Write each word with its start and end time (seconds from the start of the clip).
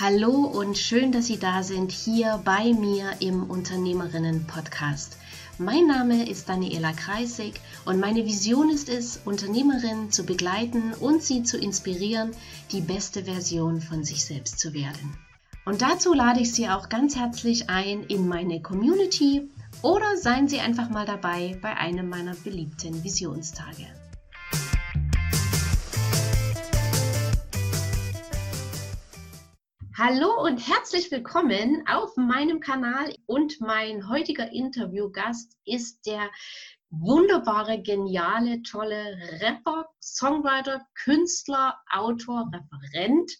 Hallo 0.00 0.30
und 0.30 0.78
schön, 0.78 1.10
dass 1.10 1.26
Sie 1.26 1.40
da 1.40 1.64
sind 1.64 1.90
hier 1.90 2.40
bei 2.44 2.72
mir 2.72 3.14
im 3.18 3.50
Unternehmerinnen-Podcast. 3.50 5.16
Mein 5.58 5.88
Name 5.88 6.30
ist 6.30 6.48
Daniela 6.48 6.92
Kreisig 6.92 7.60
und 7.84 7.98
meine 7.98 8.24
Vision 8.24 8.70
ist 8.70 8.88
es, 8.88 9.20
Unternehmerinnen 9.24 10.12
zu 10.12 10.24
begleiten 10.24 10.94
und 11.00 11.24
sie 11.24 11.42
zu 11.42 11.58
inspirieren, 11.58 12.30
die 12.70 12.80
beste 12.80 13.24
Version 13.24 13.80
von 13.80 14.04
sich 14.04 14.24
selbst 14.24 14.60
zu 14.60 14.72
werden. 14.72 15.18
Und 15.64 15.82
dazu 15.82 16.14
lade 16.14 16.38
ich 16.38 16.54
Sie 16.54 16.68
auch 16.68 16.88
ganz 16.88 17.16
herzlich 17.16 17.68
ein 17.68 18.04
in 18.04 18.28
meine 18.28 18.62
Community 18.62 19.50
oder 19.82 20.16
seien 20.16 20.46
Sie 20.46 20.60
einfach 20.60 20.90
mal 20.90 21.06
dabei 21.06 21.58
bei 21.60 21.76
einem 21.76 22.08
meiner 22.08 22.36
beliebten 22.36 23.02
Visionstage. 23.02 23.88
Hallo 30.00 30.44
und 30.44 30.58
herzlich 30.58 31.10
willkommen 31.10 31.82
auf 31.88 32.16
meinem 32.16 32.60
Kanal 32.60 33.12
und 33.26 33.60
mein 33.60 34.08
heutiger 34.08 34.48
Interviewgast 34.52 35.56
ist 35.64 36.06
der 36.06 36.30
wunderbare, 36.90 37.82
geniale, 37.82 38.62
tolle 38.62 39.18
Rapper, 39.40 39.88
Songwriter, 40.00 40.86
Künstler, 40.94 41.74
Autor, 41.90 42.48
Referent 42.52 43.32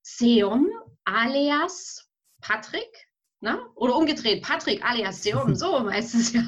Seom 0.00 0.70
alias 1.04 2.08
Patrick. 2.40 3.06
Na? 3.40 3.60
Oder 3.74 3.94
umgedreht, 3.94 4.42
Patrick 4.42 4.82
alias 4.82 5.22
Seom, 5.22 5.54
so 5.54 5.90
heißt 5.90 6.14
es 6.14 6.32
ja, 6.32 6.42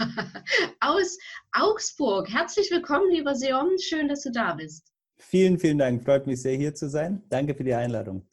aus 0.80 1.18
Augsburg. 1.52 2.30
Herzlich 2.32 2.70
willkommen, 2.70 3.10
lieber 3.10 3.34
Seom, 3.34 3.76
schön, 3.78 4.08
dass 4.08 4.22
du 4.22 4.32
da 4.32 4.54
bist. 4.54 4.90
Vielen, 5.18 5.58
vielen 5.58 5.76
Dank, 5.76 6.02
freut 6.02 6.26
mich 6.26 6.40
sehr 6.40 6.56
hier 6.56 6.74
zu 6.74 6.88
sein. 6.88 7.22
Danke 7.28 7.54
für 7.54 7.64
die 7.64 7.74
Einladung. 7.74 8.26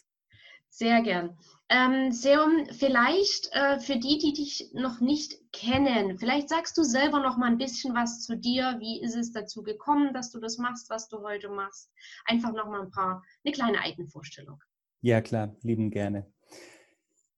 Sehr 0.74 1.02
gern. 1.02 1.38
Ähm, 1.68 2.14
Seum, 2.14 2.66
vielleicht 2.72 3.50
äh, 3.52 3.80
für 3.80 3.98
die, 3.98 4.18
die 4.18 4.34
dich 4.34 4.72
noch 4.74 5.02
nicht 5.02 5.38
kennen, 5.52 6.18
vielleicht 6.18 6.48
sagst 6.48 6.78
du 6.78 6.84
selber 6.84 7.20
noch 7.20 7.38
mal 7.38 7.48
ein 7.48 7.58
bisschen 7.58 7.94
was 7.94 8.22
zu 8.22 8.38
dir. 8.38 8.78
Wie 8.80 9.02
ist 9.02 9.16
es 9.16 9.34
dazu 9.34 9.64
gekommen, 9.64 10.14
dass 10.14 10.32
du 10.32 10.40
das 10.40 10.58
machst, 10.58 10.90
was 10.90 11.10
du 11.10 11.22
heute 11.24 11.50
machst? 11.50 11.92
Einfach 12.26 12.54
noch 12.54 12.68
mal 12.68 12.82
ein 12.82 12.90
paar, 12.90 13.22
eine 13.44 13.54
kleine 13.54 13.82
Eigenvorstellung. 13.82 14.64
Ja, 15.02 15.22
klar, 15.22 15.56
lieben 15.62 15.92
gerne. 15.92 16.26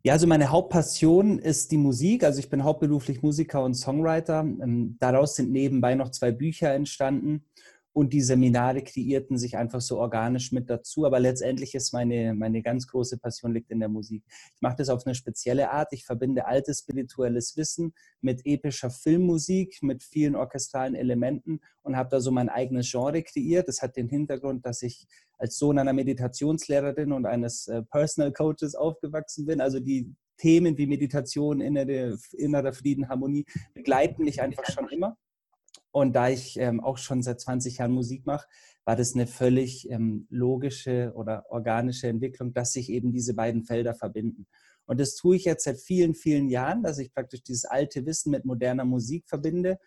Ja, 0.03 0.13
also 0.13 0.27
meine 0.27 0.51
Hauptpassion 0.51 1.39
ist 1.39 1.71
die 1.71 1.77
Musik. 1.77 2.23
Also 2.23 2.39
ich 2.39 2.49
bin 2.49 2.63
hauptberuflich 2.63 3.23
Musiker 3.23 3.63
und 3.63 3.73
Songwriter. 3.73 4.41
Ähm, 4.41 4.95
daraus 4.99 5.35
sind 5.35 5.51
nebenbei 5.51 5.95
noch 5.95 6.11
zwei 6.11 6.31
Bücher 6.31 6.73
entstanden 6.73 7.45
und 7.93 8.11
die 8.11 8.21
Seminare 8.21 8.83
kreierten 8.83 9.37
sich 9.37 9.55
einfach 9.55 9.79
so 9.79 9.99
organisch 9.99 10.51
mit 10.51 10.69
dazu. 10.69 11.05
Aber 11.05 11.19
letztendlich 11.19 11.75
ist 11.75 11.93
meine, 11.93 12.33
meine 12.33 12.63
ganz 12.63 12.87
große 12.87 13.19
Passion 13.19 13.53
liegt 13.53 13.69
in 13.69 13.79
der 13.79 13.89
Musik. 13.89 14.23
Ich 14.55 14.61
mache 14.61 14.77
das 14.77 14.89
auf 14.89 15.05
eine 15.05 15.13
spezielle 15.13 15.69
Art. 15.71 15.93
Ich 15.93 16.03
verbinde 16.03 16.47
altes 16.47 16.79
spirituelles 16.79 17.55
Wissen 17.55 17.93
mit 18.19 18.41
epischer 18.45 18.89
Filmmusik, 18.89 19.83
mit 19.83 20.03
vielen 20.03 20.35
orchestralen 20.35 20.95
Elementen 20.95 21.59
und 21.83 21.95
habe 21.95 22.09
da 22.09 22.19
so 22.19 22.31
mein 22.31 22.49
eigenes 22.49 22.89
Genre 22.89 23.21
kreiert. 23.21 23.67
Das 23.67 23.81
hat 23.81 23.95
den 23.95 24.09
Hintergrund, 24.09 24.65
dass 24.65 24.81
ich 24.81 25.05
als 25.37 25.57
Sohn 25.57 25.77
einer 25.77 25.93
Meditationslehrerin 25.93 27.11
und 27.11 27.27
eines 27.27 27.67
äh, 27.67 27.83
Personal 27.83 28.33
Coaches 28.33 28.73
aufgewachsen 28.73 29.45
bin. 29.45 29.61
Also 29.61 29.79
die 29.79 30.15
Themen 30.37 30.77
wie 30.77 30.87
Meditation, 30.87 31.61
innere, 31.61 32.17
innerer 32.33 32.73
Frieden, 32.73 33.07
Harmonie 33.07 33.45
begleiten 33.73 34.23
mich 34.23 34.41
einfach 34.41 34.65
schon 34.65 34.89
immer. 34.89 35.15
Und 35.93 36.15
da 36.15 36.27
ich 36.27 36.57
ähm, 36.59 36.79
auch 36.79 36.97
schon 36.97 37.21
seit 37.21 37.39
20 37.39 37.77
Jahren 37.77 37.91
Musik 37.91 38.25
mache, 38.25 38.47
war 38.83 38.95
das 38.95 39.13
eine 39.13 39.27
völlig 39.27 39.89
ähm, 39.91 40.25
logische 40.31 41.13
oder 41.15 41.45
organische 41.49 42.07
Entwicklung, 42.07 42.51
dass 42.51 42.73
sich 42.73 42.89
eben 42.89 43.11
diese 43.11 43.35
beiden 43.35 43.63
Felder 43.63 43.93
verbinden. 43.93 44.47
Und 44.85 44.99
das 44.99 45.15
tue 45.15 45.35
ich 45.35 45.45
jetzt 45.45 45.65
seit 45.65 45.79
vielen, 45.79 46.15
vielen 46.15 46.49
Jahren, 46.49 46.81
dass 46.81 46.97
ich 46.97 47.13
praktisch 47.13 47.43
dieses 47.43 47.65
alte 47.65 48.07
Wissen 48.07 48.31
mit 48.31 48.43
moderner 48.43 48.85
Musik 48.85 49.25
verbinde 49.27 49.77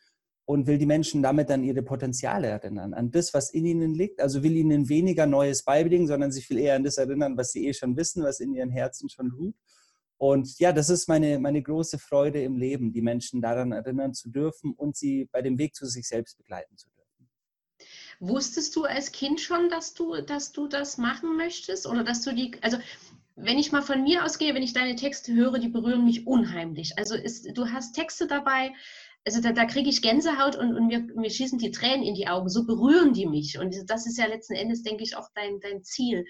und 0.45 0.69
will 0.69 0.79
die 0.79 0.87
Menschen 0.87 1.25
damit 1.25 1.51
an 1.51 1.65
ihre 1.65 1.83
Potenziale 1.83 2.47
erinnern, 2.47 2.95
an 2.95 3.11
das, 3.11 3.35
was 3.35 3.51
in 3.51 3.67
ihnen 3.67 3.93
liegt. 3.93 4.21
Also 4.21 4.45
will 4.45 4.57
ihnen 4.57 4.89
weniger 4.89 5.27
Neues 5.27 5.65
beibringen, 5.65 6.07
sondern 6.07 6.31
sich 6.31 6.47
viel 6.47 6.59
eher 6.59 6.77
an 6.77 6.85
das 6.85 6.99
erinnern, 6.99 7.37
was 7.37 7.51
sie 7.51 7.67
eh 7.67 7.75
schon 7.75 7.97
wissen, 7.97 8.23
was 8.23 8.39
in 8.39 8.55
ihren 8.55 8.71
Herzen 8.71 9.09
schon 9.09 9.33
ruht. 9.33 9.57
Und 10.19 10.59
ja, 10.59 10.73
das 10.73 10.89
ist 10.89 11.09
meine, 11.09 11.39
meine 11.39 11.63
große 11.63 11.99
Freude 11.99 12.43
im 12.43 12.57
Leben, 12.57 12.93
die 12.93 13.03
Menschen 13.03 13.43
daran 13.43 13.73
erinnern 13.73 14.15
zu 14.15 14.31
dürfen 14.31 14.73
und 14.73 14.97
sie 14.97 15.29
bei 15.31 15.43
dem 15.43 15.59
Weg 15.59 15.75
zu 15.75 15.87
sich 15.87 16.09
selbst 16.09 16.39
begleiten 16.39 16.77
zu 16.77 16.89
dürfen. 16.89 16.97
Wusstest 18.21 18.75
du 18.77 18.85
als 18.85 19.13
Kind 19.13 19.41
schon, 19.41 19.69
dass 19.69 19.93
du, 19.93 20.23
dass 20.23 20.53
du 20.53 20.69
das 20.69 20.97
machen 20.97 21.37
möchtest? 21.37 21.87
Oder 21.87 22.03
dass 22.03 22.23
du 22.23 22.35
die, 22.35 22.53
also 22.63 22.79
wenn 23.35 23.59
ich 23.59 23.73
mal 23.73 23.83
von 23.83 24.03
mir 24.03 24.25
ausgehe, 24.25 24.55
wenn 24.55 24.63
ich 24.63 24.73
deine 24.73 24.97
Texte 24.97 25.35
höre, 25.35 25.59
die 25.59 25.69
berühren 25.69 26.07
mich 26.07 26.27
unheimlich. 26.27 26.97
Also 26.97 27.15
ist, 27.15 27.47
du 27.55 27.71
hast 27.71 27.93
Texte 27.93 28.27
dabei, 28.27 28.73
also 29.27 29.43
da, 29.43 29.53
da 29.53 29.67
kriege 29.67 29.91
ich 29.91 30.01
Gänsehaut 30.01 30.57
und, 30.57 30.75
und 30.75 30.87
mir, 30.87 31.01
mir 31.15 31.31
schießen 31.31 31.59
die 31.59 31.73
Tränen 31.73 32.07
in 32.07 32.15
die 32.15 32.29
Augen. 32.29 32.49
So 32.49 32.65
berühren 32.65 33.13
die 33.13 33.27
mich. 33.27 33.59
Und 33.59 33.75
das 33.91 34.07
ist 34.07 34.17
ja 34.17 34.27
letzten 34.27 34.55
Endes, 34.55 34.83
denke 34.83 35.03
ich, 35.03 35.17
auch 35.17 35.29
dein, 35.35 35.61
dein 35.61 35.83
Ziel. 35.85 36.25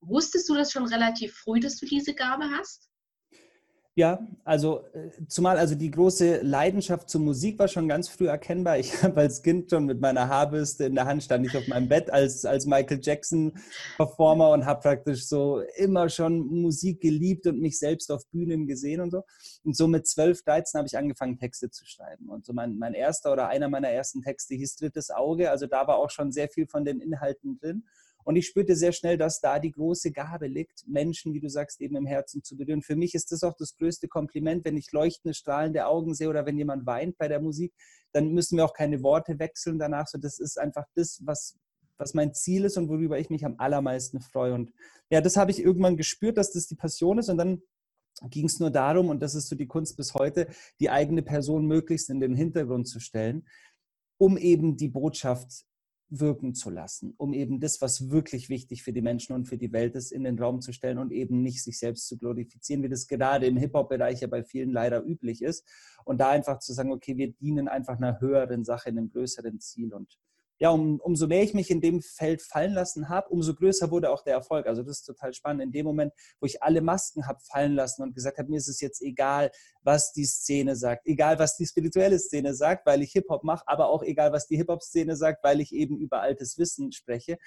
Wusstest 0.00 0.48
du 0.48 0.54
das 0.54 0.72
schon 0.72 0.86
relativ 0.86 1.34
früh, 1.34 1.60
dass 1.60 1.76
du 1.76 1.86
diese 1.86 2.14
Gabe 2.14 2.50
hast? 2.58 2.89
Ja, 3.96 4.24
also 4.44 4.84
äh, 4.92 5.10
zumal 5.26 5.58
also 5.58 5.74
die 5.74 5.90
große 5.90 6.42
Leidenschaft 6.42 7.10
zur 7.10 7.20
Musik 7.20 7.58
war 7.58 7.66
schon 7.66 7.88
ganz 7.88 8.08
früh 8.08 8.28
erkennbar. 8.28 8.78
Ich 8.78 8.92
habe 9.02 9.20
als 9.20 9.42
Kind 9.42 9.68
schon 9.68 9.84
mit 9.84 10.00
meiner 10.00 10.28
Haarbürste 10.28 10.84
in 10.84 10.94
der 10.94 11.06
Hand 11.06 11.24
stand 11.24 11.44
ich 11.44 11.56
auf 11.56 11.66
meinem 11.66 11.88
Bett 11.88 12.08
als, 12.08 12.44
als 12.44 12.66
Michael 12.66 13.00
Jackson 13.02 13.52
Performer 13.96 14.50
und 14.50 14.64
habe 14.64 14.80
praktisch 14.80 15.26
so 15.26 15.60
immer 15.76 16.08
schon 16.08 16.46
Musik 16.46 17.00
geliebt 17.00 17.48
und 17.48 17.60
mich 17.60 17.80
selbst 17.80 18.12
auf 18.12 18.26
Bühnen 18.30 18.68
gesehen 18.68 19.00
und 19.00 19.10
so. 19.10 19.24
Und 19.64 19.76
so 19.76 19.88
mit 19.88 20.06
12, 20.06 20.44
13 20.44 20.78
habe 20.78 20.86
ich 20.86 20.96
angefangen 20.96 21.36
Texte 21.36 21.68
zu 21.68 21.84
schreiben. 21.84 22.28
Und 22.28 22.46
so 22.46 22.52
mein, 22.52 22.78
mein 22.78 22.94
erster 22.94 23.32
oder 23.32 23.48
einer 23.48 23.68
meiner 23.68 23.88
ersten 23.88 24.22
Texte 24.22 24.54
hieß 24.54 24.76
Drittes 24.76 25.10
Auge. 25.10 25.50
Also 25.50 25.66
da 25.66 25.88
war 25.88 25.96
auch 25.96 26.10
schon 26.10 26.30
sehr 26.30 26.48
viel 26.48 26.68
von 26.68 26.84
den 26.84 27.00
Inhalten 27.00 27.58
drin. 27.58 27.84
Und 28.24 28.36
ich 28.36 28.46
spürte 28.46 28.76
sehr 28.76 28.92
schnell, 28.92 29.16
dass 29.16 29.40
da 29.40 29.58
die 29.58 29.72
große 29.72 30.12
Gabe 30.12 30.46
liegt, 30.46 30.86
Menschen, 30.86 31.32
wie 31.34 31.40
du 31.40 31.48
sagst, 31.48 31.80
eben 31.80 31.96
im 31.96 32.06
Herzen 32.06 32.42
zu 32.42 32.56
berühren. 32.56 32.82
Für 32.82 32.96
mich 32.96 33.14
ist 33.14 33.32
das 33.32 33.42
auch 33.42 33.54
das 33.56 33.76
größte 33.76 34.08
Kompliment, 34.08 34.64
wenn 34.64 34.76
ich 34.76 34.92
leuchtende, 34.92 35.34
strahlende 35.34 35.86
Augen 35.86 36.14
sehe 36.14 36.28
oder 36.28 36.46
wenn 36.46 36.58
jemand 36.58 36.86
weint 36.86 37.18
bei 37.18 37.28
der 37.28 37.40
Musik, 37.40 37.72
dann 38.12 38.32
müssen 38.32 38.56
wir 38.56 38.64
auch 38.64 38.74
keine 38.74 39.02
Worte 39.02 39.38
wechseln 39.38 39.78
danach. 39.78 40.06
So, 40.06 40.18
das 40.18 40.38
ist 40.38 40.58
einfach 40.58 40.84
das, 40.94 41.20
was, 41.24 41.56
was 41.96 42.14
mein 42.14 42.34
Ziel 42.34 42.64
ist 42.64 42.76
und 42.76 42.88
worüber 42.88 43.18
ich 43.18 43.30
mich 43.30 43.44
am 43.44 43.54
allermeisten 43.58 44.20
freue. 44.20 44.54
Und 44.54 44.72
ja, 45.10 45.20
das 45.20 45.36
habe 45.36 45.50
ich 45.50 45.60
irgendwann 45.60 45.96
gespürt, 45.96 46.38
dass 46.38 46.52
das 46.52 46.66
die 46.66 46.76
Passion 46.76 47.18
ist. 47.18 47.28
Und 47.28 47.38
dann 47.38 47.62
ging 48.28 48.46
es 48.46 48.58
nur 48.60 48.70
darum, 48.70 49.08
und 49.08 49.20
das 49.22 49.34
ist 49.34 49.48
so 49.48 49.56
die 49.56 49.66
Kunst 49.66 49.96
bis 49.96 50.14
heute, 50.14 50.48
die 50.78 50.90
eigene 50.90 51.22
Person 51.22 51.66
möglichst 51.66 52.10
in 52.10 52.20
den 52.20 52.34
Hintergrund 52.34 52.88
zu 52.88 53.00
stellen, 53.00 53.46
um 54.18 54.36
eben 54.36 54.76
die 54.76 54.88
Botschaft 54.88 55.64
wirken 56.10 56.54
zu 56.54 56.70
lassen, 56.70 57.14
um 57.16 57.32
eben 57.32 57.60
das, 57.60 57.80
was 57.80 58.10
wirklich 58.10 58.48
wichtig 58.48 58.82
für 58.82 58.92
die 58.92 59.00
Menschen 59.00 59.34
und 59.34 59.46
für 59.46 59.56
die 59.56 59.72
Welt 59.72 59.94
ist, 59.94 60.10
in 60.10 60.24
den 60.24 60.38
Raum 60.38 60.60
zu 60.60 60.72
stellen 60.72 60.98
und 60.98 61.12
eben 61.12 61.42
nicht 61.42 61.62
sich 61.62 61.78
selbst 61.78 62.08
zu 62.08 62.18
glorifizieren, 62.18 62.82
wie 62.82 62.88
das 62.88 63.06
gerade 63.06 63.46
im 63.46 63.56
Hip-Hop-Bereich 63.56 64.20
ja 64.20 64.26
bei 64.26 64.42
vielen 64.42 64.72
leider 64.72 65.04
üblich 65.04 65.40
ist. 65.42 65.66
Und 66.04 66.20
da 66.20 66.30
einfach 66.30 66.58
zu 66.58 66.72
sagen, 66.72 66.92
okay, 66.92 67.16
wir 67.16 67.32
dienen 67.32 67.68
einfach 67.68 67.96
einer 67.96 68.20
höheren 68.20 68.64
Sache, 68.64 68.88
einem 68.88 69.10
größeren 69.10 69.60
Ziel. 69.60 69.94
Und 69.94 70.18
ja, 70.60 70.68
um, 70.68 71.00
umso 71.00 71.26
mehr 71.26 71.42
ich 71.42 71.54
mich 71.54 71.70
in 71.70 71.80
dem 71.80 72.02
Feld 72.02 72.42
fallen 72.42 72.74
lassen 72.74 73.08
habe, 73.08 73.30
umso 73.30 73.54
größer 73.54 73.90
wurde 73.90 74.10
auch 74.10 74.22
der 74.22 74.34
Erfolg. 74.34 74.66
Also 74.66 74.82
das 74.82 74.98
ist 74.98 75.04
total 75.04 75.32
spannend. 75.32 75.62
In 75.62 75.72
dem 75.72 75.86
Moment, 75.86 76.12
wo 76.38 76.44
ich 76.44 76.62
alle 76.62 76.82
Masken 76.82 77.26
habe 77.26 77.40
fallen 77.40 77.74
lassen 77.74 78.02
und 78.02 78.14
gesagt 78.14 78.36
habe, 78.36 78.50
mir 78.50 78.58
ist 78.58 78.68
es 78.68 78.80
jetzt 78.82 79.00
egal, 79.00 79.50
was 79.82 80.12
die 80.12 80.26
Szene 80.26 80.76
sagt, 80.76 81.06
egal, 81.06 81.38
was 81.38 81.56
die 81.56 81.66
spirituelle 81.66 82.18
Szene 82.18 82.54
sagt, 82.54 82.84
weil 82.84 83.00
ich 83.00 83.12
Hip-Hop 83.12 83.42
mache, 83.42 83.66
aber 83.66 83.88
auch 83.88 84.02
egal, 84.02 84.32
was 84.32 84.46
die 84.46 84.58
Hip-Hop-Szene 84.58 85.16
sagt, 85.16 85.42
weil 85.42 85.62
ich 85.62 85.74
eben 85.74 85.96
über 85.96 86.20
altes 86.20 86.58
Wissen 86.58 86.92
spreche. 86.92 87.38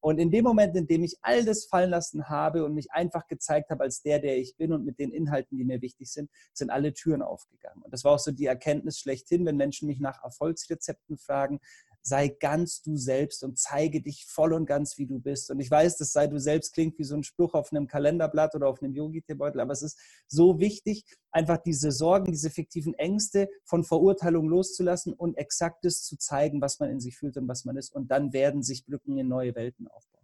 Und 0.00 0.18
in 0.18 0.30
dem 0.30 0.44
Moment, 0.44 0.76
in 0.76 0.86
dem 0.86 1.02
ich 1.02 1.16
all 1.22 1.44
das 1.44 1.64
fallen 1.64 1.90
lassen 1.90 2.28
habe 2.28 2.64
und 2.64 2.74
mich 2.74 2.92
einfach 2.92 3.26
gezeigt 3.26 3.70
habe 3.70 3.82
als 3.82 4.02
der, 4.02 4.20
der 4.20 4.38
ich 4.38 4.56
bin 4.56 4.72
und 4.72 4.84
mit 4.84 4.98
den 4.98 5.10
Inhalten, 5.10 5.58
die 5.58 5.64
mir 5.64 5.82
wichtig 5.82 6.12
sind, 6.12 6.30
sind 6.52 6.70
alle 6.70 6.92
Türen 6.92 7.22
aufgegangen. 7.22 7.82
Und 7.82 7.92
das 7.92 8.04
war 8.04 8.12
auch 8.12 8.18
so 8.18 8.30
die 8.30 8.46
Erkenntnis 8.46 9.00
schlechthin, 9.00 9.44
wenn 9.44 9.56
Menschen 9.56 9.88
mich 9.88 9.98
nach 9.98 10.22
Erfolgsrezepten 10.22 11.18
fragen, 11.18 11.58
sei 12.02 12.28
ganz 12.28 12.82
du 12.82 12.96
selbst 12.96 13.44
und 13.44 13.58
zeige 13.58 14.00
dich 14.00 14.26
voll 14.26 14.52
und 14.52 14.66
ganz, 14.66 14.98
wie 14.98 15.06
du 15.06 15.18
bist. 15.18 15.50
Und 15.50 15.60
ich 15.60 15.70
weiß, 15.70 15.96
dass 15.96 16.12
sei 16.12 16.26
du 16.26 16.38
selbst 16.38 16.72
klingt 16.74 16.98
wie 16.98 17.04
so 17.04 17.16
ein 17.16 17.24
Spruch 17.24 17.54
auf 17.54 17.72
einem 17.72 17.86
Kalenderblatt 17.86 18.54
oder 18.54 18.68
auf 18.68 18.82
einem 18.82 18.94
Yogi-Teebeutel, 18.94 19.60
aber 19.60 19.72
es 19.72 19.82
ist 19.82 19.98
so 20.26 20.60
wichtig, 20.60 21.04
einfach 21.30 21.58
diese 21.58 21.92
Sorgen, 21.92 22.32
diese 22.32 22.50
fiktiven 22.50 22.94
Ängste 22.94 23.48
von 23.64 23.84
Verurteilung 23.84 24.48
loszulassen 24.48 25.12
und 25.12 25.36
exaktes 25.36 26.04
zu 26.04 26.16
zeigen, 26.16 26.60
was 26.60 26.80
man 26.80 26.90
in 26.90 27.00
sich 27.00 27.16
fühlt 27.16 27.36
und 27.36 27.48
was 27.48 27.64
man 27.64 27.76
ist. 27.76 27.94
Und 27.94 28.10
dann 28.10 28.32
werden 28.32 28.62
sich 28.62 28.84
Brücken 28.86 29.18
in 29.18 29.28
neue 29.28 29.54
Welten 29.54 29.88
aufbauen. 29.88 30.18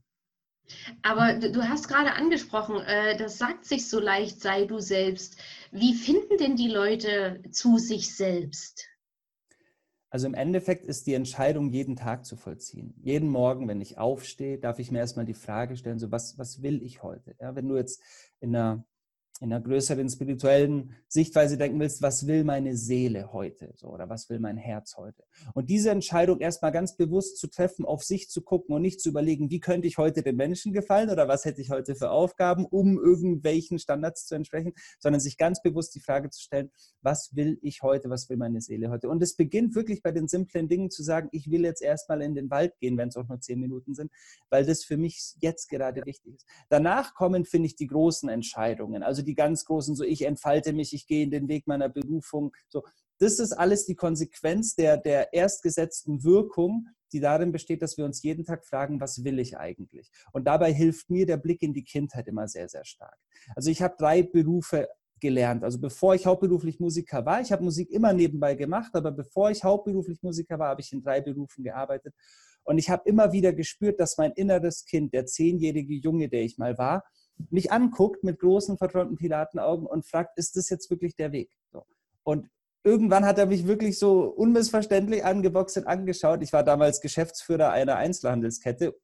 Aber 1.03 1.35
du 1.35 1.63
hast 1.69 1.89
gerade 1.89 2.13
angesprochen, 2.15 2.81
äh, 2.81 3.17
das 3.17 3.39
sagt 3.39 3.67
sich 3.67 3.89
so 3.89 4.01
leicht, 4.01 4.41
sei 4.41 4.65
du 4.65 4.81
selbst. 4.81 5.37
Wie 5.71 5.95
finden 5.95 6.39
denn 6.39 6.57
die 6.57 6.69
Leute 6.69 7.43
zu 7.51 7.79
sich 7.79 8.15
selbst? 8.15 8.87
Also 10.15 10.29
im 10.29 10.35
Endeffekt 10.35 10.87
ist 10.87 11.09
die 11.09 11.15
Entscheidung 11.15 11.71
jeden 11.71 11.97
Tag 11.97 12.25
zu 12.25 12.37
vollziehen. 12.37 12.95
Jeden 13.03 13.29
Morgen, 13.29 13.67
wenn 13.67 13.81
ich 13.81 13.99
aufstehe, 13.99 14.59
darf 14.59 14.79
ich 14.79 14.93
mir 14.93 15.01
erstmal 15.01 15.25
die 15.25 15.35
Frage 15.35 15.77
stellen, 15.77 15.99
so 15.99 16.13
was, 16.13 16.39
was 16.39 16.63
will 16.63 16.85
ich 16.85 17.03
heute? 17.03 17.35
Ja, 17.41 17.57
wenn 17.57 17.67
du 17.67 17.75
jetzt 17.75 18.01
in 18.39 18.55
einer 18.55 18.85
in 19.45 19.53
einer 19.53 19.63
größeren 19.63 20.09
spirituellen 20.09 20.95
Sichtweise 21.07 21.59
denken 21.59 21.79
willst, 21.79 22.01
was 22.01 22.27
will 22.27 22.45
meine 22.45 22.77
Seele 22.77 23.33
heute 23.33 23.73
so, 23.75 23.89
oder 23.89 24.09
was 24.09 24.31
will 24.31 24.41
mein 24.41 24.57
Herz 24.57 24.97
heute? 24.97 25.23
Und 25.53 25.69
diese 25.69 25.91
Entscheidung 25.91 26.41
erstmal 26.41 26.73
ganz 26.73 26.97
bewusst 26.97 27.37
zu 27.39 27.49
treffen, 27.49 27.85
auf 27.85 28.03
sich 28.03 28.31
zu 28.31 28.41
gucken 28.41 28.75
und 28.75 28.81
nicht 28.81 29.01
zu 29.01 29.11
überlegen, 29.11 29.51
wie 29.51 29.61
könnte 29.61 29.87
ich 29.87 29.99
heute 29.99 30.23
den 30.23 30.37
Menschen 30.37 30.73
gefallen 30.73 31.11
oder 31.11 31.29
was 31.29 31.45
hätte 31.45 31.61
ich 31.61 31.71
heute 31.71 31.95
für 31.95 32.11
Aufgaben, 32.11 32.65
um 32.65 32.99
irgendwelchen 32.99 33.79
Standards 33.79 34.27
zu 34.27 34.35
entsprechen, 34.35 34.73
sondern 34.99 35.21
sich 35.21 35.37
ganz 35.37 35.61
bewusst 35.63 35.95
die 35.95 36.01
Frage 36.01 36.31
zu 36.31 36.41
stellen, 36.41 36.71
was 37.03 37.37
will 37.37 37.59
ich 37.61 37.83
heute, 37.83 38.09
was 38.09 38.31
will 38.31 38.39
meine 38.39 38.63
Seele 38.63 38.89
heute? 38.89 39.11
Und 39.11 39.23
es 39.23 39.37
beginnt 39.37 39.75
wirklich 39.75 40.03
bei 40.03 40.11
den 40.11 40.27
simplen 40.27 40.69
Dingen 40.69 40.91
zu 40.91 41.03
sagen, 41.03 41.29
ich 41.33 41.51
will 41.51 41.65
jetzt 41.65 41.83
erstmal 41.83 42.23
in 42.23 42.35
den 42.35 42.49
Wald 42.49 42.79
gehen, 42.79 42.97
wenn 42.97 43.09
es 43.09 43.17
auch 43.17 43.29
nur 43.29 43.41
zehn 43.41 43.61
Minuten 43.61 43.95
sind, 43.95 44.11
weil 44.49 44.65
das 44.65 44.85
für 44.85 44.97
mich 44.97 45.35
jetzt 45.41 45.69
gerade 45.69 46.05
wichtig 46.07 46.35
ist. 46.35 46.47
Danach 46.71 47.15
kommen, 47.15 47.45
finde 47.45 47.67
ich, 47.67 47.77
die 47.77 47.89
großen 47.89 48.31
Entscheidungen. 48.31 49.03
Also 49.03 49.21
die 49.21 49.34
ganz 49.35 49.65
großen, 49.65 49.95
so 49.95 50.05
ich 50.05 50.23
entfalte 50.23 50.73
mich, 50.73 50.93
ich 50.93 51.07
gehe 51.07 51.25
in 51.25 51.31
den 51.31 51.49
Weg 51.49 51.67
meiner 51.67 51.89
Berufung. 51.89 52.53
So, 52.69 52.83
das 53.19 53.39
ist 53.39 53.53
alles 53.53 53.87
die 53.87 53.95
Konsequenz 53.95 54.75
der, 54.75 54.97
der 54.97 55.33
erstgesetzten 55.33 56.25
Wirkung, 56.25 56.89
die 57.13 57.21
darin 57.21 57.53
besteht, 57.53 57.81
dass 57.81 57.97
wir 57.97 58.05
uns 58.05 58.23
jeden 58.23 58.45
Tag 58.45 58.67
fragen, 58.67 59.01
was 59.01 59.23
will 59.23 59.39
ich 59.39 59.57
eigentlich? 59.57 60.11
Und 60.33 60.47
dabei 60.47 60.73
hilft 60.73 61.11
mir 61.11 61.27
der 61.27 61.37
Blick 61.37 61.63
in 61.63 61.73
die 61.73 61.85
Kindheit 61.85 62.27
immer 62.27 62.49
sehr, 62.49 62.69
sehr 62.69 62.85
stark. 62.85 63.17
Also 63.55 63.71
ich 63.71 63.83
habe 63.83 63.95
drei 63.97 64.23
Berufe 64.23 64.89
gelernt. 65.21 65.65
Also 65.65 65.81
bevor 65.81 66.15
ich 66.15 66.27
hauptberuflich 66.27 66.81
Musiker 66.81 67.25
war, 67.25 67.41
ich 67.41 67.53
habe 67.53 67.63
Musik 67.63 67.91
immer 67.91 68.13
nebenbei 68.13 68.55
gemacht, 68.55 68.95
aber 68.95 69.13
bevor 69.13 69.51
ich 69.51 69.63
hauptberuflich 69.63 70.23
Musiker 70.23 70.59
war, 70.59 70.71
habe 70.71 70.81
ich 70.81 70.93
in 70.93 71.03
drei 71.03 71.21
Berufen 71.21 71.63
gearbeitet. 71.63 72.15
Und 72.65 72.79
ich 72.79 72.91
habe 72.91 73.09
immer 73.09 73.33
wieder 73.33 73.53
gespürt, 73.53 74.01
dass 74.01 74.19
mein 74.19 74.33
inneres 74.33 74.85
Kind, 74.85 75.15
der 75.15 75.27
zehnjährige 75.27 75.95
Junge, 75.95 76.29
der 76.29 76.43
ich 76.43 76.59
mal 76.59 76.77
war, 76.79 77.05
mich 77.51 77.73
anguckt 77.73 78.25
mit 78.25 78.39
großen, 78.39 78.79
verträumten 78.79 79.17
Pilatenaugen 79.17 79.87
und 79.87 80.07
fragt, 80.07 80.39
ist 80.39 80.57
das 80.57 80.69
jetzt 80.71 80.91
wirklich 80.91 81.17
der 81.17 81.33
Weg? 81.33 81.51
So. 81.73 81.85
Und 82.23 82.49
irgendwann 82.83 83.25
hat 83.25 83.39
er 83.39 83.47
mich 83.47 83.67
wirklich 83.67 83.99
so 83.99 84.25
unmissverständlich 84.25 85.25
angeboxt 85.25 85.79
und 85.79 85.87
angeschaut. 85.87 86.43
Ich 86.43 86.53
war 86.53 86.63
damals 86.63 87.01
Geschäftsführer 87.01 87.71
einer 87.71 87.97
Einzelhandelskette 87.97 88.95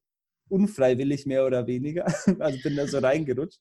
unfreiwillig 0.50 1.26
mehr 1.26 1.47
oder 1.47 1.67
weniger. 1.67 2.06
Also 2.41 2.58
bin 2.62 2.76
da 2.76 2.87
so 2.87 2.99
reingerutscht. 2.99 3.61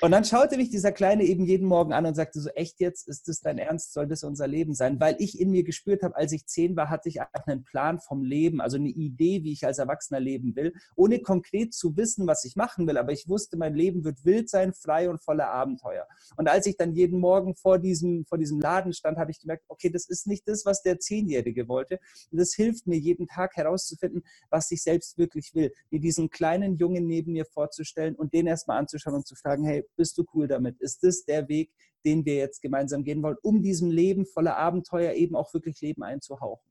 Und 0.00 0.10
dann 0.10 0.24
schaute 0.24 0.56
mich 0.56 0.68
dieser 0.68 0.92
Kleine 0.92 1.24
eben 1.24 1.44
jeden 1.44 1.66
Morgen 1.66 1.92
an 1.92 2.04
und 2.04 2.14
sagte 2.14 2.40
so, 2.40 2.50
echt 2.50 2.80
jetzt, 2.80 3.08
ist 3.08 3.28
das 3.28 3.40
dein 3.40 3.56
Ernst? 3.56 3.92
Soll 3.92 4.06
das 4.06 4.24
unser 4.24 4.46
Leben 4.46 4.74
sein? 4.74 5.00
Weil 5.00 5.16
ich 5.18 5.40
in 5.40 5.50
mir 5.50 5.64
gespürt 5.64 6.02
habe, 6.02 6.16
als 6.16 6.32
ich 6.32 6.46
zehn 6.46 6.76
war, 6.76 6.90
hatte 6.90 7.08
ich 7.08 7.20
einen 7.20 7.64
Plan 7.64 8.00
vom 8.00 8.22
Leben, 8.22 8.60
also 8.60 8.76
eine 8.76 8.88
Idee, 8.88 9.42
wie 9.44 9.52
ich 9.52 9.64
als 9.64 9.78
Erwachsener 9.78 10.20
leben 10.20 10.54
will, 10.56 10.74
ohne 10.96 11.20
konkret 11.20 11.72
zu 11.72 11.96
wissen, 11.96 12.26
was 12.26 12.44
ich 12.44 12.56
machen 12.56 12.86
will. 12.86 12.98
Aber 12.98 13.12
ich 13.12 13.28
wusste, 13.28 13.56
mein 13.56 13.74
Leben 13.74 14.04
wird 14.04 14.24
wild 14.24 14.50
sein, 14.50 14.72
frei 14.72 15.08
und 15.08 15.22
voller 15.22 15.48
Abenteuer. 15.48 16.06
Und 16.36 16.48
als 16.48 16.66
ich 16.66 16.76
dann 16.76 16.94
jeden 16.94 17.20
Morgen 17.20 17.54
vor 17.54 17.78
diesem, 17.78 18.24
vor 18.26 18.38
diesem 18.38 18.60
Laden 18.60 18.92
stand, 18.92 19.18
habe 19.18 19.30
ich 19.30 19.40
gemerkt, 19.40 19.64
okay, 19.68 19.90
das 19.90 20.06
ist 20.06 20.26
nicht 20.26 20.46
das, 20.48 20.66
was 20.66 20.82
der 20.82 20.98
Zehnjährige 20.98 21.68
wollte. 21.68 21.98
Und 22.30 22.38
das 22.38 22.54
hilft 22.54 22.86
mir 22.86 22.98
jeden 22.98 23.26
Tag 23.26 23.56
herauszufinden, 23.56 24.22
was 24.50 24.70
ich 24.70 24.82
selbst 24.82 25.16
wirklich 25.16 25.54
will. 25.54 25.72
Wie 25.90 26.00
diesen 26.04 26.30
kleinen 26.30 26.76
Jungen 26.76 27.06
neben 27.06 27.32
mir 27.32 27.44
vorzustellen 27.44 28.14
und 28.14 28.32
den 28.32 28.46
erstmal 28.46 28.78
anzuschauen 28.78 29.16
und 29.16 29.26
zu 29.26 29.34
fragen, 29.34 29.64
hey, 29.64 29.84
bist 29.96 30.16
du 30.18 30.24
cool 30.34 30.46
damit? 30.46 30.80
Ist 30.80 31.02
das 31.02 31.24
der 31.24 31.48
Weg, 31.48 31.72
den 32.04 32.24
wir 32.24 32.36
jetzt 32.36 32.62
gemeinsam 32.62 33.02
gehen 33.02 33.22
wollen, 33.22 33.36
um 33.42 33.62
diesem 33.62 33.90
Leben 33.90 34.26
voller 34.26 34.56
Abenteuer 34.56 35.14
eben 35.14 35.34
auch 35.34 35.52
wirklich 35.52 35.80
Leben 35.80 36.02
einzuhauchen? 36.04 36.70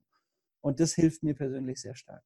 Und 0.61 0.79
das 0.79 0.93
hilft 0.93 1.23
mir 1.23 1.33
persönlich 1.33 1.81
sehr 1.81 1.95
stark. 1.95 2.23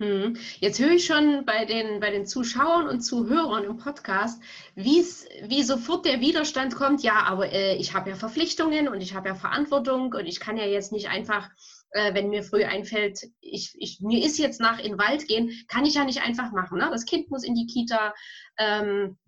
Hm. 0.00 0.36
Jetzt 0.58 0.80
höre 0.80 0.92
ich 0.92 1.04
schon 1.04 1.44
bei 1.44 1.64
den, 1.64 2.00
bei 2.00 2.10
den 2.10 2.26
Zuschauern 2.26 2.88
und 2.88 3.02
Zuhörern 3.02 3.64
im 3.64 3.76
Podcast, 3.76 4.42
wie 4.74 5.62
sofort 5.62 6.06
der 6.06 6.20
Widerstand 6.20 6.74
kommt, 6.74 7.02
ja, 7.02 7.22
aber 7.22 7.52
äh, 7.52 7.76
ich 7.76 7.94
habe 7.94 8.10
ja 8.10 8.16
Verpflichtungen 8.16 8.88
und 8.88 9.00
ich 9.00 9.14
habe 9.14 9.28
ja 9.28 9.34
Verantwortung 9.34 10.12
und 10.12 10.26
ich 10.26 10.40
kann 10.40 10.56
ja 10.56 10.64
jetzt 10.64 10.92
nicht 10.92 11.08
einfach 11.08 11.50
äh, 11.92 12.14
wenn 12.14 12.30
mir 12.30 12.42
früh 12.42 12.64
einfällt, 12.64 13.20
ich, 13.40 13.74
ich, 13.78 14.00
mir 14.00 14.24
ist 14.24 14.38
jetzt 14.38 14.60
nach 14.60 14.78
in 14.78 14.92
den 14.92 14.98
Wald 14.98 15.28
gehen, 15.28 15.50
kann 15.68 15.84
ich 15.84 15.94
ja 15.94 16.04
nicht 16.04 16.22
einfach 16.22 16.52
machen. 16.52 16.78
Ne? 16.78 16.88
Das 16.90 17.04
Kind 17.04 17.30
muss 17.30 17.44
in 17.44 17.54
die 17.54 17.66
Kita, 17.66 18.14
ähm, 18.58 19.18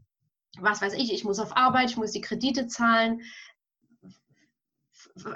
was 0.58 0.80
weiß 0.80 0.94
ich, 0.94 1.12
ich 1.12 1.24
muss 1.24 1.38
auf 1.38 1.56
Arbeit, 1.56 1.90
ich 1.90 1.96
muss 1.96 2.12
die 2.12 2.20
Kredite 2.20 2.66
zahlen. 2.66 3.22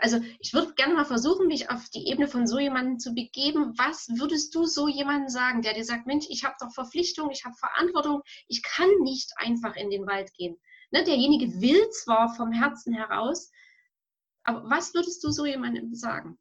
Also 0.01 0.21
ich 0.41 0.55
würde 0.55 0.75
gerne 0.75 0.95
mal 0.95 1.05
versuchen, 1.05 1.47
mich 1.47 1.71
auf 1.71 1.89
die 1.91 2.09
Ebene 2.09 2.29
von 2.29 2.47
so 2.47 2.59
jemandem 2.59 2.99
zu 2.99 3.15
begeben. 3.15 3.75
Was 3.77 4.09
würdest 4.09 4.55
du 4.55 4.65
so 4.65 4.89
jemandem 4.89 5.29
sagen, 5.29 5.63
der 5.63 5.75
dir 5.75 5.85
sagt, 5.85 6.07
Mensch, 6.07 6.27
ich 6.31 6.45
habe 6.45 6.57
doch 6.59 6.73
Verpflichtung, 6.73 7.31
ich 7.31 7.45
habe 7.45 7.55
Verantwortung, 7.55 8.23
ich 8.49 8.63
kann 8.63 8.89
nicht 9.03 9.33
einfach 9.37 9.77
in 9.77 9.91
den 9.91 10.07
Wald 10.07 10.33
gehen. 10.35 10.57
Ne? 10.91 11.05
Derjenige 11.05 11.61
will 11.61 11.91
zwar 11.91 12.35
vom 12.35 12.53
Herzen 12.53 12.95
heraus, 12.95 13.51
aber 14.45 14.69
was 14.71 14.95
würdest 14.95 15.23
du 15.23 15.31
so 15.31 15.45
jemandem 15.45 15.95
sagen? 15.95 16.39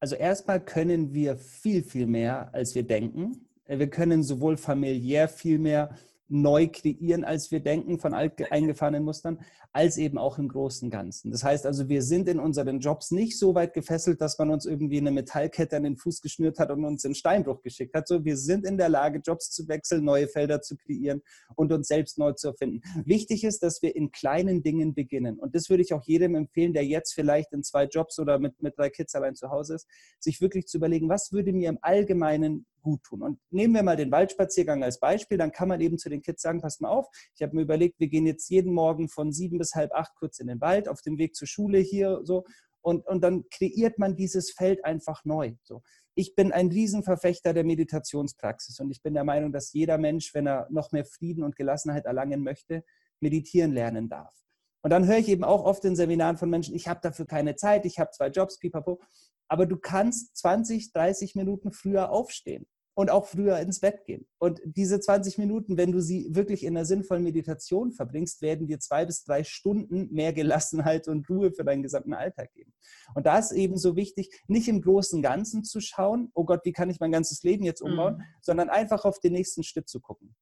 Also 0.00 0.14
erstmal 0.14 0.60
können 0.60 1.12
wir 1.12 1.36
viel, 1.36 1.82
viel 1.82 2.06
mehr, 2.06 2.52
als 2.54 2.74
wir 2.74 2.84
denken. 2.84 3.46
Wir 3.66 3.90
können 3.90 4.22
sowohl 4.22 4.56
familiär 4.56 5.28
viel 5.28 5.58
mehr 5.58 5.90
neu 6.28 6.68
kreieren, 6.68 7.24
als 7.24 7.50
wir 7.50 7.60
denken 7.60 7.98
von 7.98 8.14
eingefahrenen 8.14 9.04
Mustern, 9.04 9.40
als 9.72 9.96
eben 9.96 10.18
auch 10.18 10.38
im 10.38 10.48
großen 10.48 10.90
Ganzen. 10.90 11.30
Das 11.30 11.44
heißt 11.44 11.66
also, 11.66 11.88
wir 11.88 12.02
sind 12.02 12.28
in 12.28 12.38
unseren 12.38 12.80
Jobs 12.80 13.10
nicht 13.10 13.38
so 13.38 13.54
weit 13.54 13.74
gefesselt, 13.74 14.20
dass 14.20 14.38
man 14.38 14.50
uns 14.50 14.66
irgendwie 14.66 14.98
eine 14.98 15.10
Metallkette 15.10 15.76
an 15.76 15.84
den 15.84 15.96
Fuß 15.96 16.20
geschnürt 16.20 16.58
hat 16.58 16.70
und 16.70 16.84
uns 16.84 17.04
in 17.04 17.14
Steinbruch 17.14 17.62
geschickt 17.62 17.94
hat. 17.94 18.08
So, 18.08 18.24
wir 18.24 18.36
sind 18.36 18.64
in 18.64 18.76
der 18.76 18.88
Lage, 18.88 19.20
Jobs 19.24 19.50
zu 19.50 19.68
wechseln, 19.68 20.04
neue 20.04 20.28
Felder 20.28 20.60
zu 20.60 20.76
kreieren 20.76 21.22
und 21.54 21.72
uns 21.72 21.88
selbst 21.88 22.18
neu 22.18 22.32
zu 22.32 22.48
erfinden. 22.48 22.80
Wichtig 23.04 23.44
ist, 23.44 23.62
dass 23.62 23.82
wir 23.82 23.94
in 23.96 24.10
kleinen 24.10 24.62
Dingen 24.62 24.94
beginnen. 24.94 25.38
Und 25.38 25.54
das 25.54 25.70
würde 25.70 25.82
ich 25.82 25.94
auch 25.94 26.02
jedem 26.04 26.34
empfehlen, 26.34 26.72
der 26.72 26.84
jetzt 26.84 27.14
vielleicht 27.14 27.52
in 27.52 27.62
zwei 27.62 27.84
Jobs 27.84 28.18
oder 28.18 28.38
mit, 28.38 28.62
mit 28.62 28.76
drei 28.78 28.90
Kids 28.90 29.14
allein 29.14 29.34
zu 29.34 29.50
Hause 29.50 29.76
ist, 29.76 29.86
sich 30.18 30.40
wirklich 30.40 30.66
zu 30.66 30.78
überlegen, 30.78 31.08
was 31.08 31.32
würde 31.32 31.52
mir 31.52 31.68
im 31.68 31.78
Allgemeinen 31.80 32.66
gut 32.80 33.02
tun. 33.02 33.22
Und 33.22 33.40
nehmen 33.50 33.74
wir 33.74 33.82
mal 33.82 33.96
den 33.96 34.10
Waldspaziergang 34.10 34.82
als 34.82 35.00
Beispiel, 35.00 35.38
dann 35.38 35.52
kann 35.52 35.68
man 35.68 35.80
eben 35.80 35.98
zu 35.98 36.08
den 36.08 36.22
Kids 36.22 36.42
sagen, 36.42 36.60
pass 36.60 36.80
mal 36.80 36.90
auf, 36.90 37.06
ich 37.34 37.42
habe 37.42 37.54
mir 37.54 37.62
überlegt, 37.62 38.00
wir 38.00 38.08
gehen 38.08 38.26
jetzt 38.26 38.48
jeden 38.48 38.72
Morgen 38.72 39.08
von 39.08 39.32
sieben 39.32 39.58
bis 39.58 39.74
halb 39.74 39.92
acht 39.92 40.14
kurz 40.16 40.38
in 40.40 40.46
den 40.46 40.60
Wald, 40.60 40.88
auf 40.88 41.02
dem 41.02 41.18
Weg 41.18 41.34
zur 41.34 41.48
Schule 41.48 41.78
hier 41.78 42.20
so. 42.22 42.44
Und, 42.80 43.06
und 43.06 43.22
dann 43.22 43.44
kreiert 43.50 43.98
man 43.98 44.16
dieses 44.16 44.52
Feld 44.52 44.84
einfach 44.84 45.24
neu. 45.24 45.54
So. 45.62 45.82
Ich 46.14 46.34
bin 46.34 46.52
ein 46.52 46.68
Riesenverfechter 46.68 47.52
der 47.52 47.64
Meditationspraxis 47.64 48.78
und 48.80 48.90
ich 48.90 49.02
bin 49.02 49.14
der 49.14 49.24
Meinung, 49.24 49.52
dass 49.52 49.72
jeder 49.72 49.98
Mensch, 49.98 50.32
wenn 50.34 50.46
er 50.46 50.66
noch 50.70 50.92
mehr 50.92 51.04
Frieden 51.04 51.44
und 51.44 51.56
Gelassenheit 51.56 52.06
erlangen 52.06 52.42
möchte, 52.42 52.84
meditieren 53.20 53.72
lernen 53.72 54.08
darf. 54.08 54.47
Und 54.82 54.90
dann 54.90 55.06
höre 55.06 55.18
ich 55.18 55.28
eben 55.28 55.44
auch 55.44 55.64
oft 55.64 55.84
in 55.84 55.96
Seminaren 55.96 56.36
von 56.36 56.50
Menschen, 56.50 56.74
ich 56.74 56.88
habe 56.88 57.00
dafür 57.02 57.26
keine 57.26 57.56
Zeit, 57.56 57.84
ich 57.84 57.98
habe 57.98 58.10
zwei 58.10 58.28
Jobs, 58.28 58.58
pipapo. 58.58 59.00
Aber 59.48 59.66
du 59.66 59.76
kannst 59.76 60.36
20, 60.36 60.92
30 60.92 61.34
Minuten 61.34 61.72
früher 61.72 62.10
aufstehen 62.10 62.66
und 62.98 63.10
auch 63.10 63.26
früher 63.26 63.60
ins 63.60 63.78
Bett 63.78 64.04
gehen. 64.06 64.26
Und 64.38 64.60
diese 64.64 64.98
20 64.98 65.38
Minuten, 65.38 65.76
wenn 65.76 65.92
du 65.92 66.00
sie 66.00 66.34
wirklich 66.34 66.64
in 66.64 66.76
einer 66.76 66.84
sinnvollen 66.84 67.22
Meditation 67.22 67.92
verbringst, 67.92 68.42
werden 68.42 68.66
dir 68.66 68.80
zwei 68.80 69.06
bis 69.06 69.22
drei 69.22 69.44
Stunden 69.44 70.12
mehr 70.12 70.32
Gelassenheit 70.32 71.06
und 71.06 71.30
Ruhe 71.30 71.52
für 71.52 71.62
deinen 71.62 71.84
gesamten 71.84 72.12
Alltag 72.12 72.52
geben. 72.54 72.72
Und 73.14 73.24
da 73.24 73.38
ist 73.38 73.52
eben 73.52 73.78
so 73.78 73.94
wichtig, 73.94 74.42
nicht 74.48 74.66
im 74.66 74.82
großen 74.82 75.22
Ganzen 75.22 75.62
zu 75.62 75.80
schauen, 75.80 76.32
oh 76.34 76.44
Gott, 76.44 76.64
wie 76.64 76.72
kann 76.72 76.90
ich 76.90 76.98
mein 76.98 77.12
ganzes 77.12 77.44
Leben 77.44 77.64
jetzt 77.64 77.82
umbauen, 77.82 78.16
mhm. 78.16 78.22
sondern 78.42 78.68
einfach 78.68 79.04
auf 79.04 79.20
den 79.20 79.32
nächsten 79.32 79.62
Schritt 79.62 79.88
zu 79.88 80.00
gucken. 80.00 80.34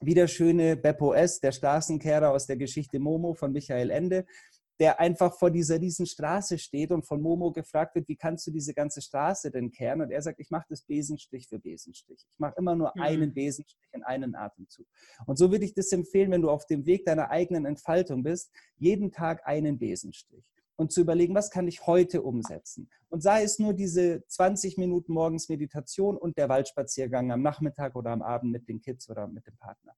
Wie 0.00 0.14
der 0.14 0.28
schöne 0.28 0.76
Beppo 0.76 1.12
S., 1.14 1.40
der 1.40 1.52
Straßenkehrer 1.52 2.30
aus 2.30 2.46
der 2.46 2.56
Geschichte 2.56 2.98
Momo 2.98 3.34
von 3.34 3.52
Michael 3.52 3.90
Ende, 3.90 4.26
der 4.78 5.00
einfach 5.00 5.38
vor 5.38 5.50
dieser 5.50 5.80
riesen 5.80 6.06
Straße 6.06 6.58
steht 6.58 6.90
und 6.90 7.06
von 7.06 7.22
Momo 7.22 7.50
gefragt 7.50 7.94
wird, 7.94 8.08
wie 8.08 8.16
kannst 8.16 8.46
du 8.46 8.50
diese 8.50 8.74
ganze 8.74 9.00
Straße 9.00 9.50
denn 9.50 9.70
kehren? 9.70 10.02
Und 10.02 10.10
er 10.10 10.20
sagt, 10.20 10.38
ich 10.38 10.50
mache 10.50 10.66
das 10.68 10.82
Besenstrich 10.82 11.48
für 11.48 11.58
Besenstrich. 11.58 12.18
Ich 12.18 12.38
mache 12.38 12.54
immer 12.58 12.74
nur 12.76 12.92
mhm. 12.94 13.02
einen 13.02 13.34
Besenstrich 13.34 13.88
in 13.92 14.02
einen 14.02 14.34
Atemzug. 14.34 14.86
Und 15.26 15.38
so 15.38 15.50
würde 15.50 15.64
ich 15.64 15.74
das 15.74 15.90
empfehlen, 15.92 16.30
wenn 16.30 16.42
du 16.42 16.50
auf 16.50 16.66
dem 16.66 16.84
Weg 16.84 17.06
deiner 17.06 17.30
eigenen 17.30 17.64
Entfaltung 17.64 18.22
bist, 18.22 18.50
jeden 18.76 19.12
Tag 19.12 19.46
einen 19.46 19.78
Besenstrich 19.78 20.44
und 20.76 20.92
zu 20.92 21.00
überlegen, 21.00 21.34
was 21.34 21.50
kann 21.50 21.66
ich 21.66 21.86
heute 21.86 22.22
umsetzen? 22.22 22.88
Und 23.08 23.22
sei 23.22 23.42
es 23.42 23.58
nur 23.58 23.74
diese 23.74 24.24
20 24.26 24.78
Minuten 24.78 25.12
morgens 25.12 25.48
Meditation 25.48 26.16
und 26.16 26.36
der 26.38 26.48
Waldspaziergang 26.48 27.32
am 27.32 27.42
Nachmittag 27.42 27.96
oder 27.96 28.10
am 28.10 28.22
Abend 28.22 28.52
mit 28.52 28.68
den 28.68 28.80
Kids 28.80 29.08
oder 29.10 29.26
mit 29.26 29.46
dem 29.46 29.56
Partner. 29.56 29.94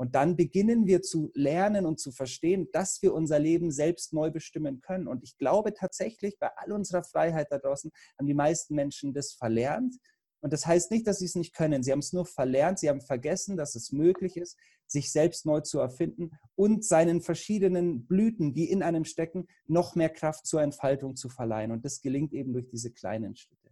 Und 0.00 0.14
dann 0.14 0.34
beginnen 0.34 0.86
wir 0.86 1.02
zu 1.02 1.30
lernen 1.34 1.84
und 1.84 2.00
zu 2.00 2.10
verstehen, 2.10 2.68
dass 2.72 3.02
wir 3.02 3.12
unser 3.12 3.38
Leben 3.38 3.70
selbst 3.70 4.14
neu 4.14 4.30
bestimmen 4.30 4.80
können. 4.80 5.06
Und 5.06 5.22
ich 5.22 5.36
glaube 5.36 5.74
tatsächlich, 5.74 6.38
bei 6.38 6.48
all 6.56 6.72
unserer 6.72 7.04
Freiheit 7.04 7.48
da 7.50 7.58
draußen 7.58 7.90
haben 8.18 8.26
die 8.26 8.32
meisten 8.32 8.74
Menschen 8.74 9.12
das 9.12 9.34
verlernt. 9.34 9.96
Und 10.40 10.54
das 10.54 10.64
heißt 10.64 10.90
nicht, 10.90 11.06
dass 11.06 11.18
sie 11.18 11.26
es 11.26 11.34
nicht 11.34 11.54
können. 11.54 11.82
Sie 11.82 11.92
haben 11.92 11.98
es 11.98 12.14
nur 12.14 12.24
verlernt. 12.24 12.78
Sie 12.78 12.88
haben 12.88 13.02
vergessen, 13.02 13.58
dass 13.58 13.74
es 13.74 13.92
möglich 13.92 14.38
ist, 14.38 14.56
sich 14.90 15.12
selbst 15.12 15.46
neu 15.46 15.60
zu 15.60 15.78
erfinden 15.78 16.30
und 16.54 16.84
seinen 16.84 17.20
verschiedenen 17.20 18.06
Blüten, 18.06 18.54
die 18.54 18.70
in 18.70 18.82
einem 18.82 19.04
stecken, 19.04 19.46
noch 19.66 19.94
mehr 19.94 20.10
Kraft 20.10 20.46
zur 20.46 20.62
Entfaltung 20.62 21.16
zu 21.16 21.28
verleihen. 21.28 21.72
Und 21.72 21.84
das 21.84 22.00
gelingt 22.00 22.32
eben 22.32 22.52
durch 22.52 22.68
diese 22.68 22.90
kleinen 22.90 23.36
Schritte. 23.36 23.70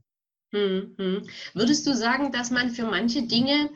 Hm, 0.53 0.95
hm. 0.97 1.29
Würdest 1.55 1.87
du 1.87 1.95
sagen, 1.95 2.33
dass 2.33 2.51
man 2.51 2.71
für 2.71 2.85
manche 2.85 3.27
Dinge, 3.27 3.71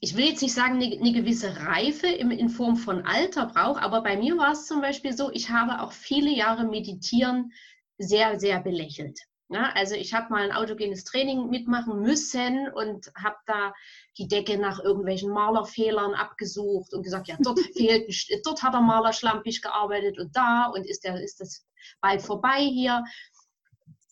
ich 0.00 0.16
will 0.16 0.26
jetzt 0.26 0.42
nicht 0.42 0.54
sagen, 0.54 0.82
eine, 0.82 1.12
gewisse 1.12 1.56
Reife 1.56 2.08
in 2.08 2.48
Form 2.48 2.76
von 2.76 3.02
Alter 3.02 3.46
braucht, 3.46 3.82
aber 3.82 4.02
bei 4.02 4.16
mir 4.16 4.36
war 4.36 4.52
es 4.52 4.66
zum 4.66 4.80
Beispiel 4.80 5.16
so, 5.16 5.30
ich 5.30 5.50
habe 5.50 5.80
auch 5.80 5.92
viele 5.92 6.30
Jahre 6.34 6.64
Meditieren 6.64 7.52
sehr, 7.98 8.40
sehr 8.40 8.60
belächelt. 8.60 9.20
Ja, 9.50 9.70
also 9.74 9.94
ich 9.94 10.14
habe 10.14 10.30
mal 10.30 10.42
ein 10.42 10.56
autogenes 10.56 11.04
Training 11.04 11.50
mitmachen 11.50 12.00
müssen 12.00 12.68
und 12.72 13.12
habe 13.14 13.36
da 13.46 13.74
die 14.16 14.26
Decke 14.26 14.56
nach 14.56 14.80
irgendwelchen 14.80 15.30
Malerfehlern 15.30 16.14
abgesucht 16.14 16.94
und 16.94 17.02
gesagt, 17.02 17.28
ja, 17.28 17.36
dort 17.40 17.60
fehlt, 17.76 18.10
dort 18.44 18.62
hat 18.62 18.72
der 18.72 18.80
Maler 18.80 19.12
schlampig 19.12 19.60
gearbeitet 19.60 20.18
und 20.18 20.34
da 20.34 20.66
und 20.66 20.86
ist, 20.86 21.04
der, 21.04 21.22
ist 21.22 21.40
das 21.40 21.66
bald 22.00 22.22
vorbei 22.22 22.60
hier. 22.60 23.04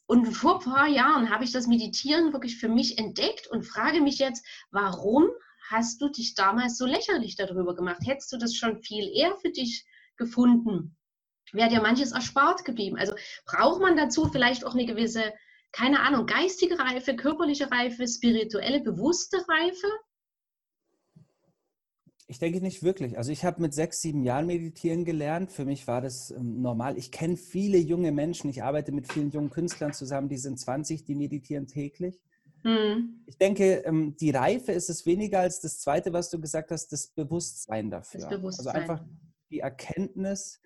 Und 0.07 0.27
vor 0.27 0.59
ein 0.59 0.71
paar 0.71 0.89
Jahren 0.89 1.31
habe 1.31 1.45
ich 1.45 1.53
das 1.53 1.67
Meditieren 1.67 2.35
wirklich 2.35 2.59
für 2.59 2.69
mich 2.69 2.99
entdeckt 2.99 3.47
und 3.47 3.65
frage 3.65 4.03
mich 4.03 4.19
jetzt, 4.19 4.47
warum 4.71 5.31
hast 5.71 6.03
du 6.03 6.11
dich 6.11 6.35
damals 6.35 6.77
so 6.77 6.85
lächerlich 6.85 7.37
darüber 7.37 7.75
gemacht? 7.75 8.03
Hättest 8.05 8.31
du 8.33 8.37
das 8.37 8.55
schon 8.55 8.83
viel 8.83 9.09
eher 9.09 9.35
für 9.39 9.51
dich 9.51 9.87
gefunden? 10.17 10.97
Wäre 11.53 11.69
dir 11.69 11.83
manches 11.83 12.13
erspart 12.13 12.65
geblieben? 12.65 12.97
Also 12.97 13.15
braucht 13.45 13.81
man 13.81 13.97
dazu 13.97 14.29
vielleicht 14.29 14.65
auch 14.65 14.75
eine 14.75 14.87
gewisse, 14.87 15.33
keine 15.71 16.01
Ahnung, 16.01 16.27
geistige 16.27 16.79
Reife, 16.79 17.15
körperliche 17.15 17.71
Reife, 17.71 18.09
spirituelle, 18.09 18.81
bewusste 18.81 19.37
Reife? 19.49 19.87
Ich 22.27 22.39
denke 22.39 22.63
nicht 22.63 22.83
wirklich. 22.83 23.19
Also 23.19 23.31
ich 23.31 23.45
habe 23.45 23.61
mit 23.61 23.75
sechs, 23.75 24.01
sieben 24.01 24.25
Jahren 24.25 24.47
meditieren 24.47 25.05
gelernt. 25.05 25.53
Für 25.53 25.67
mich 25.67 25.87
war 25.87 26.01
das 26.01 26.31
ähm, 26.31 26.63
normal. 26.63 26.97
Ich 26.97 27.11
kenne 27.11 27.37
viele 27.37 27.77
junge 27.77 28.11
Menschen. 28.11 28.49
Ich 28.49 28.63
arbeite 28.63 28.91
mit 28.91 29.13
vielen 29.13 29.31
jungen 29.31 29.51
Künstlern 29.51 29.93
zusammen, 29.93 30.31
die 30.31 30.39
sind 30.39 30.59
20, 30.59 31.05
die 31.05 31.15
meditieren 31.15 31.67
täglich. 31.67 32.19
Mhm. 32.63 33.23
Ich 33.27 33.37
denke, 33.37 33.85
ähm, 33.85 34.17
die 34.17 34.31
Reife 34.31 34.73
ist 34.73 34.89
es 34.89 35.05
weniger 35.05 35.41
als 35.41 35.61
das 35.61 35.81
Zweite, 35.81 36.15
was 36.15 36.31
du 36.31 36.41
gesagt 36.41 36.71
hast, 36.71 36.93
das 36.93 37.09
Bewusstsein 37.09 37.91
dafür. 37.91 38.21
Das 38.21 38.31
Bewusstsein. 38.31 38.67
Also 38.67 38.79
einfach 38.79 39.05
die 39.51 39.61
Erkenntnis, 39.61 40.63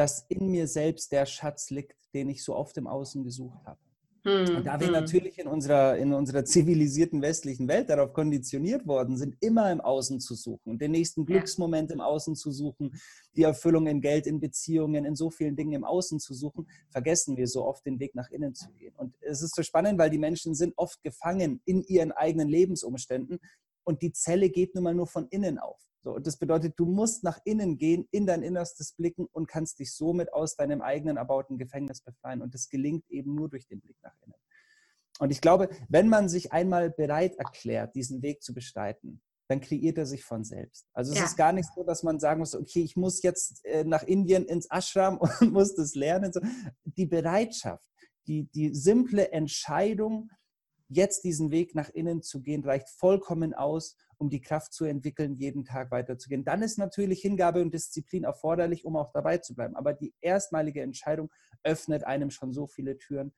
dass 0.00 0.24
in 0.30 0.50
mir 0.50 0.66
selbst 0.66 1.12
der 1.12 1.26
Schatz 1.26 1.68
liegt, 1.68 1.94
den 2.14 2.30
ich 2.30 2.42
so 2.42 2.56
oft 2.56 2.74
im 2.78 2.86
Außen 2.86 3.22
gesucht 3.22 3.60
habe. 3.66 3.78
Hm, 4.24 4.56
und 4.56 4.66
da 4.66 4.80
wir 4.80 4.86
hm. 4.86 4.94
natürlich 4.94 5.38
in 5.38 5.46
unserer, 5.46 5.98
in 5.98 6.14
unserer 6.14 6.42
zivilisierten 6.42 7.20
westlichen 7.20 7.68
Welt 7.68 7.90
darauf 7.90 8.14
konditioniert 8.14 8.86
worden 8.86 9.18
sind, 9.18 9.36
immer 9.40 9.70
im 9.70 9.82
Außen 9.82 10.18
zu 10.18 10.34
suchen 10.34 10.70
und 10.70 10.80
den 10.80 10.92
nächsten 10.92 11.26
Glücksmoment 11.26 11.90
im 11.90 12.00
Außen 12.00 12.34
zu 12.34 12.50
suchen, 12.50 12.98
die 13.36 13.42
Erfüllung 13.42 13.86
in 13.88 14.00
Geld, 14.00 14.26
in 14.26 14.40
Beziehungen, 14.40 15.04
in 15.04 15.16
so 15.16 15.28
vielen 15.28 15.54
Dingen 15.54 15.74
im 15.74 15.84
Außen 15.84 16.18
zu 16.18 16.32
suchen, 16.32 16.66
vergessen 16.88 17.36
wir 17.36 17.46
so 17.46 17.66
oft 17.66 17.84
den 17.84 18.00
Weg 18.00 18.14
nach 18.14 18.30
innen 18.30 18.54
zu 18.54 18.70
gehen. 18.72 18.94
Und 18.96 19.14
es 19.20 19.42
ist 19.42 19.54
so 19.54 19.62
spannend, 19.62 19.98
weil 19.98 20.08
die 20.08 20.18
Menschen 20.18 20.54
sind 20.54 20.72
oft 20.78 21.02
gefangen 21.02 21.60
in 21.66 21.82
ihren 21.82 22.12
eigenen 22.12 22.48
Lebensumständen 22.48 23.38
und 23.84 24.00
die 24.00 24.12
Zelle 24.12 24.48
geht 24.48 24.74
nun 24.74 24.84
mal 24.84 24.94
nur 24.94 25.08
von 25.08 25.28
innen 25.28 25.58
auf. 25.58 25.89
So, 26.02 26.18
das 26.18 26.38
bedeutet, 26.38 26.74
du 26.78 26.86
musst 26.86 27.24
nach 27.24 27.38
innen 27.44 27.76
gehen, 27.76 28.08
in 28.10 28.26
dein 28.26 28.42
Innerstes 28.42 28.92
blicken 28.92 29.26
und 29.32 29.46
kannst 29.46 29.78
dich 29.78 29.94
somit 29.94 30.32
aus 30.32 30.56
deinem 30.56 30.80
eigenen 30.80 31.18
erbauten 31.18 31.58
Gefängnis 31.58 32.00
befreien. 32.00 32.40
Und 32.40 32.54
das 32.54 32.70
gelingt 32.70 33.04
eben 33.10 33.34
nur 33.34 33.50
durch 33.50 33.66
den 33.66 33.80
Blick 33.80 33.96
nach 34.02 34.14
innen. 34.24 34.38
Und 35.18 35.30
ich 35.30 35.42
glaube, 35.42 35.68
wenn 35.90 36.08
man 36.08 36.30
sich 36.30 36.52
einmal 36.52 36.90
bereit 36.90 37.36
erklärt, 37.36 37.94
diesen 37.94 38.22
Weg 38.22 38.42
zu 38.42 38.54
bestreiten, 38.54 39.20
dann 39.48 39.60
kreiert 39.60 39.98
er 39.98 40.06
sich 40.06 40.24
von 40.24 40.44
selbst. 40.44 40.86
Also 40.94 41.12
es 41.12 41.18
ja. 41.18 41.24
ist 41.24 41.36
gar 41.36 41.52
nicht 41.52 41.68
so, 41.74 41.82
dass 41.82 42.02
man 42.02 42.18
sagen 42.20 42.38
muss, 42.38 42.54
okay, 42.54 42.82
ich 42.82 42.96
muss 42.96 43.22
jetzt 43.22 43.64
äh, 43.66 43.84
nach 43.84 44.04
Indien 44.04 44.46
ins 44.46 44.70
Ashram 44.70 45.18
und 45.40 45.52
muss 45.52 45.74
das 45.74 45.94
lernen. 45.94 46.32
Die 46.84 47.06
Bereitschaft, 47.06 47.86
die, 48.26 48.44
die 48.44 48.74
simple 48.74 49.32
Entscheidung, 49.32 50.30
jetzt 50.88 51.24
diesen 51.24 51.50
Weg 51.50 51.74
nach 51.74 51.90
innen 51.90 52.22
zu 52.22 52.40
gehen, 52.40 52.64
reicht 52.64 52.88
vollkommen 52.88 53.52
aus, 53.52 53.96
um 54.20 54.28
die 54.28 54.40
Kraft 54.40 54.72
zu 54.72 54.84
entwickeln, 54.84 55.34
jeden 55.34 55.64
Tag 55.64 55.90
weiterzugehen. 55.90 56.44
Dann 56.44 56.62
ist 56.62 56.78
natürlich 56.78 57.20
Hingabe 57.20 57.62
und 57.62 57.72
Disziplin 57.72 58.24
erforderlich, 58.24 58.84
um 58.84 58.96
auch 58.96 59.10
dabei 59.12 59.38
zu 59.38 59.54
bleiben. 59.54 59.76
Aber 59.76 59.94
die 59.94 60.14
erstmalige 60.20 60.82
Entscheidung 60.82 61.30
öffnet 61.64 62.04
einem 62.04 62.30
schon 62.30 62.52
so 62.52 62.66
viele 62.66 62.98
Türen, 62.98 63.32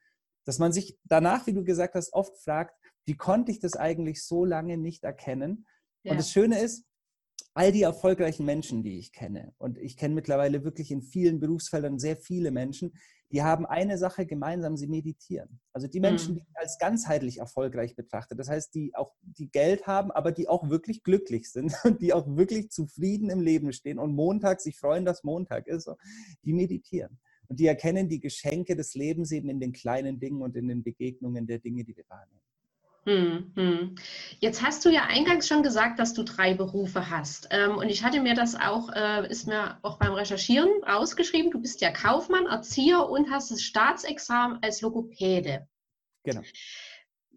dass 0.45 0.59
man 0.59 0.73
sich 0.73 0.99
danach, 1.05 1.47
wie 1.47 1.53
du 1.53 1.63
gesagt 1.63 1.95
hast, 1.95 2.13
oft 2.13 2.37
fragt, 2.43 2.77
wie 3.07 3.17
konnte 3.17 3.53
ich 3.53 3.61
das 3.61 3.77
eigentlich 3.77 4.25
so 4.25 4.45
lange 4.45 4.77
nicht 4.77 5.05
erkennen? 5.05 5.67
Ja. 6.03 6.13
Und 6.13 6.19
das 6.19 6.31
Schöne 6.31 6.59
ist, 6.61 6.85
all 7.55 7.73
die 7.73 7.83
erfolgreichen 7.83 8.47
Menschen, 8.47 8.83
die 8.83 8.99
ich 8.99 9.13
kenne, 9.13 9.53
und 9.59 9.79
ich 9.79 9.97
kenne 9.97 10.15
mittlerweile 10.15 10.65
wirklich 10.65 10.91
in 10.91 11.03
vielen 11.03 11.41
Berufsfeldern 11.41 11.99
sehr 11.99 12.17
viele 12.17 12.51
Menschen, 12.51 12.93
die 13.33 13.43
haben 13.43 13.65
eine 13.65 13.97
Sache 13.97 14.27
gemeinsam, 14.27 14.77
sie 14.77 14.87
meditieren. 14.87 15.61
Also 15.73 15.89
die 15.89 16.01
Menschen, 16.01 16.35
mhm. 16.35 16.39
die 16.39 16.47
als 16.55 16.79
ganzheitlich 16.79 17.39
erfolgreich 17.39 17.97
betrachtet, 17.97 18.39
das 18.39 18.49
heißt, 18.49 18.75
die 18.75 18.95
auch 18.95 19.13
die 19.23 19.51
Geld 19.51 19.87
haben, 19.87 20.11
aber 20.11 20.33
die 20.33 20.49
auch 20.49 20.69
wirklich 20.69 21.03
glücklich 21.03 21.51
sind 21.51 21.75
und 21.85 22.03
die 22.03 22.13
auch 22.13 22.27
wirklich 22.37 22.71
zufrieden 22.71 23.31
im 23.31 23.41
Leben 23.41 23.73
stehen 23.73 23.99
und 23.99 24.15
Montag 24.15 24.61
sich 24.61 24.79
freuen, 24.79 25.05
dass 25.05 25.25
Montag 25.25 25.67
ist, 25.67 25.91
die 26.45 26.53
meditieren. 26.53 27.19
Und 27.49 27.59
die 27.59 27.67
erkennen 27.67 28.09
die 28.09 28.21
Geschenke 28.21 28.77
des 28.77 28.95
Lebens 28.95 29.33
eben 29.33 29.49
in 29.49 29.61
den 29.61 29.73
kleinen 29.73 30.21
Dingen 30.21 30.43
und 30.43 30.57
in 30.57 30.69
den 30.69 30.83
Begegnungen 30.83 31.47
der 31.47 31.59
Dinge, 31.59 31.85
die 31.85 31.97
wir 31.97 32.05
wahrnehmen. 32.09 32.41
Hm, 33.05 33.53
hm. 33.57 33.95
Jetzt 34.39 34.63
hast 34.63 34.85
du 34.85 34.89
ja 34.89 35.07
eingangs 35.07 35.49
schon 35.49 35.65
gesagt, 35.65 35.99
dass 35.99 36.15
du 36.15 36.23
drei 36.23 36.55
Berufe 36.55 37.11
hast. 37.11 37.49
Ähm, 37.51 37.77
und 37.77 37.89
ich 37.89 38.05
hatte 38.05 38.21
mir 38.21 38.35
das 38.35 38.55
auch, 38.55 38.91
äh, 38.95 39.29
ist 39.29 39.49
mir 39.49 39.79
auch 39.83 39.99
beim 39.99 40.13
Recherchieren 40.13 40.71
rausgeschrieben. 40.85 41.51
Du 41.51 41.61
bist 41.61 41.81
ja 41.81 41.91
Kaufmann, 41.91 42.47
Erzieher 42.47 43.09
und 43.09 43.31
hast 43.31 43.51
das 43.51 43.63
Staatsexamen 43.63 44.61
als 44.63 44.83
Logopäde. 44.83 45.67
Genau. 46.23 46.43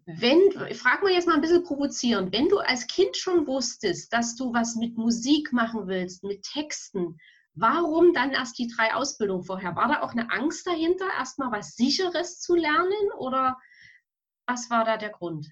Wenn, 0.04 0.38
ich 0.70 0.78
frage 0.78 1.02
mal 1.02 1.12
jetzt 1.12 1.26
mal 1.26 1.34
ein 1.34 1.40
bisschen 1.40 1.64
provozierend, 1.64 2.32
wenn 2.32 2.48
du 2.48 2.58
als 2.58 2.86
Kind 2.86 3.16
schon 3.16 3.48
wusstest, 3.48 4.12
dass 4.12 4.36
du 4.36 4.52
was 4.54 4.76
mit 4.76 4.96
Musik 4.96 5.52
machen 5.52 5.88
willst, 5.88 6.22
mit 6.22 6.44
Texten, 6.44 7.18
warum 7.54 8.12
dann 8.12 8.30
erst 8.30 8.56
die 8.56 8.68
drei 8.68 8.94
Ausbildungen 8.94 9.42
vorher? 9.42 9.74
War 9.74 9.88
da 9.88 10.02
auch 10.02 10.12
eine 10.12 10.30
Angst 10.30 10.64
dahinter, 10.64 11.06
erstmal 11.18 11.50
was 11.50 11.74
Sicheres 11.74 12.38
zu 12.38 12.54
lernen 12.54 13.10
oder 13.18 13.56
was 14.46 14.70
war 14.70 14.84
da 14.84 14.96
der 14.96 15.10
Grund? 15.10 15.50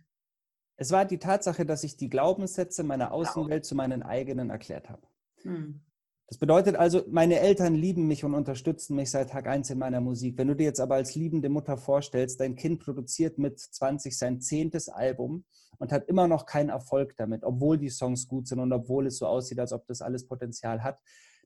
Es 0.76 0.90
war 0.90 1.04
die 1.04 1.18
Tatsache, 1.18 1.64
dass 1.64 1.84
ich 1.84 1.96
die 1.96 2.08
Glaubenssätze 2.08 2.82
meiner 2.82 3.12
Außenwelt 3.12 3.64
zu 3.64 3.74
meinen 3.74 4.02
eigenen 4.02 4.50
erklärt 4.50 4.88
habe. 4.88 5.06
Hm. 5.42 5.80
Das 6.26 6.38
bedeutet 6.38 6.74
also, 6.74 7.04
meine 7.10 7.38
Eltern 7.38 7.74
lieben 7.74 8.08
mich 8.08 8.24
und 8.24 8.34
unterstützen 8.34 8.96
mich 8.96 9.10
seit 9.10 9.30
Tag 9.30 9.46
1 9.46 9.70
in 9.70 9.78
meiner 9.78 10.00
Musik. 10.00 10.38
Wenn 10.38 10.48
du 10.48 10.56
dir 10.56 10.64
jetzt 10.64 10.80
aber 10.80 10.94
als 10.94 11.14
liebende 11.14 11.50
Mutter 11.50 11.76
vorstellst, 11.76 12.40
dein 12.40 12.56
Kind 12.56 12.80
produziert 12.80 13.38
mit 13.38 13.60
20 13.60 14.16
sein 14.16 14.40
zehntes 14.40 14.88
Album 14.88 15.44
und 15.78 15.92
hat 15.92 16.08
immer 16.08 16.26
noch 16.26 16.46
keinen 16.46 16.70
Erfolg 16.70 17.14
damit, 17.16 17.44
obwohl 17.44 17.76
die 17.76 17.90
Songs 17.90 18.26
gut 18.26 18.48
sind 18.48 18.58
und 18.58 18.72
obwohl 18.72 19.06
es 19.06 19.18
so 19.18 19.26
aussieht, 19.26 19.58
als 19.58 19.72
ob 19.72 19.86
das 19.86 20.00
alles 20.00 20.26
Potenzial 20.26 20.82
hat, 20.82 20.98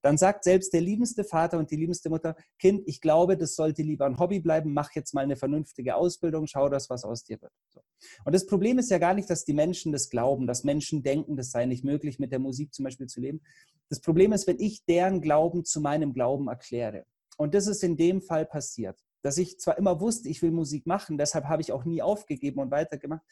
dann 0.02 0.18
sagt 0.18 0.44
selbst 0.44 0.72
der 0.72 0.80
liebendste 0.80 1.24
Vater 1.24 1.58
und 1.58 1.70
die 1.70 1.76
liebendste 1.76 2.10
Mutter, 2.10 2.36
Kind, 2.58 2.82
ich 2.86 3.00
glaube, 3.00 3.36
das 3.36 3.54
sollte 3.54 3.82
lieber 3.82 4.06
ein 4.06 4.18
Hobby 4.18 4.40
bleiben, 4.40 4.72
mach 4.72 4.92
jetzt 4.92 5.14
mal 5.14 5.22
eine 5.22 5.36
vernünftige 5.36 5.96
Ausbildung, 5.96 6.46
schau, 6.46 6.68
dass 6.68 6.90
was 6.90 7.04
aus 7.04 7.24
dir 7.24 7.40
wird. 7.40 7.52
So. 7.68 7.80
Und 8.24 8.34
das 8.34 8.46
Problem 8.46 8.78
ist 8.78 8.90
ja 8.90 8.98
gar 8.98 9.14
nicht, 9.14 9.28
dass 9.30 9.44
die 9.44 9.54
Menschen 9.54 9.92
das 9.92 10.08
glauben, 10.08 10.46
dass 10.46 10.64
Menschen 10.64 11.02
denken, 11.02 11.36
das 11.36 11.50
sei 11.50 11.66
nicht 11.66 11.84
möglich, 11.84 12.18
mit 12.18 12.32
der 12.32 12.38
Musik 12.38 12.72
zum 12.74 12.84
Beispiel 12.84 13.06
zu 13.06 13.20
leben. 13.20 13.40
Das 13.88 14.00
Problem 14.00 14.32
ist, 14.32 14.46
wenn 14.46 14.60
ich 14.60 14.84
deren 14.84 15.20
Glauben 15.20 15.64
zu 15.64 15.80
meinem 15.80 16.12
Glauben 16.12 16.48
erkläre. 16.48 17.04
Und 17.36 17.54
das 17.54 17.66
ist 17.66 17.82
in 17.84 17.96
dem 17.96 18.20
Fall 18.20 18.46
passiert, 18.46 18.98
dass 19.22 19.38
ich 19.38 19.58
zwar 19.58 19.78
immer 19.78 20.00
wusste, 20.00 20.28
ich 20.28 20.42
will 20.42 20.50
Musik 20.50 20.86
machen, 20.86 21.18
deshalb 21.18 21.46
habe 21.46 21.62
ich 21.62 21.72
auch 21.72 21.84
nie 21.84 22.02
aufgegeben 22.02 22.60
und 22.60 22.70
weitergemacht, 22.70 23.22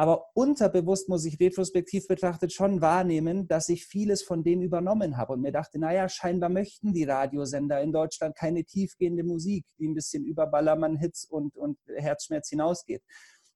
aber 0.00 0.30
unterbewusst 0.32 1.10
muss 1.10 1.26
ich 1.26 1.38
retrospektiv 1.38 2.08
betrachtet 2.08 2.54
schon 2.54 2.80
wahrnehmen, 2.80 3.46
dass 3.48 3.68
ich 3.68 3.84
vieles 3.84 4.22
von 4.22 4.42
dem 4.42 4.62
übernommen 4.62 5.18
habe 5.18 5.34
und 5.34 5.42
mir 5.42 5.52
dachte, 5.52 5.78
naja, 5.78 6.08
scheinbar 6.08 6.48
möchten 6.48 6.94
die 6.94 7.04
Radiosender 7.04 7.82
in 7.82 7.92
Deutschland 7.92 8.34
keine 8.34 8.64
tiefgehende 8.64 9.24
Musik, 9.24 9.66
die 9.78 9.86
ein 9.86 9.92
bisschen 9.92 10.24
über 10.24 10.46
Ballermann-Hits 10.46 11.26
und, 11.26 11.54
und 11.54 11.76
Herzschmerz 11.94 12.48
hinausgeht. 12.48 13.02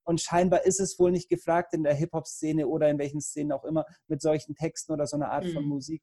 Und 0.02 0.20
scheinbar 0.20 0.66
ist 0.66 0.80
es 0.80 0.98
wohl 0.98 1.12
nicht 1.12 1.30
gefragt 1.30 1.72
in 1.72 1.82
der 1.82 1.94
Hip-Hop-Szene 1.94 2.68
oder 2.68 2.90
in 2.90 2.98
welchen 2.98 3.22
Szenen 3.22 3.52
auch 3.52 3.64
immer, 3.64 3.86
mit 4.06 4.20
solchen 4.20 4.54
Texten 4.54 4.92
oder 4.92 5.06
so 5.06 5.16
einer 5.16 5.30
Art 5.30 5.46
von 5.46 5.62
mhm. 5.62 5.70
Musik 5.70 6.02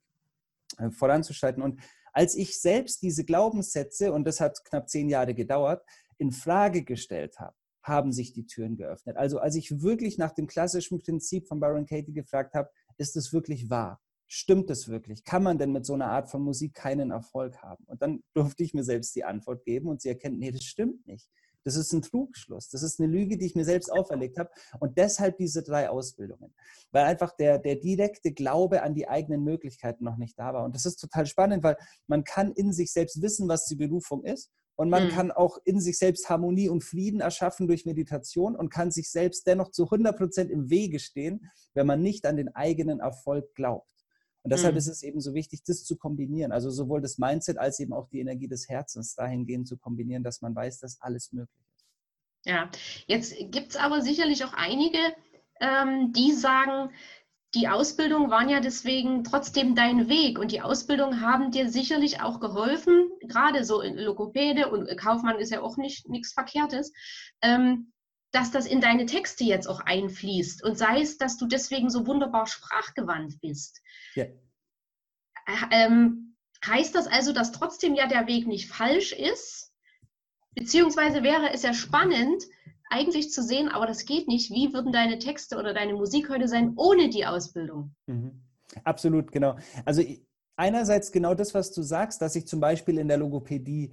äh, 0.80 0.90
voranzuschreiten. 0.90 1.62
Und 1.62 1.80
als 2.14 2.34
ich 2.34 2.60
selbst 2.60 3.04
diese 3.04 3.26
Glaubenssätze, 3.26 4.12
und 4.12 4.26
das 4.26 4.40
hat 4.40 4.58
knapp 4.66 4.90
zehn 4.90 5.08
Jahre 5.08 5.36
gedauert, 5.36 5.86
in 6.18 6.32
Frage 6.32 6.84
gestellt 6.84 7.38
habe, 7.40 7.54
haben 7.84 8.12
sich 8.12 8.34
die 8.34 8.46
Türen 8.46 8.78
geöffnet. 8.78 9.18
Also 9.18 9.40
als 9.40 9.56
ich 9.56 9.82
wirklich 9.82 10.18
nach 10.18 10.32
dem 10.32 10.48
klassischen 10.48 11.00
Prinzip 11.00 11.48
von 11.48 11.60
Baron 11.60 11.86
Katie 11.86 12.14
gefragt 12.14 12.54
habe, 12.54 12.70
ist 12.98 13.16
es 13.16 13.34
wirklich 13.34 13.70
wahr? 13.70 14.00
Stimmt 14.28 14.70
es 14.70 14.88
wirklich? 14.88 15.24
Kann 15.24 15.44
man 15.44 15.58
denn 15.58 15.72
mit 15.72 15.86
so 15.86 15.94
einer 15.94 16.08
Art 16.08 16.30
von 16.30 16.42
Musik 16.42 16.74
keinen 16.74 17.12
Erfolg 17.12 17.58
haben? 17.62 17.84
Und 17.86 18.02
dann 18.02 18.24
durfte 18.34 18.64
ich 18.64 18.74
mir 18.74 18.84
selbst 18.84 19.16
die 19.16 19.24
Antwort 19.24 19.66
geben 19.66 19.90
und 19.90 20.02
sie 20.02 20.10
erkennt, 20.10 20.40
nee, 20.40 20.52
das 20.52 20.64
stimmt 20.64 21.06
nicht. 21.06 21.28
Das 21.64 21.76
ist 21.76 21.94
ein 21.94 22.02
Trugschluss. 22.02 22.70
Das 22.70 22.82
ist 22.82 23.00
eine 23.00 23.12
Lüge, 23.12 23.38
die 23.38 23.46
ich 23.46 23.56
mir 23.56 23.66
selbst 23.66 23.92
auferlegt 23.92 24.40
habe. 24.40 24.50
Und 24.80 24.98
deshalb 24.98 25.38
diese 25.38 25.62
drei 25.62 25.90
Ausbildungen. 25.90 26.56
Weil 26.92 27.06
einfach 27.06 27.36
der, 27.36 27.60
der 27.60 27.76
direkte 27.76 28.32
Glaube 28.32 28.82
an 28.82 28.96
die 28.96 29.08
eigenen 29.08 29.44
Möglichkeiten 29.44 30.04
noch 30.04 30.18
nicht 30.18 30.40
da 30.40 30.54
war. 30.54 30.66
Und 30.66 30.76
das 30.76 30.86
ist 30.86 30.98
total 30.98 31.26
spannend, 31.28 31.64
weil 31.64 31.78
man 32.08 32.24
kann 32.24 32.52
in 32.54 32.74
sich 32.74 32.92
selbst 32.92 33.22
wissen, 33.22 33.48
was 33.48 33.66
die 33.66 33.76
Berufung 33.76 34.24
ist 34.24 34.50
Und 34.82 34.90
man 34.90 35.06
mhm. 35.06 35.10
kann 35.10 35.32
auch 35.32 35.60
in 35.64 35.80
sich 35.80 36.00
selbst 36.00 36.28
Harmonie 36.28 36.68
und 36.68 36.84
Frieden 36.84 37.20
erschaffen 37.20 37.68
durch 37.68 37.86
Meditation 37.86 38.56
und 38.56 38.70
kann 38.70 38.90
sich 38.90 39.12
selbst 39.12 39.46
dennoch 39.46 39.70
zu 39.70 39.84
100 39.84 40.18
Prozent 40.18 40.50
im 40.50 40.72
Wege 40.72 40.98
stehen, 40.98 41.52
wenn 41.76 41.86
man 41.86 42.02
nicht 42.02 42.26
an 42.26 42.36
den 42.36 42.56
eigenen 42.56 43.00
Erfolg 43.00 43.54
glaubt. 43.54 43.88
Und 44.42 44.52
deshalb 44.52 44.74
mhm. 44.74 44.80
ist 44.80 44.88
es 44.88 45.04
eben 45.04 45.22
so 45.22 45.36
wichtig, 45.36 45.62
das 45.68 45.84
zu 45.84 45.98
kombinieren. 45.98 46.52
Also 46.52 46.72
sowohl 46.72 47.00
das 47.00 47.20
Mindset 47.20 47.60
als 47.60 47.80
eben 47.80 47.94
auch 47.94 48.10
die 48.10 48.22
Energie 48.22 48.48
des 48.48 48.70
Herzens 48.70 49.14
dahingehend 49.14 49.68
zu 49.68 49.78
kombinieren, 49.78 50.24
dass 50.24 50.42
man 50.42 50.56
weiß, 50.56 50.80
dass 50.80 51.00
alles 51.00 51.32
möglich 51.32 51.64
ist. 51.78 51.86
Ja, 52.46 52.72
jetzt 53.06 53.36
gibt 53.52 53.70
es 53.70 53.76
aber 53.76 54.02
sicherlich 54.02 54.44
auch 54.46 54.54
einige, 54.54 54.98
ähm, 55.60 56.12
die 56.12 56.32
sagen, 56.32 56.90
die 57.54 57.68
Ausbildung 57.68 58.30
waren 58.30 58.48
ja 58.48 58.62
deswegen 58.62 59.24
trotzdem 59.24 59.76
dein 59.76 60.08
Weg 60.08 60.40
und 60.40 60.52
die 60.52 60.62
Ausbildung 60.62 61.20
haben 61.20 61.52
dir 61.52 61.70
sicherlich 61.70 62.22
auch 62.22 62.40
geholfen, 62.40 63.10
gerade 63.22 63.66
so 63.66 63.82
in 63.82 63.98
Logopäde 63.98 64.70
und 64.70 64.88
Kaufmann 64.98 65.38
ist 65.38 65.52
ja 65.52 65.62
auch 65.62 65.76
nicht 65.76 66.08
nichts 66.08 66.32
Verkehrtes, 66.32 66.94
ähm, 67.42 67.92
dass 68.32 68.52
das 68.52 68.66
in 68.66 68.80
deine 68.80 69.06
Texte 69.06 69.44
jetzt 69.44 69.68
auch 69.68 69.82
einfließt 69.82 70.64
und 70.64 70.78
sei 70.78 71.02
es, 71.02 71.18
dass 71.18 71.38
du 71.38 71.46
deswegen 71.46 71.90
so 71.90 72.08
wunderbar 72.08 72.48
sprachgewandt 72.48 73.42
bist. 73.42 73.82
Ja. 74.16 74.26
Ähm, 75.72 76.38
heißt 76.66 76.96
das 76.96 77.08
also, 77.08 77.34
dass 77.34 77.52
trotzdem 77.52 77.96
ja 77.96 78.08
der 78.08 78.28
Weg 78.28 78.48
nicht 78.48 78.70
falsch 78.70 79.12
ist? 79.12 79.74
Beziehungsweise 80.56 81.24
wäre 81.24 81.52
es 81.52 81.64
ja 81.64 81.74
spannend, 81.74 82.44
eigentlich 82.92 83.32
zu 83.32 83.42
sehen, 83.42 83.70
aber 83.70 83.88
das 83.88 84.06
geht 84.06 84.28
nicht. 84.28 84.52
Wie 84.52 84.74
würden 84.74 84.92
deine 84.92 85.18
Texte 85.18 85.58
oder 85.58 85.74
deine 85.74 85.94
Musik 85.94 86.30
heute 86.30 86.48
sein 86.48 86.74
ohne 86.76 87.10
die 87.10 87.26
Ausbildung? 87.26 87.96
Mhm. 88.08 88.42
Absolut, 88.84 89.32
genau. 89.32 89.58
Also 89.86 90.04
einerseits 90.56 91.12
genau 91.12 91.34
das, 91.34 91.54
was 91.54 91.72
du 91.72 91.82
sagst, 91.82 92.22
dass 92.22 92.36
ich 92.36 92.48
zum 92.48 92.60
Beispiel 92.60 92.98
in 92.98 93.08
der 93.08 93.18
Logopädie 93.18 93.92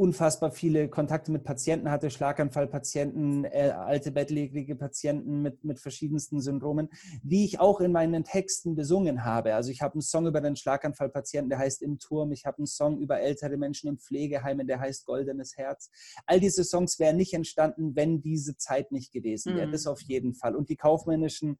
unfassbar 0.00 0.50
viele 0.50 0.88
Kontakte 0.88 1.30
mit 1.30 1.44
Patienten 1.44 1.90
hatte, 1.90 2.10
Schlaganfallpatienten, 2.10 3.44
äh, 3.44 3.74
alte 3.76 4.10
bettlägerige 4.10 4.74
Patienten 4.74 5.42
mit, 5.42 5.62
mit 5.62 5.78
verschiedensten 5.78 6.40
Syndromen, 6.40 6.88
die 7.22 7.44
ich 7.44 7.60
auch 7.60 7.82
in 7.82 7.92
meinen 7.92 8.24
Texten 8.24 8.74
besungen 8.74 9.26
habe. 9.26 9.54
Also 9.54 9.70
ich 9.70 9.82
habe 9.82 9.94
einen 9.94 10.00
Song 10.00 10.26
über 10.26 10.40
den 10.40 10.56
Schlaganfallpatienten, 10.56 11.50
der 11.50 11.58
heißt 11.58 11.82
Im 11.82 11.98
Turm. 11.98 12.32
Ich 12.32 12.46
habe 12.46 12.58
einen 12.58 12.66
Song 12.66 12.98
über 12.98 13.20
ältere 13.20 13.58
Menschen 13.58 13.90
im 13.90 13.98
Pflegeheimen, 13.98 14.66
der 14.66 14.80
heißt 14.80 15.04
Goldenes 15.04 15.58
Herz. 15.58 15.90
All 16.24 16.40
diese 16.40 16.64
Songs 16.64 16.98
wären 16.98 17.18
nicht 17.18 17.34
entstanden, 17.34 17.94
wenn 17.94 18.22
diese 18.22 18.56
Zeit 18.56 18.92
nicht 18.92 19.12
gewesen 19.12 19.54
wäre. 19.54 19.66
Mhm. 19.66 19.72
Das 19.72 19.86
auf 19.86 20.00
jeden 20.00 20.32
Fall. 20.32 20.56
Und 20.56 20.70
die 20.70 20.76
kaufmännischen, 20.76 21.58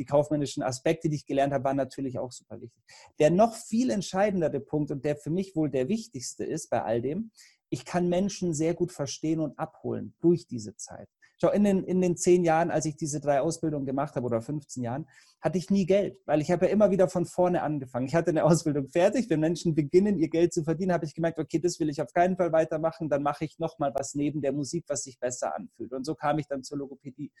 die 0.00 0.06
kaufmännischen 0.06 0.62
Aspekte, 0.62 1.10
die 1.10 1.16
ich 1.16 1.26
gelernt 1.26 1.52
habe, 1.52 1.64
waren 1.64 1.76
natürlich 1.76 2.18
auch 2.18 2.32
super 2.32 2.60
wichtig. 2.60 2.82
Der 3.18 3.30
noch 3.30 3.54
viel 3.54 3.90
entscheidendere 3.90 4.58
Punkt 4.58 4.90
und 4.90 5.04
der 5.04 5.14
für 5.14 5.30
mich 5.30 5.54
wohl 5.54 5.70
der 5.70 5.88
wichtigste 5.88 6.44
ist 6.44 6.70
bei 6.70 6.82
all 6.82 7.02
dem, 7.02 7.30
ich 7.68 7.84
kann 7.84 8.08
Menschen 8.08 8.54
sehr 8.54 8.74
gut 8.74 8.92
verstehen 8.92 9.40
und 9.40 9.58
abholen 9.58 10.14
durch 10.20 10.46
diese 10.46 10.74
Zeit. 10.76 11.08
Schau, 11.40 11.50
in 11.50 11.64
den, 11.64 11.84
in 11.84 12.02
den 12.02 12.16
zehn 12.16 12.44
Jahren, 12.44 12.70
als 12.70 12.84
ich 12.84 12.96
diese 12.96 13.18
drei 13.18 13.40
Ausbildungen 13.40 13.86
gemacht 13.86 14.14
habe 14.14 14.26
oder 14.26 14.42
15 14.42 14.82
Jahren, 14.82 15.06
hatte 15.40 15.56
ich 15.56 15.70
nie 15.70 15.86
Geld, 15.86 16.18
weil 16.26 16.42
ich 16.42 16.50
habe 16.50 16.66
ja 16.66 16.72
immer 16.72 16.90
wieder 16.90 17.08
von 17.08 17.24
vorne 17.24 17.62
angefangen. 17.62 18.06
Ich 18.06 18.14
hatte 18.14 18.28
eine 18.28 18.44
Ausbildung 18.44 18.88
fertig. 18.88 19.30
Wenn 19.30 19.40
Menschen 19.40 19.74
beginnen, 19.74 20.18
ihr 20.18 20.28
Geld 20.28 20.52
zu 20.52 20.64
verdienen, 20.64 20.92
habe 20.92 21.06
ich 21.06 21.14
gemerkt, 21.14 21.38
okay, 21.38 21.58
das 21.58 21.80
will 21.80 21.88
ich 21.88 22.02
auf 22.02 22.12
keinen 22.12 22.36
Fall 22.36 22.52
weitermachen. 22.52 23.08
Dann 23.08 23.22
mache 23.22 23.46
ich 23.46 23.58
nochmal 23.58 23.92
was 23.94 24.14
neben 24.14 24.42
der 24.42 24.52
Musik, 24.52 24.84
was 24.88 25.04
sich 25.04 25.18
besser 25.18 25.54
anfühlt. 25.54 25.92
Und 25.92 26.04
so 26.04 26.14
kam 26.14 26.38
ich 26.38 26.46
dann 26.46 26.62
zur 26.62 26.76
Logopädie. 26.76 27.32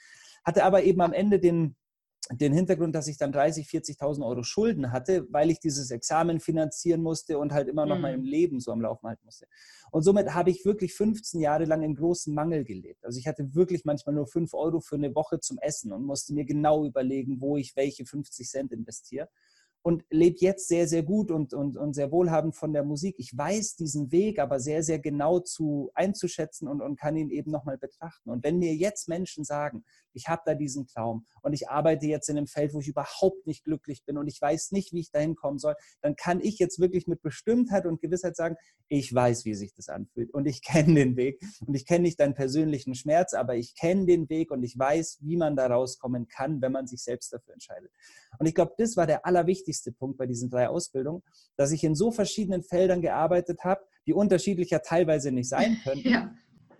Hatte 0.44 0.64
aber 0.64 0.82
eben 0.82 1.02
am 1.02 1.12
Ende 1.12 1.38
den, 1.38 1.76
den 2.30 2.52
Hintergrund, 2.52 2.94
dass 2.94 3.08
ich 3.08 3.16
dann 3.16 3.32
30, 3.32 3.66
40.000 3.66 4.24
Euro 4.24 4.42
Schulden 4.42 4.92
hatte, 4.92 5.26
weil 5.30 5.50
ich 5.50 5.58
dieses 5.58 5.90
Examen 5.90 6.38
finanzieren 6.38 7.02
musste 7.02 7.38
und 7.38 7.52
halt 7.52 7.68
immer 7.68 7.86
noch 7.86 7.96
mhm. 7.96 8.02
mein 8.02 8.24
Leben 8.24 8.60
so 8.60 8.72
am 8.72 8.80
Laufen 8.80 9.08
halten 9.08 9.24
musste. 9.24 9.46
Und 9.90 10.02
somit 10.02 10.32
habe 10.34 10.50
ich 10.50 10.64
wirklich 10.64 10.94
15 10.94 11.40
Jahre 11.40 11.64
lang 11.64 11.82
in 11.82 11.96
großen 11.96 12.32
Mangel 12.32 12.64
gelebt. 12.64 13.04
Also 13.04 13.18
ich 13.18 13.26
hatte 13.26 13.54
wirklich 13.54 13.84
manchmal 13.84 14.14
nur 14.14 14.26
5 14.26 14.54
Euro 14.54 14.80
für 14.80 14.96
eine 14.96 15.14
Woche 15.14 15.40
zum 15.40 15.58
Essen 15.58 15.92
und 15.92 16.04
musste 16.04 16.32
mir 16.32 16.44
genau 16.44 16.84
überlegen, 16.84 17.40
wo 17.40 17.56
ich 17.56 17.74
welche 17.74 18.04
50 18.04 18.48
Cent 18.48 18.72
investiere 18.72 19.28
und 19.82 20.04
lebe 20.10 20.36
jetzt 20.40 20.68
sehr, 20.68 20.86
sehr 20.86 21.02
gut 21.02 21.30
und, 21.30 21.54
und, 21.54 21.76
und 21.76 21.94
sehr 21.94 22.12
wohlhabend 22.12 22.54
von 22.54 22.72
der 22.72 22.84
Musik. 22.84 23.14
Ich 23.18 23.36
weiß 23.36 23.76
diesen 23.76 24.12
Weg 24.12 24.38
aber 24.38 24.60
sehr, 24.60 24.82
sehr 24.82 24.98
genau 24.98 25.40
zu 25.40 25.90
einzuschätzen 25.94 26.68
und, 26.68 26.82
und 26.82 26.98
kann 26.98 27.16
ihn 27.16 27.30
eben 27.30 27.50
nochmal 27.50 27.78
betrachten. 27.78 28.28
Und 28.28 28.44
wenn 28.44 28.58
mir 28.58 28.74
jetzt 28.74 29.08
Menschen 29.08 29.42
sagen, 29.44 29.84
ich 30.12 30.28
habe 30.28 30.42
da 30.44 30.54
diesen 30.54 30.86
Traum 30.86 31.24
und 31.42 31.54
ich 31.54 31.70
arbeite 31.70 32.06
jetzt 32.06 32.28
in 32.28 32.36
einem 32.36 32.46
Feld, 32.46 32.74
wo 32.74 32.80
ich 32.80 32.88
überhaupt 32.88 33.46
nicht 33.46 33.64
glücklich 33.64 34.04
bin 34.04 34.18
und 34.18 34.28
ich 34.28 34.40
weiß 34.40 34.72
nicht, 34.72 34.92
wie 34.92 35.00
ich 35.00 35.10
dahin 35.10 35.34
kommen 35.34 35.58
soll, 35.58 35.76
dann 36.02 36.14
kann 36.16 36.40
ich 36.40 36.58
jetzt 36.58 36.78
wirklich 36.78 37.06
mit 37.06 37.22
Bestimmtheit 37.22 37.86
und 37.86 38.00
Gewissheit 38.02 38.36
sagen, 38.36 38.56
ich 38.88 39.14
weiß, 39.14 39.44
wie 39.44 39.54
sich 39.54 39.72
das 39.72 39.88
anfühlt 39.88 40.34
und 40.34 40.46
ich 40.46 40.62
kenne 40.64 40.94
den 40.94 41.16
Weg 41.16 41.40
und 41.66 41.74
ich 41.74 41.86
kenne 41.86 42.02
nicht 42.02 42.20
deinen 42.20 42.34
persönlichen 42.34 42.94
Schmerz, 42.94 43.32
aber 43.32 43.56
ich 43.56 43.74
kenne 43.76 44.04
den 44.04 44.28
Weg 44.28 44.50
und 44.50 44.62
ich 44.62 44.78
weiß, 44.78 45.20
wie 45.22 45.36
man 45.36 45.56
da 45.56 45.68
rauskommen 45.68 46.28
kann, 46.28 46.60
wenn 46.60 46.72
man 46.72 46.86
sich 46.86 47.02
selbst 47.02 47.32
dafür 47.32 47.54
entscheidet. 47.54 47.90
Und 48.38 48.46
ich 48.46 48.54
glaube, 48.54 48.74
das 48.76 48.96
war 48.96 49.06
der 49.06 49.24
allerwichtigste 49.24 49.69
Punkt 49.92 50.18
bei 50.18 50.26
diesen 50.26 50.50
drei 50.50 50.68
Ausbildungen, 50.68 51.22
dass 51.56 51.72
ich 51.72 51.84
in 51.84 51.94
so 51.94 52.10
verschiedenen 52.10 52.62
Feldern 52.62 53.00
gearbeitet 53.00 53.64
habe, 53.64 53.80
die 54.06 54.12
unterschiedlicher 54.12 54.82
teilweise 54.82 55.32
nicht 55.32 55.48
sein 55.48 55.78
können. 55.84 56.02
Ja 56.02 56.34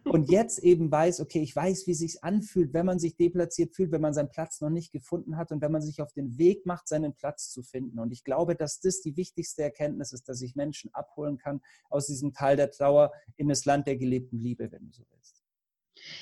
und 0.05 0.31
jetzt 0.31 0.59
eben 0.61 0.91
weiß, 0.91 1.21
okay, 1.21 1.41
ich 1.41 1.55
weiß, 1.55 1.87
wie 1.87 1.93
es 1.93 1.99
sich 1.99 2.25
anfühlt, 2.25 2.73
wenn 2.73 2.87
man 2.87 2.99
sich 2.99 3.17
deplatziert 3.17 3.75
fühlt, 3.75 3.93
wenn 3.93 4.01
man 4.01 4.15
seinen 4.15 4.31
Platz 4.31 4.61
noch 4.61 4.71
nicht 4.71 4.93
gefunden 4.93 5.37
hat 5.37 5.53
und 5.53 5.61
wenn 5.61 5.73
man 5.73 5.83
sich 5.83 6.01
auf 6.01 6.13
den 6.13 6.39
Weg 6.39 6.67
macht, 6.67 6.89
seinen 6.89 7.15
Platz 7.15 7.51
zu 7.51 7.63
finden. 7.63 7.99
Und 7.99 8.13
ich 8.13 8.25
glaube, 8.25 8.57
dass 8.57 8.81
das 8.81 9.01
die 9.01 9.17
wichtigste 9.17 9.63
Erkenntnis 9.63 10.13
ist, 10.13 10.29
dass 10.29 10.43
ich 10.43 10.57
Menschen 10.57 10.93
abholen 10.95 11.39
kann 11.39 11.61
aus 11.89 12.07
diesem 12.07 12.33
Tal 12.33 12.57
der 12.57 12.71
Trauer 12.71 13.13
in 13.37 13.49
das 13.49 13.65
Land 13.65 13.87
der 13.87 13.97
gelebten 13.97 14.39
Liebe, 14.39 14.71
wenn 14.73 14.87
du 14.87 14.93
so 14.93 15.05
willst. 15.11 15.40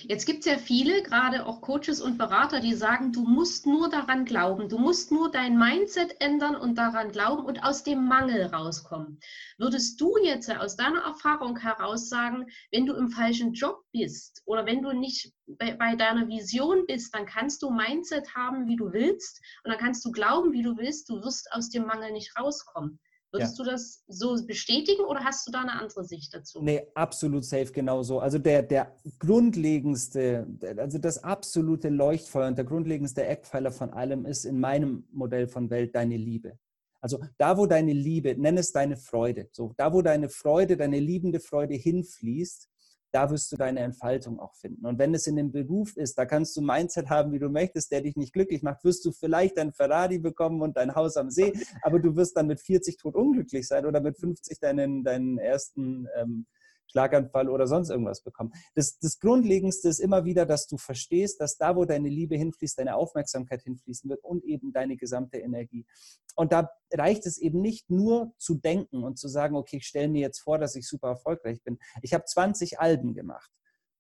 Jetzt 0.03 0.27
gibt 0.27 0.41
es 0.41 0.47
ja 0.47 0.59
viele, 0.59 1.03
gerade 1.03 1.47
auch 1.47 1.61
Coaches 1.61 2.01
und 2.01 2.19
Berater, 2.19 2.61
die 2.61 2.75
sagen, 2.75 3.13
du 3.13 3.23
musst 3.23 3.67
nur 3.67 3.89
daran 3.89 4.25
glauben, 4.25 4.69
du 4.69 4.79
musst 4.79 5.13
nur 5.13 5.31
dein 5.31 5.59
Mindset 5.59 6.21
ändern 6.21 6.57
und 6.57 6.77
daran 6.77 7.11
glauben 7.11 7.45
und 7.45 7.63
aus 7.63 7.83
dem 7.83 8.07
Mangel 8.07 8.47
rauskommen. 8.47 9.21
Würdest 9.57 10.01
du 10.01 10.17
jetzt 10.23 10.51
aus 10.51 10.77
deiner 10.77 11.03
Erfahrung 11.03 11.59
heraus 11.59 12.09
sagen, 12.09 12.47
wenn 12.71 12.87
du 12.87 12.95
im 12.95 13.11
falschen 13.11 13.53
Job 13.53 13.85
bist 13.93 14.43
oder 14.47 14.67
wenn 14.67 14.83
du 14.83 14.93
nicht 14.93 15.33
bei, 15.47 15.75
bei 15.75 15.97
deiner 15.97 16.29
Vision 16.29 16.85
bist, 16.87 17.15
dann 17.15 17.27
kannst 17.27 17.63
du 17.63 17.71
Mindset 17.71 18.35
haben, 18.35 18.67
wie 18.67 18.77
du 18.77 18.93
willst 18.93 19.41
und 19.65 19.71
dann 19.71 19.81
kannst 19.81 20.05
du 20.05 20.11
glauben, 20.11 20.53
wie 20.53 20.63
du 20.63 20.77
willst, 20.77 21.09
du 21.09 21.23
wirst 21.23 21.53
aus 21.53 21.71
dem 21.71 21.87
Mangel 21.87 22.13
nicht 22.13 22.37
rauskommen. 22.39 22.99
Würdest 23.31 23.59
ja. 23.59 23.65
du 23.65 23.71
das 23.71 24.05
so 24.09 24.37
bestätigen 24.47 25.05
oder 25.05 25.23
hast 25.23 25.47
du 25.47 25.53
da 25.53 25.61
eine 25.61 25.73
andere 25.73 26.05
Sicht 26.05 26.33
dazu? 26.33 26.63
Nee, 26.63 26.87
absolut 26.95 27.45
safe, 27.45 27.71
genauso. 27.73 28.21
Also 28.21 28.39
der, 28.39 28.63
der 28.63 28.97
grundlegendste, 29.19 30.47
also 30.79 30.99
das 30.99 31.23
absolute 31.23 31.91
Leuchtfeuer 31.91 32.49
und 32.49 32.57
der 32.57 32.65
grundlegendste 32.65 33.27
Eckpfeiler 33.27 33.71
von 33.71 33.91
allem 33.91 34.25
ist 34.25 34.47
in 34.47 34.59
meinem 34.59 35.07
Modell 35.13 35.47
von 35.47 35.69
Welt 35.69 35.95
deine 35.95 36.17
Liebe. 36.17 36.59
Also 37.01 37.21
da, 37.37 37.57
wo 37.59 37.67
deine 37.67 37.93
Liebe, 37.93 38.35
nenn 38.37 38.57
es 38.57 38.73
deine 38.73 38.97
Freude, 38.97 39.49
so 39.53 39.73
da, 39.77 39.93
wo 39.93 40.03
deine 40.03 40.31
Freude, 40.31 40.77
deine 40.77 40.99
liebende 40.99 41.39
Freude 41.39 41.75
hinfließt, 41.75 42.69
da 43.13 43.31
wirst 43.31 43.51
du 43.53 43.57
deine 43.57 43.81
Entfaltung 43.81 44.39
auch 44.39 44.55
finden. 44.55 44.87
Und 44.87 44.99
wenn 44.99 45.15
es 45.15 45.27
in 45.27 45.37
dem 45.37 45.51
Beruf 45.51 45.97
ist, 45.97 46.19
da 46.19 46.27
kannst 46.27 46.57
du 46.57 46.61
Mindset 46.61 47.09
haben, 47.09 47.33
wie 47.33 47.39
du 47.39 47.49
möchtest, 47.49 47.91
der 47.91 48.03
dich 48.03 48.17
nicht 48.17 48.33
glücklich 48.33 48.63
macht, 48.63 48.85
wirst 48.85 49.05
du 49.05 49.13
vielleicht 49.13 49.59
ein 49.59 49.73
Ferrari 49.73 50.19
bekommen 50.19 50.63
und 50.63 50.77
ein 50.77 50.95
Haus 50.95 51.17
am 51.17 51.31
See, 51.31 51.53
aber 51.83 51.99
du 51.99 52.17
wirst 52.17 52.37
dann 52.37 52.47
mit 52.47 52.61
40 52.61 52.99
tot 52.99 53.15
unglücklich 53.15 53.67
sein 53.67 53.87
oder 53.87 54.01
mit 54.01 54.19
50 54.19 54.61
deinen, 54.61 55.05
deinen 55.05 55.39
ersten 55.39 56.07
ähm, 56.17 56.47
Schlaganfall 56.91 57.49
oder 57.49 57.67
sonst 57.67 57.91
irgendwas 57.91 58.23
bekommen. 58.23 58.53
Das, 58.75 58.99
das 58.99 59.19
Grundlegendste 59.19 59.89
ist 59.89 60.01
immer 60.01 60.25
wieder, 60.25 60.47
dass 60.47 60.67
du 60.67 60.79
verstehst, 60.79 61.41
dass 61.41 61.57
da, 61.57 61.77
wo 61.77 61.85
deine 61.85 62.09
Liebe 62.09 62.37
hinfließt, 62.37 62.79
deine 62.79 62.97
Aufmerksamkeit 62.97 63.63
hinfließen 63.63 64.09
wird 64.09 64.25
und 64.25 64.45
eben 64.45 64.73
deine 64.73 64.97
gesamte 64.97 65.39
Energie. 65.39 65.87
Und 66.35 66.53
da 66.53 66.71
reicht 66.93 67.27
es 67.27 67.39
eben 67.39 67.61
nicht 67.61 67.91
nur 67.91 68.33
zu 68.39 68.55
denken 68.55 69.03
und 69.03 69.19
zu 69.19 69.29
sagen, 69.29 69.57
okay, 69.57 69.79
ich 69.79 69.87
stelle 69.87 70.09
mir 70.09 70.21
jetzt 70.21 70.41
vor, 70.41 70.59
dass 70.59 70.77
ich 70.77 70.87
super 70.87 71.09
erfolgreich 71.09 71.63
bin. 71.63 71.79
Ich 72.03 72.15
habe 72.15 72.25
20 72.25 72.81
Alben 72.81 73.15
gemacht. 73.15 73.51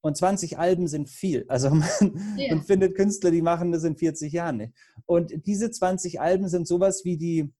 Und 0.00 0.16
20 0.16 0.58
Alben 0.58 0.86
sind 0.86 1.08
viel. 1.08 1.44
Also 1.48 1.70
man, 1.70 1.88
yeah. 2.38 2.54
man, 2.54 2.64
findet 2.64 2.96
Künstler, 2.96 3.30
die 3.30 3.42
machen 3.42 3.72
das 3.72 3.84
in 3.84 3.96
40 3.96 4.32
Jahren 4.32 4.58
nicht. 4.58 4.72
Und 5.06 5.32
diese 5.46 5.70
20 5.70 6.20
Alben 6.20 6.48
sind 6.48 6.68
sowas 6.68 7.04
wie 7.04 7.16
die, 7.16 7.52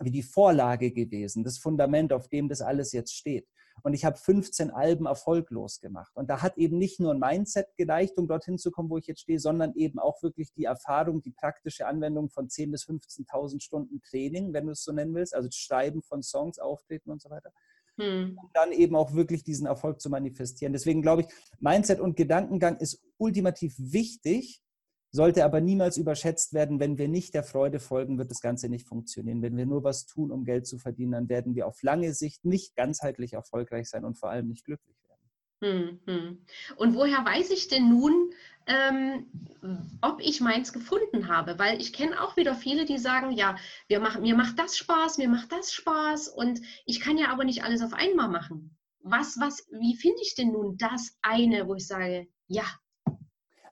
wie 0.00 0.10
die 0.10 0.22
Vorlage 0.22 0.92
gewesen, 0.92 1.44
das 1.44 1.58
Fundament, 1.58 2.12
auf 2.12 2.28
dem 2.28 2.48
das 2.48 2.60
alles 2.60 2.92
jetzt 2.92 3.14
steht. 3.14 3.46
Und 3.82 3.94
ich 3.94 4.04
habe 4.04 4.16
15 4.16 4.70
Alben 4.70 5.06
erfolglos 5.06 5.80
gemacht. 5.80 6.12
Und 6.14 6.28
da 6.28 6.42
hat 6.42 6.56
eben 6.58 6.78
nicht 6.78 7.00
nur 7.00 7.12
ein 7.12 7.20
Mindset 7.20 7.76
gereicht, 7.76 8.18
um 8.18 8.26
dorthin 8.26 8.58
zu 8.58 8.70
kommen, 8.70 8.90
wo 8.90 8.98
ich 8.98 9.06
jetzt 9.06 9.20
stehe, 9.20 9.38
sondern 9.38 9.74
eben 9.74 9.98
auch 9.98 10.22
wirklich 10.22 10.52
die 10.52 10.64
Erfahrung, 10.64 11.22
die 11.22 11.30
praktische 11.30 11.86
Anwendung 11.86 12.30
von 12.30 12.48
10.000 12.48 12.70
bis 12.70 12.84
15.000 12.84 13.62
Stunden 13.62 14.00
Training, 14.02 14.52
wenn 14.52 14.66
du 14.66 14.72
es 14.72 14.82
so 14.82 14.92
nennen 14.92 15.14
willst, 15.14 15.34
also 15.34 15.48
Schreiben 15.52 16.02
von 16.02 16.22
Songs, 16.22 16.58
Auftreten 16.58 17.10
und 17.10 17.20
so 17.22 17.30
weiter. 17.30 17.52
Hm. 17.98 18.38
Um 18.38 18.50
dann 18.52 18.72
eben 18.72 18.94
auch 18.94 19.14
wirklich 19.14 19.42
diesen 19.42 19.66
Erfolg 19.66 20.00
zu 20.00 20.10
manifestieren. 20.10 20.72
Deswegen 20.72 21.00
glaube 21.00 21.22
ich, 21.22 21.28
Mindset 21.60 22.00
und 22.00 22.16
Gedankengang 22.16 22.76
ist 22.78 23.02
ultimativ 23.16 23.74
wichtig, 23.78 24.62
sollte 25.16 25.44
aber 25.44 25.60
niemals 25.60 25.96
überschätzt 25.96 26.52
werden. 26.52 26.78
Wenn 26.78 26.98
wir 26.98 27.08
nicht 27.08 27.34
der 27.34 27.42
Freude 27.42 27.80
folgen, 27.80 28.18
wird 28.18 28.30
das 28.30 28.40
Ganze 28.40 28.68
nicht 28.68 28.86
funktionieren. 28.86 29.42
Wenn 29.42 29.56
wir 29.56 29.66
nur 29.66 29.82
was 29.82 30.06
tun, 30.06 30.30
um 30.30 30.44
Geld 30.44 30.66
zu 30.66 30.78
verdienen, 30.78 31.12
dann 31.12 31.28
werden 31.28 31.56
wir 31.56 31.66
auf 31.66 31.82
lange 31.82 32.12
Sicht 32.12 32.44
nicht 32.44 32.76
ganzheitlich 32.76 33.32
erfolgreich 33.32 33.88
sein 33.88 34.04
und 34.04 34.16
vor 34.16 34.30
allem 34.30 34.46
nicht 34.46 34.64
glücklich 34.64 34.96
werden. 35.08 35.16
Hm, 35.64 36.00
hm. 36.06 36.44
Und 36.76 36.94
woher 36.94 37.24
weiß 37.24 37.50
ich 37.50 37.68
denn 37.68 37.88
nun, 37.88 38.30
ähm, 38.66 39.26
ob 40.02 40.20
ich 40.20 40.40
meins 40.40 40.72
gefunden 40.72 41.28
habe? 41.28 41.58
Weil 41.58 41.80
ich 41.80 41.92
kenne 41.92 42.22
auch 42.22 42.36
wieder 42.36 42.54
viele, 42.54 42.84
die 42.84 42.98
sagen, 42.98 43.32
ja, 43.32 43.56
wir 43.88 44.00
machen, 44.00 44.22
mir 44.22 44.36
macht 44.36 44.58
das 44.58 44.76
Spaß, 44.76 45.18
mir 45.18 45.28
macht 45.28 45.50
das 45.50 45.72
Spaß 45.72 46.28
und 46.28 46.60
ich 46.84 47.00
kann 47.00 47.16
ja 47.16 47.28
aber 47.28 47.44
nicht 47.44 47.64
alles 47.64 47.82
auf 47.82 47.94
einmal 47.94 48.28
machen. 48.28 48.76
Was, 49.00 49.38
was, 49.40 49.66
wie 49.70 49.96
finde 49.96 50.20
ich 50.20 50.34
denn 50.34 50.52
nun 50.52 50.76
das 50.76 51.16
eine, 51.22 51.66
wo 51.68 51.74
ich 51.74 51.86
sage, 51.86 52.28
ja, 52.48 52.64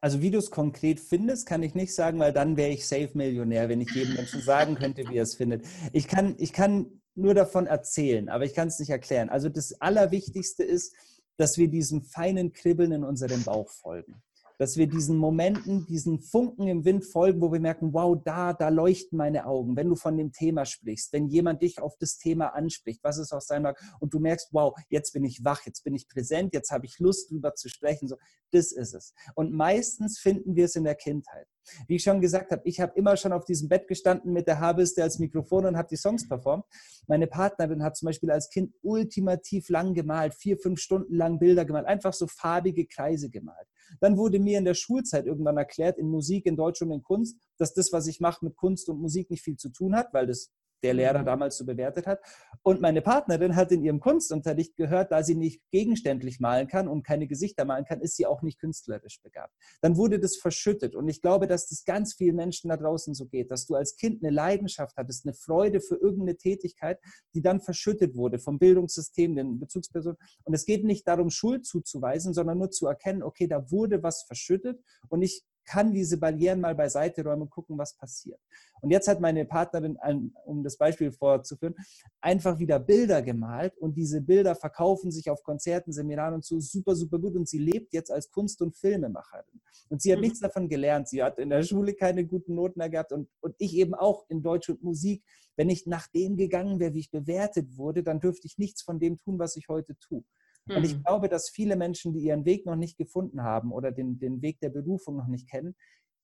also 0.05 0.21
wie 0.21 0.31
du 0.31 0.37
es 0.37 0.51
konkret 0.51 1.01
findest, 1.01 1.47
kann 1.47 1.63
ich 1.63 1.75
nicht 1.75 1.95
sagen, 1.95 2.19
weil 2.19 2.35
dann 2.35 2.59
wäre 2.59 2.69
ich 2.69 2.87
Safe-Millionär, 2.87 3.71
wenn 3.71 3.81
ich 3.81 3.91
jedem 3.93 4.13
Menschen 4.13 4.43
sagen 4.43 4.75
könnte, 4.75 5.09
wie 5.09 5.17
er 5.17 5.23
es 5.23 5.35
findet. 5.35 5.65
Ich 5.95 6.09
kann, 6.09 6.35
ich 6.37 6.53
kann 6.53 7.01
nur 7.15 7.33
davon 7.33 7.67
erzählen, 7.67 8.29
aber 8.29 8.45
ich 8.45 8.53
kann 8.53 8.69
es 8.69 8.79
nicht 8.79 8.91
erklären. 8.91 9.31
Also 9.31 9.49
das 9.49 9.81
Allerwichtigste 9.81 10.63
ist, 10.63 10.95
dass 11.39 11.57
wir 11.57 11.69
diesem 11.69 12.03
feinen 12.03 12.53
Kribbeln 12.53 12.93
in 12.93 13.03
unserem 13.03 13.45
Bauch 13.45 13.71
folgen 13.71 14.23
dass 14.59 14.77
wir 14.77 14.87
diesen 14.87 15.17
Momenten, 15.17 15.87
diesen 15.87 16.21
Funken 16.21 16.69
im 16.69 16.85
Wind 16.85 17.05
folgen, 17.05 17.41
wo 17.41 17.53
wir 17.53 17.61
merken, 17.61 17.93
wow, 17.93 18.17
da, 18.23 18.53
da 18.53 18.69
leuchten 18.69 19.19
meine 19.19 19.47
Augen. 19.47 19.77
Wenn 19.77 19.89
du 19.89 19.97
von 19.97 20.17
dem 20.17 20.33
Thema 20.33 20.65
sprichst, 20.65 21.13
wenn 21.13 21.29
jemand 21.29 21.63
dich 21.63 21.81
auf 21.81 21.97
das 21.99 22.19
Thema 22.19 22.55
anspricht, 22.55 23.03
was 23.03 23.19
es 23.19 23.33
auch 23.33 23.41
sein 23.41 23.63
mag, 23.63 23.81
und 24.01 24.15
du 24.15 24.21
merkst, 24.21 24.49
wow, 24.53 24.75
jetzt 24.89 25.13
bin 25.13 25.25
ich 25.25 25.45
wach, 25.45 25.63
jetzt 25.67 25.83
bin 25.85 25.95
ich 25.95 26.09
präsent, 26.09 26.55
jetzt 26.55 26.71
habe 26.71 26.87
ich 26.87 26.99
Lust, 26.99 27.31
darüber 27.31 27.55
zu 27.55 27.69
sprechen, 27.69 28.09
so, 28.09 28.17
das 28.51 28.73
ist 28.73 28.95
es. 28.95 29.15
Und 29.35 29.53
meistens 29.53 30.19
finden 30.19 30.55
wir 30.55 30.67
es 30.67 30.77
in 30.77 30.85
der 30.85 30.95
Kindheit. 30.95 31.47
Wie 31.89 31.97
ich 31.97 32.03
schon 32.03 32.21
gesagt 32.21 32.51
habe, 32.53 32.63
ich 32.65 32.81
habe 32.81 32.93
immer 32.95 33.17
schon 33.17 33.33
auf 33.33 33.45
diesem 33.45 33.69
Bett 33.69 33.89
gestanden 33.89 34.33
mit 34.33 34.47
der 34.47 34.61
Haarbürste 34.61 35.03
als 35.03 35.19
Mikrofon 35.19 35.67
und 35.67 35.77
habe 35.77 35.89
die 35.89 35.97
Songs 35.97 36.29
performt. 36.29 36.65
Meine 37.07 37.27
Partnerin 37.27 37.83
hat 37.83 37.97
zum 37.97 38.07
Beispiel 38.07 38.31
als 38.31 38.51
Kind 38.51 38.75
ultimativ 38.83 39.69
lang 39.71 39.95
gemalt, 39.95 40.35
vier, 40.35 40.59
fünf 40.59 40.81
Stunden 40.81 41.15
lang 41.15 41.39
Bilder 41.39 41.65
gemalt, 41.65 41.87
einfach 41.87 42.13
so 42.13 42.27
farbige 42.27 42.87
Kreise 42.87 43.31
gemalt. 43.31 43.67
Dann 44.01 44.17
wurde 44.17 44.39
mir 44.39 44.59
in 44.59 44.65
der 44.65 44.75
Schulzeit 44.75 45.27
irgendwann 45.27 45.57
erklärt, 45.57 45.99
in 45.99 46.09
Musik, 46.09 46.47
in 46.47 46.57
Deutsch 46.57 46.83
und 46.83 46.91
in 46.91 47.03
Kunst, 47.03 47.37
dass 47.59 47.75
das, 47.75 47.93
was 47.93 48.07
ich 48.07 48.21
mache, 48.21 48.45
mit 48.45 48.57
Kunst 48.57 48.89
und 48.89 49.01
Musik 49.01 49.31
nicht 49.31 49.43
viel 49.43 49.57
zu 49.57 49.71
tun 49.71 49.95
hat, 49.95 50.13
weil 50.13 50.27
das 50.27 50.51
der 50.85 50.95
Lehrer 50.95 51.21
mhm. 51.21 51.27
damals 51.27 51.57
so 51.57 51.65
bewertet 51.67 52.07
hat. 52.07 52.21
Und 52.63 52.81
meine 52.81 53.03
Partnerin 53.03 53.57
hat 53.57 53.73
in 53.73 53.83
ihrem 53.83 54.01
Kunstunterricht 54.01 54.77
gehört, 54.77 55.11
da 55.11 55.23
sie 55.23 55.35
nicht 55.35 55.61
gegenständlich 55.71 56.39
malen 56.39 56.69
kann 56.69 56.87
und 56.87 57.03
keine 57.05 57.27
Gesichter 57.27 57.65
malen 57.65 57.85
kann, 57.85 58.01
ist 58.01 58.17
sie 58.17 58.27
auch 58.27 58.43
nicht 58.43 58.61
künstlerisch 58.61 59.21
begabt. 59.23 59.53
Dann 59.81 59.97
wurde 59.97 60.21
das 60.21 60.37
verschüttet. 60.37 60.95
Und 60.95 61.09
ich 61.09 61.21
glaube, 61.21 61.47
dass 61.47 61.69
das 61.69 61.85
ganz 61.85 62.15
vielen 62.15 62.37
Menschen 62.37 62.69
da 62.69 62.77
draußen 62.77 63.15
so 63.15 63.27
geht, 63.27 63.51
dass 63.51 63.67
du 63.67 63.75
als 63.75 63.97
Kind 63.97 64.23
eine 64.23 64.33
Leidenschaft 64.33 64.97
hattest, 64.97 65.27
eine 65.27 65.35
Freude 65.35 65.81
für 65.81 65.97
irgendeine 65.97 66.37
Tätigkeit, 66.37 66.99
die 67.35 67.43
dann 67.43 67.61
verschüttet 67.61 68.15
wurde 68.15 68.39
vom 68.39 68.59
Bildungssystem, 68.59 69.35
den 69.35 69.59
Bezugspersonen. 69.59 70.19
Und 70.45 70.55
es 70.55 70.67
geht 70.67 70.85
nicht 70.85 71.09
darum, 71.09 71.31
Schuld 71.31 71.67
zuzuweisen, 71.67 72.35
sondern 72.35 72.59
nur 72.59 72.71
zu 72.71 72.87
erkennen, 72.87 73.23
okay, 73.23 73.47
da 73.47 73.71
wurde 73.71 74.03
was 74.03 74.23
verschüttet 74.23 74.81
und 75.09 75.23
ich 75.23 75.45
kann 75.65 75.93
diese 75.93 76.19
Barrieren 76.19 76.61
mal 76.61 76.75
beiseite 76.75 77.25
räumen 77.25 77.43
und 77.43 77.51
gucken, 77.51 77.79
was 77.79 77.97
passiert. 77.97 78.41
Und 78.81 78.91
jetzt 78.91 79.09
hat 79.09 79.21
meine 79.21 79.45
Partnerin, 79.47 79.97
um 80.45 80.63
das 80.63 80.77
Beispiel 80.77 81.11
vorzuführen, 81.11 81.75
einfach 82.21 82.59
wieder 82.59 82.79
Bilder 82.79 83.23
gemalt 83.23 83.77
und 83.79 83.97
diese 83.97 84.21
Bilder 84.21 84.55
verkaufen 84.55 85.11
sich 85.11 85.31
auf 85.31 85.43
Konzerten, 85.43 85.93
Seminaren 85.93 86.35
und 86.35 86.45
so 86.45 86.61
super, 86.61 86.95
super 86.95 87.19
gut 87.19 87.35
und 87.35 87.49
sie 87.49 87.59
lebt 87.59 87.95
jetzt 87.95 88.11
als 88.11 88.31
Kunst- 88.31 88.61
und 88.61 88.77
Filmemacherin. 88.77 89.61
Und 89.89 90.03
sie 90.03 90.13
hat 90.13 90.19
mhm. 90.19 90.25
nichts 90.25 90.41
davon 90.41 90.69
gelernt. 90.69 91.09
Sie 91.09 91.23
hat 91.23 91.39
in 91.39 91.51
der 91.51 91.63
Schule 91.63 91.95
keine 91.95 92.27
guten 92.27 92.55
Noten 92.55 92.79
mehr 92.79 92.91
gehabt 92.91 93.13
und, 93.13 93.29
und 93.41 93.55
ich 93.59 93.75
eben 93.75 93.95
auch 93.95 94.27
in 94.29 94.43
Deutsch 94.43 94.69
und 94.69 94.83
Musik. 94.83 95.25
Wenn 95.57 95.71
ich 95.71 95.87
nach 95.87 96.09
dem 96.09 96.37
gegangen 96.37 96.81
wäre, 96.81 96.95
wie 96.95 97.01
ich 97.01 97.11
bewertet 97.11 97.77
wurde, 97.77 98.03
dann 98.03 98.21
dürfte 98.21 98.47
ich 98.47 98.59
nichts 98.59 98.83
von 98.83 98.99
dem 98.99 99.17
tun, 99.17 99.39
was 99.39 99.57
ich 99.57 99.69
heute 99.69 99.97
tue. 99.99 100.25
Und 100.67 100.85
ich 100.85 100.97
mhm. 100.97 101.03
glaube, 101.03 101.29
dass 101.29 101.51
viele 101.51 101.77
Menschen, 101.77 102.13
die 102.15 102.21
ihren 102.21 102.45
Weg 102.45 102.65
noch 102.65 102.77
nicht 102.77 102.97
gefunden 102.97 103.43
haben 103.43 103.73
oder 103.73 103.93
den, 103.93 104.19
den 104.19 104.41
Weg 104.41 104.61
der 104.61 104.71
Berufung 104.71 105.17
noch 105.17 105.27
nicht 105.27 105.49
kennen, 105.49 105.75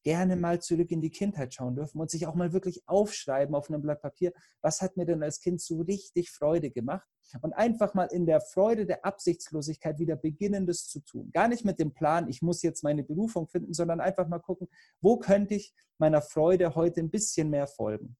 gerne 0.02 0.36
mal 0.36 0.60
zurück 0.60 0.90
in 0.90 1.00
die 1.00 1.10
Kindheit 1.10 1.52
schauen 1.54 1.76
dürfen 1.76 2.00
und 2.00 2.10
sich 2.10 2.26
auch 2.26 2.34
mal 2.34 2.52
wirklich 2.52 2.82
aufschreiben 2.86 3.54
auf 3.54 3.68
einem 3.68 3.82
Blatt 3.82 4.00
Papier, 4.00 4.32
was 4.62 4.80
hat 4.80 4.96
mir 4.96 5.04
denn 5.04 5.22
als 5.22 5.40
Kind 5.40 5.60
so 5.60 5.82
richtig 5.82 6.30
Freude 6.30 6.70
gemacht? 6.70 7.06
Und 7.42 7.52
einfach 7.52 7.94
mal 7.94 8.06
in 8.06 8.26
der 8.26 8.40
Freude 8.40 8.86
der 8.86 9.04
Absichtslosigkeit 9.04 9.98
wieder 9.98 10.16
beginnen, 10.16 10.66
das 10.66 10.88
zu 10.88 11.00
tun. 11.00 11.30
Gar 11.32 11.48
nicht 11.48 11.64
mit 11.64 11.78
dem 11.78 11.92
Plan, 11.92 12.28
ich 12.28 12.42
muss 12.42 12.62
jetzt 12.62 12.82
meine 12.82 13.04
Berufung 13.04 13.46
finden, 13.46 13.72
sondern 13.72 14.00
einfach 14.00 14.26
mal 14.26 14.40
gucken, 14.40 14.68
wo 15.00 15.16
könnte 15.18 15.54
ich 15.54 15.72
meiner 15.98 16.22
Freude 16.22 16.74
heute 16.74 17.00
ein 17.00 17.10
bisschen 17.10 17.50
mehr 17.50 17.68
folgen? 17.68 18.16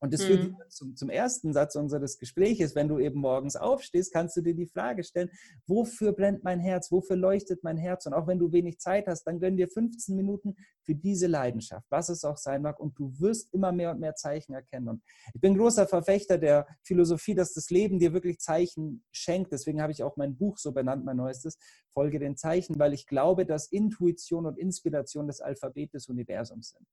Und 0.00 0.12
das 0.12 0.24
führt 0.24 0.44
mhm. 0.44 0.56
zum, 0.68 0.94
zum, 0.94 1.08
ersten 1.08 1.54
Satz 1.54 1.74
unseres 1.74 2.18
Gespräches. 2.18 2.74
Wenn 2.74 2.88
du 2.88 2.98
eben 2.98 3.18
morgens 3.18 3.56
aufstehst, 3.56 4.12
kannst 4.12 4.36
du 4.36 4.42
dir 4.42 4.54
die 4.54 4.66
Frage 4.66 5.02
stellen, 5.02 5.30
wofür 5.66 6.12
brennt 6.12 6.44
mein 6.44 6.60
Herz? 6.60 6.92
Wofür 6.92 7.16
leuchtet 7.16 7.64
mein 7.64 7.78
Herz? 7.78 8.04
Und 8.04 8.12
auch 8.12 8.26
wenn 8.26 8.38
du 8.38 8.52
wenig 8.52 8.78
Zeit 8.78 9.06
hast, 9.06 9.24
dann 9.24 9.40
gönn 9.40 9.56
dir 9.56 9.68
15 9.68 10.14
Minuten 10.14 10.56
für 10.82 10.94
diese 10.94 11.26
Leidenschaft, 11.26 11.86
was 11.88 12.10
es 12.10 12.24
auch 12.24 12.36
sein 12.36 12.60
mag. 12.60 12.78
Und 12.78 12.98
du 12.98 13.18
wirst 13.18 13.54
immer 13.54 13.72
mehr 13.72 13.90
und 13.90 14.00
mehr 14.00 14.14
Zeichen 14.14 14.52
erkennen. 14.52 14.88
Und 14.88 15.02
ich 15.32 15.40
bin 15.40 15.56
großer 15.56 15.86
Verfechter 15.86 16.36
der 16.36 16.66
Philosophie, 16.82 17.34
dass 17.34 17.54
das 17.54 17.70
Leben 17.70 17.98
dir 17.98 18.12
wirklich 18.12 18.38
Zeichen 18.38 19.02
schenkt. 19.12 19.52
Deswegen 19.52 19.80
habe 19.80 19.92
ich 19.92 20.02
auch 20.02 20.18
mein 20.18 20.36
Buch 20.36 20.58
so 20.58 20.72
benannt, 20.72 21.06
mein 21.06 21.16
neuestes, 21.16 21.58
Folge 21.88 22.18
den 22.18 22.36
Zeichen, 22.36 22.78
weil 22.78 22.92
ich 22.92 23.06
glaube, 23.06 23.46
dass 23.46 23.68
Intuition 23.72 24.44
und 24.44 24.58
Inspiration 24.58 25.26
das 25.26 25.40
Alphabet 25.40 25.94
des 25.94 26.08
Universums 26.08 26.72
sind. 26.72 26.86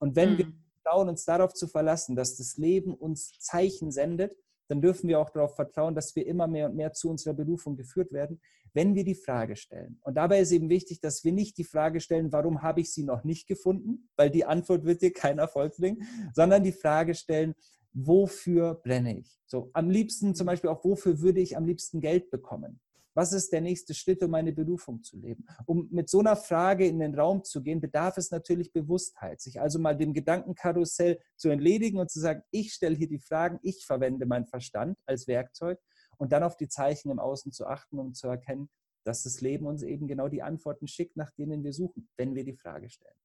Und 0.00 0.16
wenn 0.16 0.32
mhm. 0.32 0.38
wir 0.38 0.52
vertrauen, 0.88 1.08
uns 1.08 1.24
darauf 1.24 1.54
zu 1.54 1.66
verlassen, 1.66 2.16
dass 2.16 2.36
das 2.36 2.56
Leben 2.56 2.94
uns 2.94 3.32
Zeichen 3.38 3.90
sendet, 3.90 4.36
dann 4.68 4.82
dürfen 4.82 5.08
wir 5.08 5.18
auch 5.18 5.30
darauf 5.30 5.54
vertrauen, 5.54 5.94
dass 5.94 6.14
wir 6.14 6.26
immer 6.26 6.46
mehr 6.46 6.66
und 6.66 6.76
mehr 6.76 6.92
zu 6.92 7.08
unserer 7.08 7.34
Berufung 7.34 7.76
geführt 7.76 8.12
werden, 8.12 8.40
wenn 8.74 8.94
wir 8.94 9.04
die 9.04 9.14
Frage 9.14 9.56
stellen. 9.56 9.98
Und 10.02 10.14
dabei 10.14 10.40
ist 10.40 10.52
eben 10.52 10.68
wichtig, 10.68 11.00
dass 11.00 11.24
wir 11.24 11.32
nicht 11.32 11.56
die 11.56 11.64
Frage 11.64 12.00
stellen, 12.00 12.32
warum 12.32 12.62
habe 12.62 12.80
ich 12.80 12.92
sie 12.92 13.04
noch 13.04 13.24
nicht 13.24 13.46
gefunden, 13.46 14.10
weil 14.16 14.30
die 14.30 14.44
Antwort 14.44 14.84
wird 14.84 15.00
dir 15.00 15.12
kein 15.12 15.38
Erfolg 15.38 15.76
bringen, 15.76 16.02
sondern 16.34 16.64
die 16.64 16.72
Frage 16.72 17.14
stellen, 17.14 17.54
wofür 17.94 18.74
brenne 18.74 19.18
ich? 19.18 19.40
So, 19.46 19.70
am 19.72 19.88
liebsten 19.88 20.34
zum 20.34 20.46
Beispiel 20.46 20.68
auch, 20.68 20.84
wofür 20.84 21.20
würde 21.20 21.40
ich 21.40 21.56
am 21.56 21.64
liebsten 21.64 22.00
Geld 22.00 22.30
bekommen? 22.30 22.80
Was 23.18 23.32
ist 23.32 23.52
der 23.52 23.60
nächste 23.60 23.94
Schritt, 23.94 24.22
um 24.22 24.30
meine 24.30 24.52
Berufung 24.52 25.02
zu 25.02 25.18
leben? 25.18 25.44
Um 25.66 25.88
mit 25.90 26.08
so 26.08 26.20
einer 26.20 26.36
Frage 26.36 26.86
in 26.86 27.00
den 27.00 27.18
Raum 27.18 27.42
zu 27.42 27.64
gehen, 27.64 27.80
bedarf 27.80 28.16
es 28.16 28.30
natürlich 28.30 28.72
Bewusstheit, 28.72 29.40
sich 29.40 29.60
also 29.60 29.80
mal 29.80 29.96
dem 29.96 30.12
Gedankenkarussell 30.14 31.18
zu 31.34 31.48
entledigen 31.48 31.98
und 31.98 32.12
zu 32.12 32.20
sagen, 32.20 32.42
ich 32.52 32.72
stelle 32.72 32.94
hier 32.94 33.08
die 33.08 33.18
Fragen, 33.18 33.58
ich 33.62 33.84
verwende 33.84 34.24
meinen 34.24 34.46
Verstand 34.46 35.00
als 35.04 35.26
Werkzeug 35.26 35.80
und 36.18 36.30
dann 36.30 36.44
auf 36.44 36.56
die 36.56 36.68
Zeichen 36.68 37.10
im 37.10 37.18
Außen 37.18 37.50
zu 37.50 37.66
achten, 37.66 37.98
um 37.98 38.14
zu 38.14 38.28
erkennen, 38.28 38.70
dass 39.02 39.24
das 39.24 39.40
Leben 39.40 39.66
uns 39.66 39.82
eben 39.82 40.06
genau 40.06 40.28
die 40.28 40.42
Antworten 40.42 40.86
schickt, 40.86 41.16
nach 41.16 41.32
denen 41.32 41.64
wir 41.64 41.72
suchen, 41.72 42.08
wenn 42.18 42.36
wir 42.36 42.44
die 42.44 42.54
Frage 42.54 42.88
stellen. 42.88 43.18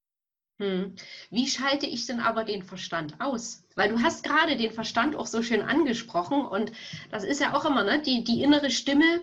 Hm. 0.60 0.96
Wie 1.30 1.46
schalte 1.46 1.86
ich 1.86 2.08
denn 2.08 2.20
aber 2.20 2.46
den 2.46 2.64
Verstand 2.64 3.18
aus? 3.20 3.64
Weil 3.76 3.90
du 3.90 4.02
hast 4.02 4.24
gerade 4.24 4.58
den 4.58 4.72
Verstand 4.72 5.16
auch 5.16 5.28
so 5.28 5.44
schön 5.44 5.62
angesprochen 5.62 6.46
und 6.46 6.72
das 7.12 7.24
ist 7.24 7.42
ja 7.42 7.56
auch 7.56 7.66
immer, 7.66 7.84
ne, 7.84 8.02
die, 8.02 8.24
die 8.24 8.42
innere 8.42 8.72
Stimme 8.72 9.22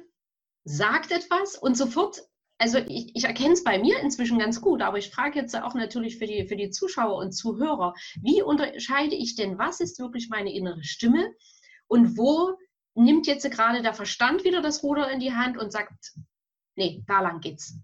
sagt 0.64 1.10
etwas 1.10 1.56
und 1.56 1.76
sofort, 1.76 2.22
also 2.58 2.78
ich, 2.78 3.14
ich 3.14 3.24
erkenne 3.24 3.54
es 3.54 3.64
bei 3.64 3.78
mir 3.78 3.98
inzwischen 4.00 4.38
ganz 4.38 4.60
gut, 4.60 4.82
aber 4.82 4.98
ich 4.98 5.10
frage 5.10 5.38
jetzt 5.38 5.56
auch 5.56 5.74
natürlich 5.74 6.18
für 6.18 6.26
die, 6.26 6.46
für 6.46 6.56
die 6.56 6.70
Zuschauer 6.70 7.16
und 7.16 7.32
Zuhörer, 7.32 7.94
wie 8.20 8.42
unterscheide 8.42 9.14
ich 9.14 9.34
denn, 9.34 9.58
was 9.58 9.80
ist 9.80 9.98
wirklich 9.98 10.28
meine 10.28 10.52
innere 10.52 10.84
Stimme 10.84 11.34
und 11.86 12.18
wo 12.18 12.56
nimmt 12.94 13.26
jetzt 13.26 13.50
gerade 13.50 13.82
der 13.82 13.94
Verstand 13.94 14.44
wieder 14.44 14.60
das 14.60 14.82
Ruder 14.82 15.10
in 15.10 15.20
die 15.20 15.32
Hand 15.32 15.56
und 15.56 15.72
sagt, 15.72 16.14
nee, 16.76 17.02
da 17.06 17.20
lang 17.20 17.40
geht's. 17.40 17.74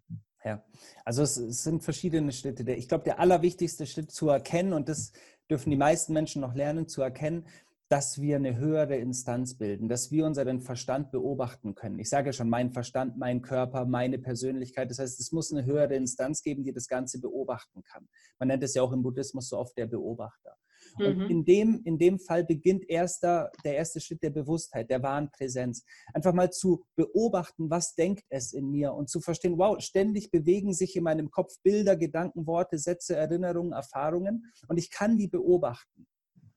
Ja, 0.44 0.62
also 1.04 1.22
es, 1.22 1.36
es 1.38 1.64
sind 1.64 1.82
verschiedene 1.82 2.32
Schritte. 2.32 2.70
Ich 2.72 2.88
glaube, 2.88 3.04
der 3.04 3.18
allerwichtigste 3.18 3.86
Schritt 3.86 4.12
zu 4.12 4.28
erkennen, 4.28 4.72
und 4.72 4.88
das 4.88 5.12
dürfen 5.50 5.70
die 5.70 5.76
meisten 5.76 6.12
Menschen 6.12 6.40
noch 6.40 6.54
lernen, 6.54 6.86
zu 6.86 7.02
erkennen, 7.02 7.46
dass 7.88 8.20
wir 8.20 8.36
eine 8.36 8.56
höhere 8.56 8.96
Instanz 8.96 9.56
bilden, 9.56 9.88
dass 9.88 10.10
wir 10.10 10.26
unseren 10.26 10.60
Verstand 10.60 11.12
beobachten 11.12 11.74
können. 11.74 11.98
Ich 12.00 12.08
sage 12.08 12.28
ja 12.28 12.32
schon, 12.32 12.48
mein 12.48 12.72
Verstand, 12.72 13.16
mein 13.16 13.42
Körper, 13.42 13.84
meine 13.84 14.18
Persönlichkeit. 14.18 14.90
Das 14.90 14.98
heißt, 14.98 15.20
es 15.20 15.30
muss 15.30 15.52
eine 15.52 15.64
höhere 15.64 15.94
Instanz 15.94 16.42
geben, 16.42 16.64
die 16.64 16.72
das 16.72 16.88
Ganze 16.88 17.20
beobachten 17.20 17.84
kann. 17.84 18.08
Man 18.38 18.48
nennt 18.48 18.64
es 18.64 18.74
ja 18.74 18.82
auch 18.82 18.92
im 18.92 19.02
Buddhismus 19.02 19.48
so 19.48 19.58
oft 19.58 19.76
der 19.76 19.86
Beobachter. 19.86 20.56
Und 20.98 21.18
mhm. 21.18 21.30
in, 21.30 21.44
dem, 21.44 21.80
in 21.84 21.98
dem 21.98 22.18
Fall 22.18 22.44
beginnt 22.44 22.88
erster, 22.88 23.50
der 23.64 23.76
erste 23.76 24.00
Schritt 24.00 24.22
der 24.22 24.30
Bewusstheit, 24.30 24.90
der 24.90 25.02
wahren 25.02 25.30
Präsenz. 25.30 25.84
Einfach 26.12 26.32
mal 26.32 26.50
zu 26.50 26.84
beobachten, 26.96 27.70
was 27.70 27.94
denkt 27.94 28.24
es 28.30 28.52
in 28.52 28.70
mir 28.70 28.94
und 28.94 29.08
zu 29.08 29.20
verstehen, 29.20 29.58
wow, 29.58 29.80
ständig 29.80 30.30
bewegen 30.30 30.72
sich 30.72 30.96
in 30.96 31.04
meinem 31.04 31.30
Kopf 31.30 31.54
Bilder, 31.62 31.96
Gedanken, 31.96 32.46
Worte, 32.46 32.78
Sätze, 32.78 33.16
Erinnerungen, 33.16 33.72
Erfahrungen 33.72 34.50
und 34.68 34.78
ich 34.78 34.90
kann 34.90 35.18
die 35.18 35.28
beobachten. 35.28 36.06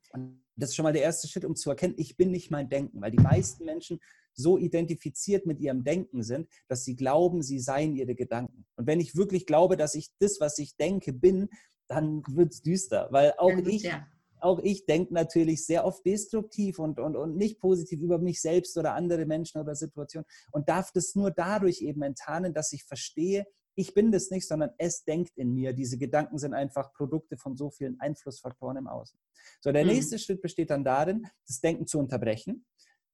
Und 0.09 0.43
das 0.55 0.69
ist 0.69 0.75
schon 0.75 0.83
mal 0.83 0.93
der 0.93 1.03
erste 1.03 1.27
Schritt, 1.27 1.45
um 1.45 1.55
zu 1.55 1.69
erkennen, 1.69 1.95
ich 1.97 2.17
bin 2.17 2.31
nicht 2.31 2.51
mein 2.51 2.69
Denken, 2.69 3.01
weil 3.01 3.11
die 3.11 3.17
meisten 3.17 3.65
Menschen 3.65 3.99
so 4.33 4.57
identifiziert 4.57 5.45
mit 5.45 5.59
ihrem 5.59 5.83
Denken 5.83 6.23
sind, 6.23 6.49
dass 6.67 6.85
sie 6.85 6.95
glauben, 6.95 7.41
sie 7.41 7.59
seien 7.59 7.95
ihre 7.95 8.15
Gedanken. 8.15 8.65
Und 8.75 8.87
wenn 8.87 8.99
ich 8.99 9.15
wirklich 9.15 9.45
glaube, 9.45 9.77
dass 9.77 9.95
ich 9.95 10.11
das, 10.19 10.39
was 10.39 10.57
ich 10.59 10.75
denke, 10.77 11.13
bin, 11.13 11.49
dann 11.87 12.23
wird 12.27 12.53
es 12.53 12.61
düster, 12.61 13.07
weil 13.11 13.33
auch 13.37 13.57
ich, 13.57 13.83
ja. 13.83 14.07
auch 14.39 14.59
ich 14.59 14.85
denke 14.85 15.13
natürlich 15.13 15.65
sehr 15.65 15.85
oft 15.85 16.05
destruktiv 16.05 16.79
und, 16.79 16.99
und, 16.99 17.15
und 17.15 17.35
nicht 17.35 17.59
positiv 17.59 18.01
über 18.01 18.19
mich 18.19 18.41
selbst 18.41 18.77
oder 18.77 18.93
andere 18.93 19.25
Menschen 19.25 19.59
oder 19.59 19.75
Situationen 19.75 20.27
und 20.51 20.69
darf 20.69 20.91
das 20.91 21.15
nur 21.15 21.31
dadurch 21.31 21.81
eben 21.81 22.03
enttarnen, 22.03 22.53
dass 22.53 22.71
ich 22.71 22.83
verstehe, 22.83 23.45
ich 23.79 23.93
bin 23.93 24.11
das 24.11 24.29
nicht, 24.29 24.45
sondern 24.45 24.71
es 24.77 25.05
denkt 25.05 25.37
in 25.37 25.53
mir. 25.53 25.71
Diese 25.71 25.97
Gedanken 25.97 26.37
sind 26.37 26.53
einfach 26.53 26.91
Produkte 26.91 27.37
von 27.37 27.55
so 27.55 27.69
vielen 27.69 27.97
Einflussfaktoren 28.01 28.75
im 28.75 28.87
Außen. 28.87 29.17
So, 29.61 29.71
der 29.71 29.85
mhm. 29.85 29.91
nächste 29.91 30.19
Schritt 30.19 30.41
besteht 30.41 30.69
dann 30.69 30.83
darin, 30.83 31.27
das 31.47 31.61
Denken 31.61 31.87
zu 31.87 31.97
unterbrechen. 31.97 32.65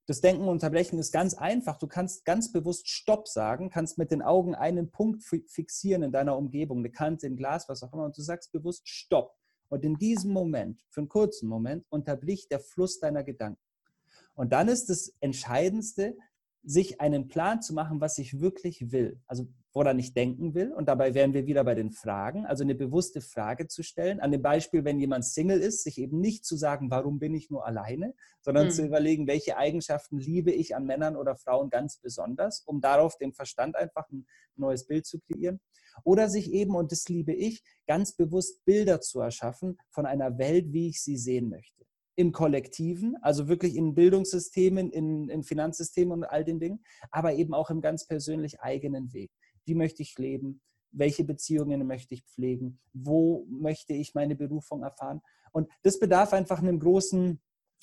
Das 0.08 0.22
Denken 0.22 0.48
unterbrechen 0.48 0.98
ist 0.98 1.12
ganz 1.12 1.36
einfach. 1.36 1.78
Du 1.78 1.86
kannst 1.86 2.26
ganz 2.26 2.52
bewusst 2.52 2.90
Stopp 2.90 3.28
sagen, 3.28 3.70
kannst 3.70 4.00
mit 4.00 4.10
den 4.10 4.24
Augen 4.24 4.56
einen 4.56 4.90
Punkt 4.90 5.24
fixieren 5.24 6.02
in 6.02 6.12
deiner 6.12 6.36
Umgebung, 6.36 6.80
eine 6.80 6.90
Kante, 6.90 7.28
ein 7.28 7.38
Glas, 7.38 7.70
was 7.70 7.84
auch 7.84 7.94
immer, 7.94 8.06
und 8.06 8.18
du 8.18 8.24
sagst 8.24 8.52
bewusst 8.52 8.90
Stopp. 8.90 9.36
Und 9.70 9.86
in 9.86 9.98
diesem 9.98 10.32
Moment, 10.32 10.84
für 10.90 11.02
einen 11.02 11.10
kurzen 11.10 11.48
Moment, 11.48 11.86
unterbricht 11.90 12.50
der 12.50 12.60
Fluss 12.60 13.00
deiner 13.00 13.24
Gedanken. 13.24 13.62
Und 14.34 14.52
dann 14.52 14.68
ist 14.68 14.90
das 14.90 15.14
Entscheidendste, 15.20 16.18
sich 16.64 17.02
einen 17.02 17.28
Plan 17.28 17.62
zu 17.62 17.76
machen, 17.76 18.02
was 18.02 18.18
ich 18.18 18.40
wirklich 18.40 18.92
will. 18.92 19.22
Also 19.28 19.48
woran 19.76 20.00
ich 20.00 20.14
denken 20.14 20.56
will. 20.56 20.72
Und 20.72 20.88
dabei 20.88 21.14
wären 21.14 21.34
wir 21.34 21.46
wieder 21.46 21.66
bei 21.66 21.76
den 21.76 21.92
Fragen, 21.92 22.46
also 22.46 22.64
eine 22.64 22.76
bewusste 22.76 23.20
Frage 23.20 23.68
zu 23.68 23.84
stellen. 23.84 24.22
An 24.22 24.32
dem 24.32 24.42
Beispiel, 24.42 24.86
wenn 24.86 25.02
jemand 25.02 25.26
Single 25.26 25.60
ist, 25.60 25.84
sich 25.84 25.98
eben 26.00 26.22
nicht 26.22 26.46
zu 26.46 26.56
sagen, 26.56 26.90
warum 26.90 27.20
bin 27.20 27.36
ich 27.36 27.50
nur 27.52 27.66
alleine, 27.68 28.14
sondern 28.42 28.68
mhm. 28.68 28.72
zu 28.72 28.86
überlegen, 28.86 29.28
welche 29.28 29.58
Eigenschaften 29.58 30.18
liebe 30.18 30.52
ich 30.52 30.78
an 30.78 30.86
Männern 30.86 31.18
oder 31.18 31.36
Frauen 31.36 31.70
ganz 31.70 31.98
besonders, 31.98 32.62
um 32.62 32.80
darauf 32.80 33.18
dem 33.18 33.34
Verstand 33.34 33.76
einfach 33.76 34.10
ein 34.12 34.26
neues 34.56 34.88
Bild 34.88 35.06
zu 35.06 35.20
kreieren. 35.20 35.60
Oder 36.06 36.30
sich 36.30 36.54
eben, 36.54 36.74
und 36.76 36.94
das 36.94 37.10
liebe 37.10 37.34
ich, 37.34 37.62
ganz 37.86 38.16
bewusst 38.16 38.64
Bilder 38.64 39.02
zu 39.02 39.20
erschaffen 39.20 39.78
von 39.90 40.06
einer 40.06 40.38
Welt, 40.38 40.72
wie 40.72 40.88
ich 40.88 41.04
sie 41.04 41.18
sehen 41.18 41.50
möchte 41.50 41.84
im 42.18 42.32
Kollektiven, 42.32 43.18
also 43.22 43.50
wirklich 43.50 43.76
in 43.76 43.94
Bildungssystemen, 43.94 44.90
in, 44.90 45.28
in 45.28 45.44
Finanzsystemen 45.44 46.14
und 46.14 46.24
all 46.24 46.46
den 46.46 46.62
Dingen, 46.62 46.82
aber 47.12 47.34
eben 47.34 47.54
auch 47.54 47.70
im 47.70 47.82
ganz 47.82 48.08
persönlich 48.08 48.62
eigenen 48.62 49.12
Weg. 49.12 49.32
Wie 49.66 49.76
möchte 49.76 50.02
ich 50.02 50.18
leben? 50.18 50.62
Welche 50.92 51.24
Beziehungen 51.24 51.86
möchte 51.86 52.14
ich 52.14 52.24
pflegen? 52.24 52.80
Wo 52.94 53.46
möchte 53.50 53.94
ich 53.94 54.14
meine 54.14 54.36
Berufung 54.36 54.84
erfahren? 54.84 55.22
Und 55.52 55.70
das 55.84 56.00
bedarf 56.00 56.34
einfach 56.34 56.60
einem 56.60 56.80
großen 56.80 57.42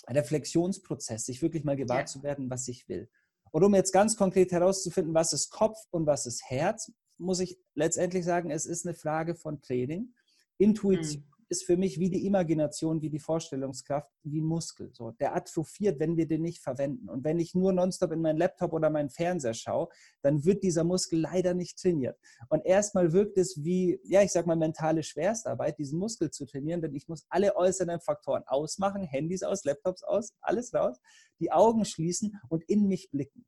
Reflexionsprozess, 0.09 1.27
sich 1.27 1.42
wirklich 1.42 1.64
mal 1.64 1.77
gewahr 1.77 2.01
ja. 2.01 2.07
zu 2.07 2.23
werden, 2.23 2.51
was 2.51 2.68
ich 2.68 2.88
will. 2.88 3.09
Und 3.51 3.64
um 3.64 3.75
jetzt 3.75 3.92
ganz 3.92 4.16
konkret 4.16 4.51
herauszufinden, 4.53 5.14
was 5.14 5.33
ist 5.33 5.51
Kopf 5.51 5.79
und 5.90 6.07
was 6.07 6.27
ist 6.27 6.42
Herz, 6.49 6.90
muss 7.18 7.40
ich 7.40 7.59
letztendlich 7.75 8.25
sagen, 8.25 8.51
es 8.51 8.66
ist 8.66 8.87
eine 8.87 8.95
Frage 8.95 9.35
von 9.35 9.61
Training, 9.61 10.14
Intuition, 10.59 11.23
mhm 11.23 11.32
ist 11.53 11.65
für 11.65 11.77
mich 11.77 12.01
wie 12.01 12.09
die 12.09 12.25
Imagination, 12.25 13.03
wie 13.03 13.11
die 13.11 13.19
Vorstellungskraft, 13.19 14.11
wie 14.23 14.41
ein 14.41 14.47
Muskel. 14.47 14.91
So, 14.95 15.11
der 15.11 15.37
atrophiert, 15.37 16.01
wenn 16.01 16.17
wir 16.17 16.27
den 16.27 16.41
nicht 16.41 16.62
verwenden. 16.62 17.11
Und 17.11 17.25
wenn 17.25 17.38
ich 17.38 17.55
nur 17.55 17.75
nonstop 17.75 18.11
in 18.12 18.23
meinen 18.23 18.38
Laptop 18.38 18.73
oder 18.73 18.88
meinen 18.88 19.11
Fernseher 19.11 19.53
schaue, 19.53 19.88
dann 20.23 20.47
wird 20.47 20.62
dieser 20.62 20.83
Muskel 20.83 21.21
leider 21.21 21.53
nicht 21.53 21.79
trainiert. 21.79 22.19
Und 22.49 22.65
erstmal 22.65 23.12
wirkt 23.12 23.37
es 23.37 23.62
wie, 23.62 24.01
ja, 24.03 24.23
ich 24.23 24.33
sag 24.33 24.47
mal, 24.47 24.57
mentale 24.57 25.03
Schwerstarbeit, 25.03 25.79
diesen 25.79 25.99
Muskel 25.99 26.31
zu 26.31 26.47
trainieren, 26.47 26.81
denn 26.81 26.95
ich 26.95 27.07
muss 27.07 27.27
alle 27.29 27.55
äußeren 27.55 28.01
Faktoren 28.01 28.45
ausmachen, 28.47 29.05
Handys 29.05 29.43
aus, 29.43 29.65
Laptops 29.65 30.03
aus, 30.03 30.33
alles 30.41 30.73
raus, 30.73 30.99
die 31.38 31.53
Augen 31.53 31.85
schließen 31.85 32.41
und 32.49 32.65
in 32.65 32.88
mich 32.88 33.11
blicken. 33.11 33.45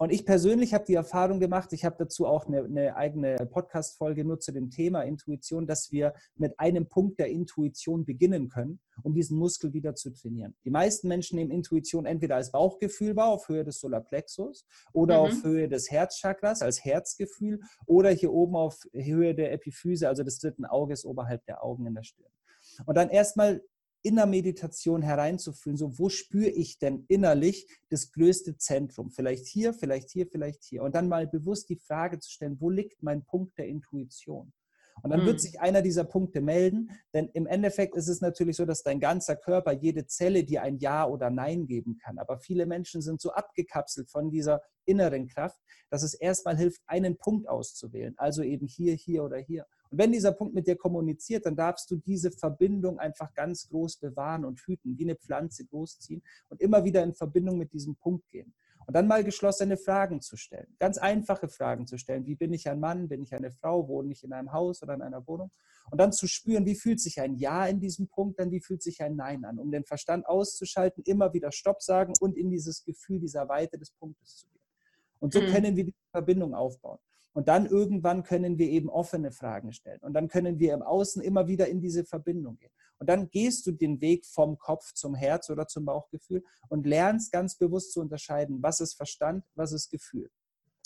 Und 0.00 0.12
ich 0.12 0.24
persönlich 0.24 0.72
habe 0.72 0.86
die 0.86 0.94
Erfahrung 0.94 1.40
gemacht, 1.40 1.74
ich 1.74 1.84
habe 1.84 1.96
dazu 1.98 2.26
auch 2.26 2.46
eine, 2.46 2.64
eine 2.64 2.96
eigene 2.96 3.36
Podcast-Folge 3.36 4.24
nur 4.24 4.40
zu 4.40 4.50
dem 4.50 4.70
Thema 4.70 5.02
Intuition, 5.02 5.66
dass 5.66 5.92
wir 5.92 6.14
mit 6.36 6.58
einem 6.58 6.88
Punkt 6.88 7.18
der 7.18 7.28
Intuition 7.28 8.06
beginnen 8.06 8.48
können, 8.48 8.80
um 9.02 9.12
diesen 9.12 9.36
Muskel 9.36 9.74
wieder 9.74 9.94
zu 9.94 10.10
trainieren. 10.10 10.54
Die 10.64 10.70
meisten 10.70 11.06
Menschen 11.06 11.36
nehmen 11.36 11.50
Intuition 11.50 12.06
entweder 12.06 12.36
als 12.36 12.50
Bauchgefühl 12.50 13.14
wahr, 13.14 13.28
auf 13.28 13.46
Höhe 13.50 13.62
des 13.62 13.78
Solarplexus, 13.78 14.64
oder 14.94 15.18
mhm. 15.18 15.20
auf 15.20 15.44
Höhe 15.44 15.68
des 15.68 15.90
Herzchakras, 15.90 16.62
als 16.62 16.82
Herzgefühl, 16.82 17.60
oder 17.84 18.08
hier 18.08 18.32
oben 18.32 18.56
auf 18.56 18.80
Höhe 18.94 19.34
der 19.34 19.52
Epiphyse, 19.52 20.08
also 20.08 20.22
des 20.22 20.38
dritten 20.38 20.64
Auges 20.64 21.04
oberhalb 21.04 21.44
der 21.44 21.62
Augen 21.62 21.84
in 21.84 21.94
der 21.94 22.04
Stirn. 22.04 22.32
Und 22.86 22.96
dann 22.96 23.10
erstmal 23.10 23.62
in 24.02 24.16
der 24.16 24.26
Meditation 24.26 25.02
hereinzufühlen, 25.02 25.76
so 25.76 25.98
wo 25.98 26.08
spüre 26.08 26.48
ich 26.48 26.78
denn 26.78 27.04
innerlich 27.08 27.66
das 27.88 28.12
größte 28.12 28.56
Zentrum? 28.56 29.10
Vielleicht 29.10 29.46
hier, 29.46 29.74
vielleicht 29.74 30.10
hier, 30.10 30.26
vielleicht 30.26 30.64
hier. 30.64 30.82
Und 30.82 30.94
dann 30.94 31.08
mal 31.08 31.26
bewusst 31.26 31.68
die 31.68 31.76
Frage 31.76 32.18
zu 32.18 32.30
stellen, 32.30 32.60
wo 32.60 32.70
liegt 32.70 33.02
mein 33.02 33.24
Punkt 33.24 33.58
der 33.58 33.66
Intuition? 33.66 34.52
Und 35.02 35.10
dann 35.10 35.20
wird 35.24 35.36
hm. 35.36 35.38
sich 35.38 35.60
einer 35.60 35.82
dieser 35.82 36.04
Punkte 36.04 36.40
melden, 36.40 36.90
denn 37.14 37.28
im 37.32 37.46
Endeffekt 37.46 37.94
ist 37.94 38.08
es 38.08 38.20
natürlich 38.20 38.56
so, 38.56 38.66
dass 38.66 38.82
dein 38.82 39.00
ganzer 39.00 39.36
Körper, 39.36 39.72
jede 39.72 40.06
Zelle 40.06 40.44
dir 40.44 40.62
ein 40.62 40.78
Ja 40.78 41.06
oder 41.06 41.30
Nein 41.30 41.66
geben 41.66 41.96
kann. 41.96 42.18
Aber 42.18 42.38
viele 42.38 42.66
Menschen 42.66 43.00
sind 43.00 43.20
so 43.20 43.32
abgekapselt 43.32 44.10
von 44.10 44.30
dieser 44.30 44.60
inneren 44.84 45.28
Kraft, 45.28 45.58
dass 45.88 46.02
es 46.02 46.14
erstmal 46.14 46.56
hilft, 46.56 46.82
einen 46.86 47.16
Punkt 47.16 47.48
auszuwählen. 47.48 48.14
Also 48.18 48.42
eben 48.42 48.66
hier, 48.66 48.94
hier 48.94 49.24
oder 49.24 49.38
hier. 49.38 49.66
Und 49.90 49.98
wenn 49.98 50.12
dieser 50.12 50.32
Punkt 50.32 50.54
mit 50.54 50.66
dir 50.66 50.76
kommuniziert, 50.76 51.46
dann 51.46 51.56
darfst 51.56 51.90
du 51.90 51.96
diese 51.96 52.30
Verbindung 52.30 52.98
einfach 52.98 53.34
ganz 53.34 53.68
groß 53.68 53.96
bewahren 53.96 54.44
und 54.44 54.60
hüten, 54.60 54.96
wie 54.96 55.04
eine 55.04 55.16
Pflanze 55.16 55.64
großziehen 55.64 56.22
und 56.48 56.60
immer 56.60 56.84
wieder 56.84 57.02
in 57.02 57.14
Verbindung 57.14 57.58
mit 57.58 57.72
diesem 57.72 57.96
Punkt 57.96 58.28
gehen. 58.28 58.54
Und 58.86 58.94
dann 58.94 59.06
mal 59.06 59.22
geschlossene 59.22 59.76
Fragen 59.76 60.20
zu 60.20 60.36
stellen. 60.36 60.74
Ganz 60.78 60.98
einfache 60.98 61.48
Fragen 61.48 61.86
zu 61.86 61.98
stellen. 61.98 62.26
Wie 62.26 62.34
bin 62.34 62.52
ich 62.52 62.68
ein 62.68 62.80
Mann? 62.80 63.08
Bin 63.08 63.22
ich 63.22 63.34
eine 63.34 63.50
Frau? 63.50 63.86
Wohne 63.88 64.12
ich 64.12 64.24
in 64.24 64.32
einem 64.32 64.52
Haus 64.52 64.82
oder 64.82 64.94
in 64.94 65.02
einer 65.02 65.26
Wohnung? 65.26 65.50
Und 65.90 65.98
dann 65.98 66.12
zu 66.12 66.26
spüren, 66.26 66.66
wie 66.66 66.74
fühlt 66.74 67.00
sich 67.00 67.20
ein 67.20 67.34
Ja 67.36 67.66
in 67.66 67.80
diesem 67.80 68.08
Punkt, 68.08 68.38
dann 68.38 68.50
wie 68.50 68.60
fühlt 68.60 68.82
sich 68.82 69.02
ein 69.02 69.16
Nein 69.16 69.44
an, 69.44 69.58
um 69.58 69.70
den 69.70 69.84
Verstand 69.84 70.26
auszuschalten, 70.26 71.02
immer 71.04 71.32
wieder 71.32 71.52
Stopp 71.52 71.82
sagen 71.82 72.14
und 72.20 72.36
in 72.36 72.50
dieses 72.50 72.84
Gefühl 72.84 73.20
dieser 73.20 73.48
Weite 73.48 73.78
des 73.78 73.90
Punktes 73.90 74.38
zu 74.38 74.48
gehen. 74.48 74.60
Und 75.18 75.34
so 75.34 75.40
mhm. 75.40 75.46
können 75.46 75.76
wir 75.76 75.84
die 75.84 75.94
Verbindung 76.10 76.54
aufbauen. 76.54 76.98
Und 77.32 77.48
dann 77.48 77.66
irgendwann 77.66 78.22
können 78.22 78.58
wir 78.58 78.68
eben 78.68 78.88
offene 78.88 79.30
Fragen 79.30 79.72
stellen. 79.72 80.00
Und 80.00 80.14
dann 80.14 80.28
können 80.28 80.58
wir 80.58 80.74
im 80.74 80.82
Außen 80.82 81.22
immer 81.22 81.46
wieder 81.46 81.68
in 81.68 81.80
diese 81.80 82.04
Verbindung 82.04 82.56
gehen. 82.56 82.72
Und 82.98 83.08
dann 83.08 83.30
gehst 83.30 83.66
du 83.66 83.72
den 83.72 84.00
Weg 84.00 84.26
vom 84.26 84.58
Kopf 84.58 84.92
zum 84.92 85.14
Herz 85.14 85.48
oder 85.48 85.66
zum 85.66 85.84
Bauchgefühl 85.86 86.44
und 86.68 86.86
lernst 86.86 87.32
ganz 87.32 87.56
bewusst 87.56 87.92
zu 87.92 88.00
unterscheiden, 88.00 88.62
was 88.62 88.80
ist 88.80 88.94
Verstand, 88.94 89.44
was 89.54 89.72
ist 89.72 89.90
Gefühl. 89.90 90.30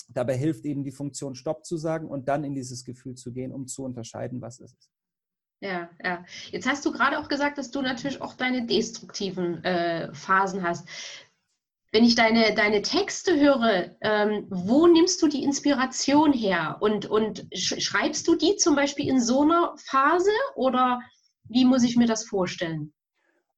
Dabei 0.09 0.37
hilft 0.37 0.65
eben 0.65 0.85
die 0.85 0.93
Funktion 0.93 1.35
Stopp 1.35 1.65
zu 1.65 1.77
sagen 1.77 2.09
und 2.09 2.29
dann 2.29 2.45
in 2.45 2.55
dieses 2.55 2.85
Gefühl 2.85 3.15
zu 3.15 3.33
gehen, 3.33 3.53
um 3.53 3.67
zu 3.67 3.85
unterscheiden, 3.85 4.41
was 4.41 4.61
es 4.61 4.73
ist. 4.73 4.91
Ja, 5.61 5.89
ja. 6.03 6.25
Jetzt 6.51 6.69
hast 6.69 6.85
du 6.85 6.93
gerade 6.93 7.19
auch 7.19 7.29
gesagt, 7.29 7.57
dass 7.59 7.71
du 7.71 7.81
natürlich 7.81 8.21
auch 8.21 8.35
deine 8.35 8.67
destruktiven 8.67 9.65
äh, 9.65 10.13
Phasen 10.13 10.63
hast 10.63 10.87
wenn 11.95 12.03
ich 12.03 12.17
deine, 12.17 12.53
deine 12.57 12.83
Texte 12.83 13.39
höre, 13.39 13.95
ähm, 14.01 14.49
wo 14.51 14.89
nimmst 14.89 15.23
du 15.23 15.29
die 15.29 15.45
Inspiration 15.45 16.33
her? 16.33 16.79
Und, 16.81 17.07
und 17.07 17.47
schreibst 17.55 18.27
du 18.27 18.35
die 18.35 18.57
zum 18.57 18.75
Beispiel 18.75 19.09
in 19.09 19.21
so 19.21 19.43
einer 19.43 19.75
Phase 19.77 20.33
oder 20.57 21.01
wie 21.45 21.65
muss 21.65 21.85
ich 21.85 21.97
mir 21.97 22.09
das 22.09 22.25
vorstellen? 22.25 22.93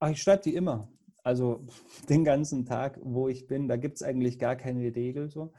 Ach, 0.01 0.11
ich 0.11 0.23
schreibe 0.23 0.43
die 0.43 0.55
immer. 0.55 0.87
Also 1.23 1.65
den 2.11 2.25
ganzen 2.25 2.67
Tag, 2.67 3.01
wo 3.03 3.29
ich 3.29 3.47
bin, 3.47 3.69
da 3.69 3.77
gibt 3.77 3.97
es 3.97 4.03
eigentlich 4.03 4.39
gar 4.39 4.55
keine 4.55 4.95
Regel. 4.95 5.31
So. 5.31 5.55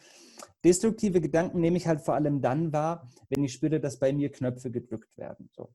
Destruktive 0.64 1.20
Gedanken 1.20 1.60
nehme 1.60 1.78
ich 1.78 1.88
halt 1.88 2.02
vor 2.02 2.14
allem 2.14 2.42
dann 2.42 2.72
wahr, 2.74 3.10
wenn 3.30 3.44
ich 3.44 3.54
spüre, 3.54 3.80
dass 3.80 3.98
bei 3.98 4.14
mir 4.14 4.32
Knöpfe 4.32 4.70
gedrückt 4.70 5.18
werden. 5.18 5.50
So. 5.56 5.74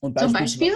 Und 0.00 0.18
Zum 0.18 0.34
Beispiel? 0.34 0.72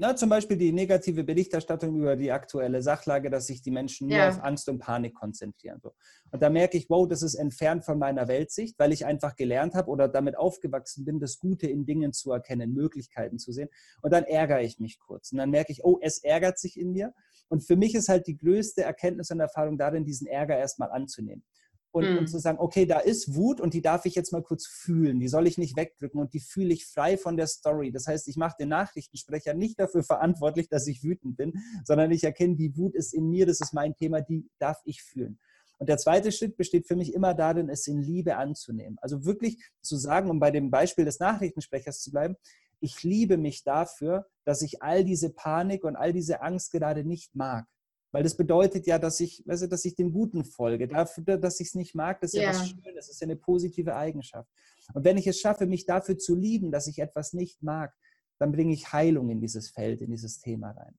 Na, 0.00 0.14
zum 0.14 0.28
Beispiel 0.28 0.56
die 0.56 0.70
negative 0.70 1.24
Berichterstattung 1.24 1.96
über 1.96 2.14
die 2.14 2.30
aktuelle 2.30 2.82
Sachlage, 2.82 3.30
dass 3.30 3.48
sich 3.48 3.62
die 3.62 3.72
Menschen 3.72 4.06
nur 4.06 4.16
ja. 4.16 4.28
auf 4.28 4.40
Angst 4.44 4.68
und 4.68 4.78
Panik 4.78 5.12
konzentrieren. 5.12 5.80
So. 5.82 5.92
Und 6.30 6.40
da 6.40 6.50
merke 6.50 6.78
ich, 6.78 6.88
wow, 6.88 7.08
das 7.08 7.22
ist 7.22 7.34
entfernt 7.34 7.84
von 7.84 7.98
meiner 7.98 8.28
Weltsicht, 8.28 8.78
weil 8.78 8.92
ich 8.92 9.06
einfach 9.06 9.34
gelernt 9.34 9.74
habe 9.74 9.90
oder 9.90 10.06
damit 10.06 10.38
aufgewachsen 10.38 11.04
bin, 11.04 11.18
das 11.18 11.40
Gute 11.40 11.66
in 11.66 11.84
Dingen 11.84 12.12
zu 12.12 12.30
erkennen, 12.30 12.74
Möglichkeiten 12.74 13.40
zu 13.40 13.50
sehen. 13.50 13.70
Und 14.00 14.12
dann 14.12 14.22
ärgere 14.22 14.62
ich 14.62 14.78
mich 14.78 15.00
kurz. 15.00 15.32
Und 15.32 15.38
dann 15.38 15.50
merke 15.50 15.72
ich, 15.72 15.84
oh, 15.84 15.98
es 16.00 16.22
ärgert 16.22 16.60
sich 16.60 16.78
in 16.78 16.92
mir. 16.92 17.12
Und 17.48 17.64
für 17.64 17.74
mich 17.74 17.96
ist 17.96 18.08
halt 18.08 18.28
die 18.28 18.36
größte 18.36 18.82
Erkenntnis 18.82 19.32
und 19.32 19.40
Erfahrung 19.40 19.78
darin, 19.78 20.04
diesen 20.04 20.28
Ärger 20.28 20.56
erstmal 20.56 20.92
anzunehmen 20.92 21.42
und, 21.90 22.10
mhm. 22.10 22.18
und, 22.18 22.26
zu 22.28 22.38
sagen, 22.38 22.58
okay, 22.58 22.86
da 22.86 22.98
ist 22.98 23.34
Wut 23.34 23.60
und 23.60 23.74
die 23.74 23.82
darf 23.82 24.04
ich 24.04 24.14
jetzt 24.14 24.32
mal 24.32 24.42
kurz 24.42 24.66
fühlen, 24.66 25.20
die 25.20 25.28
soll 25.28 25.46
ich 25.46 25.58
nicht 25.58 25.76
wegdrücken 25.76 26.20
und 26.20 26.34
die 26.34 26.40
fühle 26.40 26.72
ich 26.72 26.86
frei 26.86 27.16
von 27.16 27.36
der 27.36 27.46
Story. 27.46 27.92
Das 27.92 28.06
heißt, 28.06 28.28
ich 28.28 28.36
mache 28.36 28.56
den 28.60 28.68
Nachrichtensprecher 28.68 29.54
nicht 29.54 29.80
dafür 29.80 30.02
verantwortlich, 30.02 30.68
dass 30.68 30.86
ich 30.86 31.02
wütend 31.02 31.36
bin, 31.36 31.54
sondern 31.84 32.10
ich 32.10 32.24
erkenne, 32.24 32.56
die 32.56 32.76
Wut 32.76 32.94
ist 32.94 33.14
in 33.14 33.28
mir, 33.28 33.46
das 33.46 33.60
ist 33.60 33.72
mein 33.72 33.94
Thema, 33.94 34.20
die 34.20 34.48
darf 34.58 34.80
ich 34.84 35.02
fühlen. 35.02 35.38
Und 35.78 35.88
der 35.88 35.98
zweite 35.98 36.32
Schritt 36.32 36.56
besteht 36.56 36.88
für 36.88 36.96
mich 36.96 37.14
immer 37.14 37.34
darin, 37.34 37.68
es 37.68 37.86
in 37.86 38.02
Liebe 38.02 38.36
anzunehmen. 38.36 38.98
Also 39.00 39.24
wirklich 39.24 39.62
zu 39.80 39.96
sagen, 39.96 40.28
um 40.28 40.40
bei 40.40 40.50
dem 40.50 40.70
Beispiel 40.70 41.04
des 41.04 41.20
Nachrichtensprechers 41.20 42.00
zu 42.00 42.10
bleiben, 42.10 42.36
ich 42.80 43.02
liebe 43.02 43.36
mich 43.36 43.64
dafür, 43.64 44.26
dass 44.44 44.62
ich 44.62 44.82
all 44.82 45.04
diese 45.04 45.30
Panik 45.30 45.84
und 45.84 45.96
all 45.96 46.12
diese 46.12 46.42
Angst 46.42 46.72
gerade 46.72 47.04
nicht 47.04 47.34
mag. 47.34 47.66
Weil 48.10 48.22
das 48.22 48.36
bedeutet 48.36 48.86
ja, 48.86 48.98
dass 48.98 49.20
ich, 49.20 49.42
weißt 49.46 49.64
du, 49.64 49.68
dass 49.68 49.84
ich 49.84 49.94
dem 49.94 50.12
Guten 50.12 50.44
folge. 50.44 50.88
Dafür, 50.88 51.36
dass 51.36 51.60
ich 51.60 51.68
es 51.68 51.74
nicht 51.74 51.94
mag, 51.94 52.20
das 52.20 52.32
ist 52.32 52.40
ja, 52.40 52.52
ja 52.52 52.58
was 52.58 52.68
Schönes, 52.68 52.94
das 52.94 53.08
ist 53.10 53.20
ja 53.20 53.26
eine 53.26 53.36
positive 53.36 53.94
Eigenschaft. 53.94 54.48
Und 54.94 55.04
wenn 55.04 55.18
ich 55.18 55.26
es 55.26 55.38
schaffe, 55.38 55.66
mich 55.66 55.84
dafür 55.84 56.16
zu 56.16 56.34
lieben, 56.34 56.70
dass 56.70 56.86
ich 56.86 56.98
etwas 57.00 57.34
nicht 57.34 57.62
mag, 57.62 57.94
dann 58.38 58.52
bringe 58.52 58.72
ich 58.72 58.92
Heilung 58.92 59.28
in 59.30 59.40
dieses 59.40 59.70
Feld, 59.70 60.00
in 60.00 60.10
dieses 60.10 60.40
Thema 60.40 60.70
rein. 60.70 60.94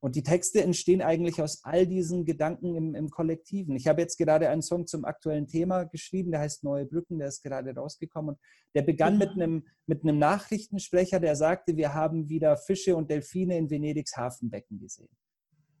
Und 0.00 0.16
die 0.16 0.22
Texte 0.22 0.62
entstehen 0.62 1.00
eigentlich 1.00 1.40
aus 1.40 1.64
all 1.64 1.86
diesen 1.86 2.26
Gedanken 2.26 2.74
im, 2.74 2.94
im, 2.94 3.08
Kollektiven. 3.08 3.74
Ich 3.74 3.86
habe 3.86 4.02
jetzt 4.02 4.18
gerade 4.18 4.50
einen 4.50 4.60
Song 4.60 4.86
zum 4.86 5.06
aktuellen 5.06 5.46
Thema 5.46 5.84
geschrieben, 5.84 6.30
der 6.30 6.40
heißt 6.40 6.62
Neue 6.62 6.84
Brücken, 6.84 7.18
der 7.18 7.28
ist 7.28 7.42
gerade 7.42 7.74
rausgekommen. 7.74 8.34
Und 8.34 8.38
der 8.74 8.82
begann 8.82 9.16
mit 9.16 9.34
mhm. 9.34 9.42
einem, 9.42 9.66
mit 9.86 10.02
einem 10.02 10.18
Nachrichtensprecher, 10.18 11.20
der 11.20 11.36
sagte, 11.36 11.78
wir 11.78 11.94
haben 11.94 12.28
wieder 12.28 12.58
Fische 12.58 12.96
und 12.96 13.10
Delfine 13.10 13.56
in 13.56 13.70
Venedigs 13.70 14.14
Hafenbecken 14.14 14.78
gesehen. 14.78 15.08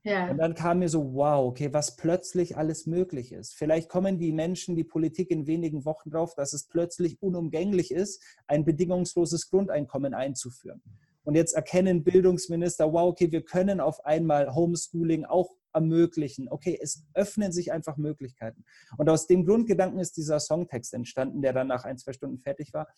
Ja. 0.04 0.30
Und 0.30 0.36
dann 0.36 0.54
kam 0.54 0.80
mir 0.80 0.88
so, 0.90 1.14
wow, 1.14 1.46
okay, 1.46 1.72
was 1.72 1.96
plötzlich 1.96 2.58
alles 2.58 2.86
möglich 2.86 3.32
ist. 3.32 3.54
Vielleicht 3.54 3.88
kommen 3.88 4.18
die 4.18 4.32
Menschen, 4.32 4.76
die 4.76 4.84
Politik 4.84 5.30
in 5.30 5.46
wenigen 5.46 5.86
Wochen 5.86 6.10
drauf, 6.10 6.34
dass 6.34 6.52
es 6.52 6.64
plötzlich 6.68 7.22
unumgänglich 7.22 7.90
ist, 7.90 8.22
ein 8.46 8.66
bedingungsloses 8.66 9.48
Grundeinkommen 9.48 10.12
einzuführen. 10.12 10.82
Und 11.24 11.36
jetzt 11.36 11.54
erkennen 11.54 12.04
Bildungsminister, 12.04 12.92
wow, 12.92 13.08
okay, 13.08 13.32
wir 13.32 13.42
können 13.42 13.80
auf 13.80 14.04
einmal 14.04 14.54
Homeschooling 14.54 15.24
auch 15.24 15.50
ermöglichen. 15.74 16.48
Okay, 16.48 16.78
es 16.80 17.04
öffnen 17.14 17.52
sich 17.52 17.72
einfach 17.72 17.96
Möglichkeiten. 17.96 18.64
Und 18.96 19.08
aus 19.08 19.26
dem 19.26 19.44
Grundgedanken 19.44 19.98
ist 19.98 20.16
dieser 20.16 20.40
Songtext 20.40 20.94
entstanden, 20.94 21.42
der 21.42 21.52
dann 21.52 21.66
nach 21.66 21.84
ein, 21.84 21.98
zwei 21.98 22.12
Stunden 22.12 22.38
fertig 22.38 22.72
war. 22.72 22.88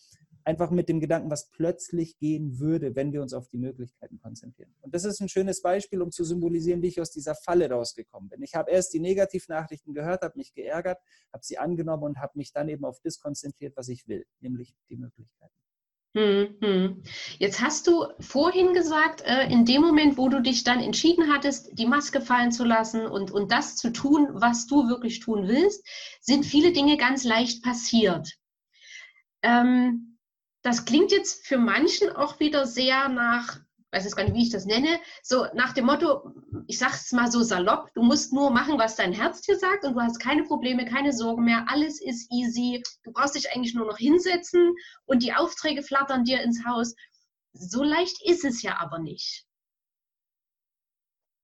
Einfach 0.45 0.71
mit 0.71 0.89
dem 0.89 1.01
Gedanken, 1.01 1.31
was 1.31 1.51
plötzlich 1.51 2.19
gehen 2.19 2.61
würde, 2.61 2.95
wenn 2.95 3.13
wir 3.13 3.23
uns 3.23 3.33
auf 3.33 3.49
die 3.49 3.59
Möglichkeiten 3.59 4.19
konzentrieren. 4.19 4.73
Und 4.81 4.95
das 4.95 5.05
ist 5.05 5.21
ein 5.21 5.29
schönes 5.29 5.61
Beispiel, 5.63 6.03
um 6.03 6.13
zu 6.13 6.25
symbolisieren, 6.25 6.83
wie 6.83 6.89
ich 6.89 7.01
aus 7.01 7.11
dieser 7.11 7.35
Falle 7.35 7.69
rausgekommen 7.69 8.29
bin. 8.29 8.43
Ich 8.43 8.55
habe 8.55 8.71
erst 8.71 8.93
die 8.93 9.01
Negativnachrichten 9.01 9.95
gehört, 9.95 10.23
habe 10.23 10.35
mich 10.37 10.55
geärgert, 10.55 10.99
habe 11.33 11.45
sie 11.45 11.59
angenommen 11.59 12.05
und 12.05 12.19
habe 12.19 12.33
mich 12.37 12.53
dann 12.53 12.69
eben 12.69 12.85
auf 12.85 13.01
das 13.03 13.19
konzentriert, 13.19 13.77
was 13.77 13.89
ich 13.89 14.07
will, 14.07 14.25
nämlich 14.41 14.75
die 14.89 14.97
Möglichkeiten. 14.97 15.66
Hm, 16.17 16.57
hm. 16.63 17.03
Jetzt 17.39 17.61
hast 17.61 17.87
du 17.87 18.07
vorhin 18.21 18.73
gesagt, 18.73 19.21
äh, 19.21 19.51
in 19.51 19.67
dem 19.67 19.83
Moment, 19.83 20.17
wo 20.17 20.31
du 20.31 20.41
dich 20.41 20.65
dann 20.65 20.81
entschieden 20.81 21.31
hattest, 21.31 21.79
die 21.79 21.85
Maske 21.85 22.23
fallen 22.23 22.53
zu 22.53 22.65
lassen 22.65 23.07
und, 23.07 23.31
und 23.31 23.53
das 23.53 23.77
zu 23.77 23.93
tun, 23.93 24.29
was 24.33 24.67
du 24.67 24.89
wirklich 24.89 25.21
tun 25.21 25.47
willst, 25.47 25.87
sind 26.23 26.47
viele 26.47 26.73
Dinge 26.73 26.97
ganz 26.97 27.25
leicht 27.25 27.63
passiert. 27.63 28.33
Ähm, 29.43 30.17
das 30.63 30.87
klingt 30.87 31.13
jetzt 31.13 31.47
für 31.47 31.59
manchen 31.59 32.09
auch 32.09 32.41
wieder 32.41 32.67
sehr 32.67 33.11
nach 33.11 33.61
weiß 33.93 34.05
jetzt 34.05 34.17
gar 34.17 34.25
nicht, 34.25 34.35
wie 34.35 34.43
ich 34.43 34.51
das 34.51 34.67
nenne, 34.67 34.99
so 35.23 35.47
nach 35.55 35.73
dem 35.73 35.87
Motto, 35.87 36.33
ich 36.67 36.79
sage 36.79 36.95
es 36.95 37.13
mal 37.13 37.31
so 37.31 37.43
salopp, 37.43 37.93
du 37.95 38.03
musst 38.03 38.33
nur 38.33 38.51
machen, 38.51 38.79
was 38.79 38.97
dein 38.97 39.13
Herz 39.13 39.43
dir 39.43 39.57
sagt 39.57 39.85
und 39.85 39.95
du 39.95 40.01
hast 40.01 40.19
keine 40.19 40.45
Probleme, 40.45 40.85
keine 40.85 41.13
Sorgen 41.13 41.45
mehr, 41.45 41.65
alles 41.69 42.01
ist 42.01 42.31
easy, 42.33 42.83
du 43.05 43.13
brauchst 43.13 43.35
dich 43.35 43.51
eigentlich 43.53 43.75
nur 43.75 43.87
noch 43.87 43.99
hinsetzen 43.99 44.75
und 45.05 45.23
die 45.23 45.35
Aufträge 45.35 45.83
flattern 45.83 46.25
dir 46.25 46.43
ins 46.43 46.65
Haus. 46.67 46.95
So 47.53 47.83
leicht 47.83 48.21
ist 48.25 48.45
es 48.45 48.63
ja 48.63 48.79
aber 48.81 48.99
nicht. 48.99 49.47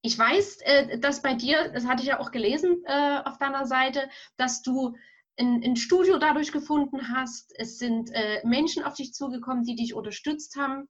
Ich 0.04 0.18
weiß, 0.18 0.58
äh, 0.62 0.98
dass 0.98 1.22
bei 1.22 1.34
dir, 1.34 1.70
das 1.72 1.86
hatte 1.86 2.02
ich 2.02 2.08
ja 2.08 2.18
auch 2.18 2.32
gelesen 2.32 2.82
äh, 2.86 3.20
auf 3.24 3.38
deiner 3.38 3.66
Seite, 3.66 4.10
dass 4.36 4.62
du 4.62 4.96
ein, 5.38 5.62
ein 5.62 5.76
Studio 5.76 6.18
dadurch 6.18 6.50
gefunden 6.50 7.08
hast. 7.14 7.52
Es 7.56 7.78
sind 7.78 8.10
äh, 8.10 8.40
Menschen 8.44 8.82
auf 8.82 8.94
dich 8.94 9.14
zugekommen, 9.14 9.64
die 9.64 9.76
dich 9.76 9.94
unterstützt 9.94 10.56
haben. 10.56 10.88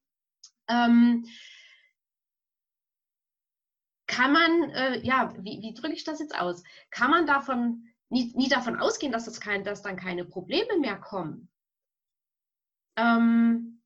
Ähm, 0.73 1.27
kann 4.07 4.33
man, 4.33 4.71
äh, 4.71 4.99
ja, 5.01 5.35
wie, 5.39 5.61
wie 5.63 5.75
drücke 5.75 5.95
ich 5.95 6.05
das 6.05 6.21
jetzt 6.21 6.39
aus? 6.39 6.63
Kann 6.91 7.11
man 7.11 7.27
davon 7.27 7.89
nie, 8.09 8.33
nie 8.35 8.49
davon 8.49 8.79
ausgehen, 8.79 9.13
dass, 9.13 9.27
es 9.27 9.41
kein, 9.41 9.65
dass 9.65 9.83
dann 9.83 9.97
keine 9.97 10.25
Probleme 10.25 10.79
mehr 10.79 10.97
kommen? 10.97 11.49
Ähm, 12.97 13.83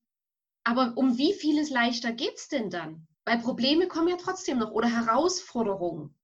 aber 0.64 0.94
um 0.96 1.16
wie 1.16 1.32
vieles 1.32 1.70
leichter 1.70 2.12
geht 2.12 2.34
es 2.36 2.48
denn 2.48 2.70
dann? 2.70 3.06
Weil 3.24 3.38
Probleme 3.38 3.88
kommen 3.88 4.08
ja 4.08 4.16
trotzdem 4.16 4.58
noch 4.58 4.72
oder 4.72 4.88
Herausforderungen. 4.88 6.14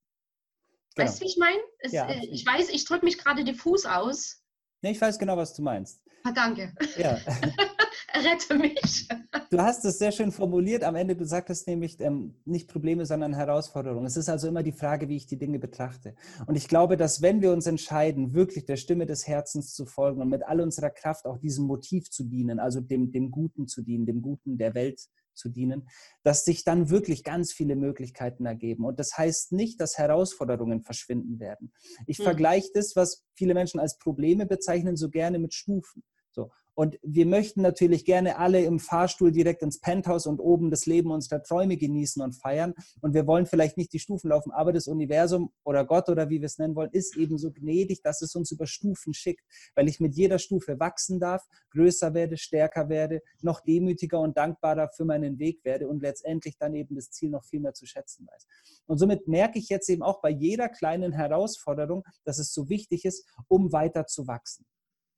Genau. 0.95 1.09
Weißt 1.09 1.21
du, 1.21 1.25
wie 1.25 1.29
ich 1.29 1.37
meine? 1.39 1.63
Ja, 1.85 2.09
äh, 2.09 2.27
ich 2.27 2.45
weiß, 2.45 2.69
ich 2.71 2.85
drücke 2.85 3.05
mich 3.05 3.19
gerade 3.19 3.45
diffus 3.45 3.87
aus. 3.87 4.42
Nee, 4.83 4.91
ich 4.91 5.01
weiß 5.01 5.19
genau, 5.19 5.37
was 5.37 5.55
du 5.55 5.63
meinst. 5.63 6.03
Ah, 6.25 6.33
danke. 6.33 6.73
Ja. 6.99 7.17
Rette 8.15 8.55
mich. 8.57 9.09
Du 9.51 9.59
hast 9.59 9.85
es 9.85 9.99
sehr 9.99 10.13
schön 10.13 10.33
formuliert. 10.33 10.85
Am 10.85 10.97
Ende, 10.97 11.17
du 11.17 11.25
sagtest 11.25 11.67
nämlich 11.67 11.99
ähm, 12.01 12.35
nicht 12.45 12.69
Probleme, 12.69 13.07
sondern 13.07 13.33
Herausforderungen. 13.35 14.07
Es 14.07 14.17
ist 14.17 14.29
also 14.29 14.49
immer 14.49 14.63
die 14.63 14.73
Frage, 14.73 15.09
wie 15.09 15.17
ich 15.17 15.27
die 15.27 15.39
Dinge 15.39 15.59
betrachte. 15.59 16.15
Und 16.47 16.57
ich 16.57 16.69
glaube, 16.69 16.97
dass 16.97 17.23
wenn 17.23 17.41
wir 17.41 17.53
uns 17.53 17.67
entscheiden, 17.67 18.35
wirklich 18.35 18.67
der 18.67 18.77
Stimme 18.77 19.07
des 19.07 19.27
Herzens 19.27 19.73
zu 19.73 19.87
folgen 19.87 20.21
und 20.21 20.29
mit 20.29 20.43
all 20.43 20.61
unserer 20.61 20.91
Kraft 20.91 21.27
auch 21.27 21.39
diesem 21.39 21.65
Motiv 21.67 22.11
zu 22.11 22.25
dienen, 22.25 22.59
also 22.59 22.81
dem, 22.81 23.13
dem 23.13 23.31
Guten 23.31 23.69
zu 23.69 23.83
dienen, 23.83 24.05
dem 24.05 24.21
Guten 24.21 24.59
der 24.59 24.75
Welt 24.75 25.09
zu 25.35 25.49
dienen, 25.49 25.89
dass 26.23 26.45
sich 26.45 26.65
dann 26.65 26.91
wirklich 26.91 27.25
ganz 27.25 27.53
viele 27.53 27.77
Möglichkeiten 27.77 28.47
ergeben. 28.47 28.85
Und 28.85 28.99
das 28.99 29.17
heißt 29.17 29.53
nicht, 29.53 29.81
dass 29.81 29.99
Herausforderungen 29.99 30.83
verschwinden 30.83 31.41
werden. 31.41 31.73
Ich 32.07 32.19
mhm. 32.19 32.25
vergleiche 32.25 32.69
das, 32.75 32.97
was 32.97 33.25
viele 33.35 33.55
Menschen 33.55 33.81
als 33.81 33.99
Probleme 33.99 34.47
bezeichnen, 34.47 34.97
so 34.97 35.09
gerne 35.09 35.39
mit 35.39 35.55
Stufen. 35.55 36.03
So. 36.31 36.51
Und 36.75 36.99
wir 37.03 37.27
möchten 37.27 37.61
natürlich 37.63 38.05
gerne 38.05 38.39
alle 38.39 38.65
im 38.65 38.79
Fahrstuhl 38.79 39.31
direkt 39.31 39.63
ins 39.63 39.79
Penthouse 39.79 40.27
und 40.27 40.41
oben 40.41 40.71
das 40.71 40.87
Leben 40.87 41.11
unserer 41.11 41.43
Träume 41.43 41.77
genießen 41.77 42.23
und 42.23 42.33
feiern. 42.33 42.75
Und 43.01 43.15
wir 43.15 43.27
wollen 43.27 43.47
vielleicht 43.47 43.77
nicht 43.77 43.93
die 43.93 43.99
Stufen 43.99 44.31
laufen, 44.31 44.53
aber 44.53 44.73
das 44.73 44.89
Universum 44.89 45.53
oder 45.65 45.85
Gott 45.85 46.09
oder 46.09 46.31
wie 46.31 46.41
wir 46.41 46.47
es 46.47 46.59
nennen 46.59 46.75
wollen, 46.75 46.91
ist 46.93 47.17
eben 47.17 47.37
so 47.39 47.51
gnädig, 47.51 48.03
dass 48.03 48.23
es 48.23 48.35
uns 48.35 48.51
über 48.51 48.67
Stufen 48.67 49.13
schickt, 49.13 49.45
weil 49.75 49.89
ich 49.89 50.01
mit 50.01 50.15
jeder 50.15 50.39
Stufe 50.39 50.81
wachsen 50.81 51.21
darf, 51.21 51.47
größer 51.71 52.15
werde, 52.15 52.37
stärker 52.37 52.89
werde, 52.89 53.21
noch 53.43 53.61
demütiger 53.61 54.21
und 54.21 54.37
dankbarer 54.37 54.89
für 54.89 55.05
meinen 55.05 55.39
Weg 55.39 55.65
werde 55.65 55.89
und 55.89 56.03
letztendlich 56.03 56.57
dann 56.59 56.75
eben 56.75 56.95
das 56.95 57.11
Ziel 57.11 57.31
noch 57.31 57.45
viel 57.45 57.61
mehr 57.61 57.75
zu 57.75 57.87
schätzen 57.87 58.27
weiß. 58.27 58.47
Und 58.87 58.99
somit 58.99 59.29
merke 59.29 59.59
ich 59.59 59.69
jetzt 59.69 59.89
eben 59.91 60.03
auch 60.03 60.21
bei 60.21 60.31
jeder 60.31 60.69
kleinen 60.69 61.13
Herausforderung, 61.13 62.05
dass 62.25 62.39
es 62.39 62.53
so 62.53 62.69
wichtig 62.69 63.05
ist, 63.05 63.27
um 63.49 63.73
weiter 63.73 64.07
zu 64.07 64.27
wachsen. 64.27 64.67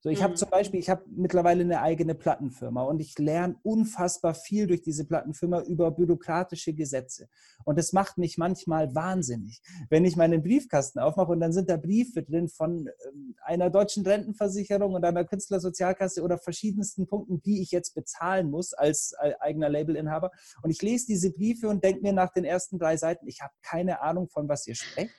So, 0.04 0.10
ich 0.10 0.18
mhm. 0.18 0.24
habe 0.24 0.34
zum 0.34 0.50
Beispiel, 0.50 0.80
ich 0.80 0.90
habe 0.90 1.02
mittlerweile 1.16 1.62
eine 1.62 1.80
eigene 1.80 2.14
Plattenfirma 2.14 2.82
und 2.82 3.00
ich 3.00 3.18
lerne 3.18 3.56
unfassbar 3.62 4.34
viel 4.34 4.66
durch 4.66 4.82
diese 4.82 5.06
Plattenfirma 5.06 5.62
über 5.62 5.90
bürokratische 5.90 6.74
Gesetze. 6.74 7.30
Und 7.64 7.78
das 7.78 7.94
macht 7.94 8.18
mich 8.18 8.36
manchmal 8.36 8.94
wahnsinnig, 8.94 9.62
wenn 9.88 10.04
ich 10.04 10.16
meinen 10.16 10.42
Briefkasten 10.42 10.98
aufmache 10.98 11.32
und 11.32 11.40
dann 11.40 11.54
sind 11.54 11.70
da 11.70 11.78
Briefe 11.78 12.22
drin 12.22 12.48
von 12.50 12.86
ähm, 12.86 13.34
einer 13.44 13.70
deutschen 13.70 14.04
Rentenversicherung 14.04 14.92
und 14.92 15.06
einer 15.06 15.24
Künstlersozialkasse 15.24 16.22
oder 16.22 16.36
verschiedensten 16.36 17.06
Punkten, 17.06 17.40
die 17.40 17.62
ich 17.62 17.70
jetzt 17.70 17.94
bezahlen 17.94 18.50
muss 18.50 18.74
als 18.74 19.14
eigener 19.40 19.70
Labelinhaber. 19.70 20.32
Und 20.62 20.68
ich 20.68 20.82
lese 20.82 21.06
diese 21.06 21.32
Briefe 21.32 21.70
und 21.70 21.82
denke 21.82 22.02
mir 22.02 22.12
nach 22.12 22.30
den 22.30 22.44
ersten 22.44 22.78
drei 22.78 22.98
Seiten, 22.98 23.26
ich 23.26 23.40
habe 23.40 23.54
keine 23.62 24.02
Ahnung, 24.02 24.28
von 24.28 24.50
was 24.50 24.66
ihr 24.66 24.74
sprecht 24.74 25.14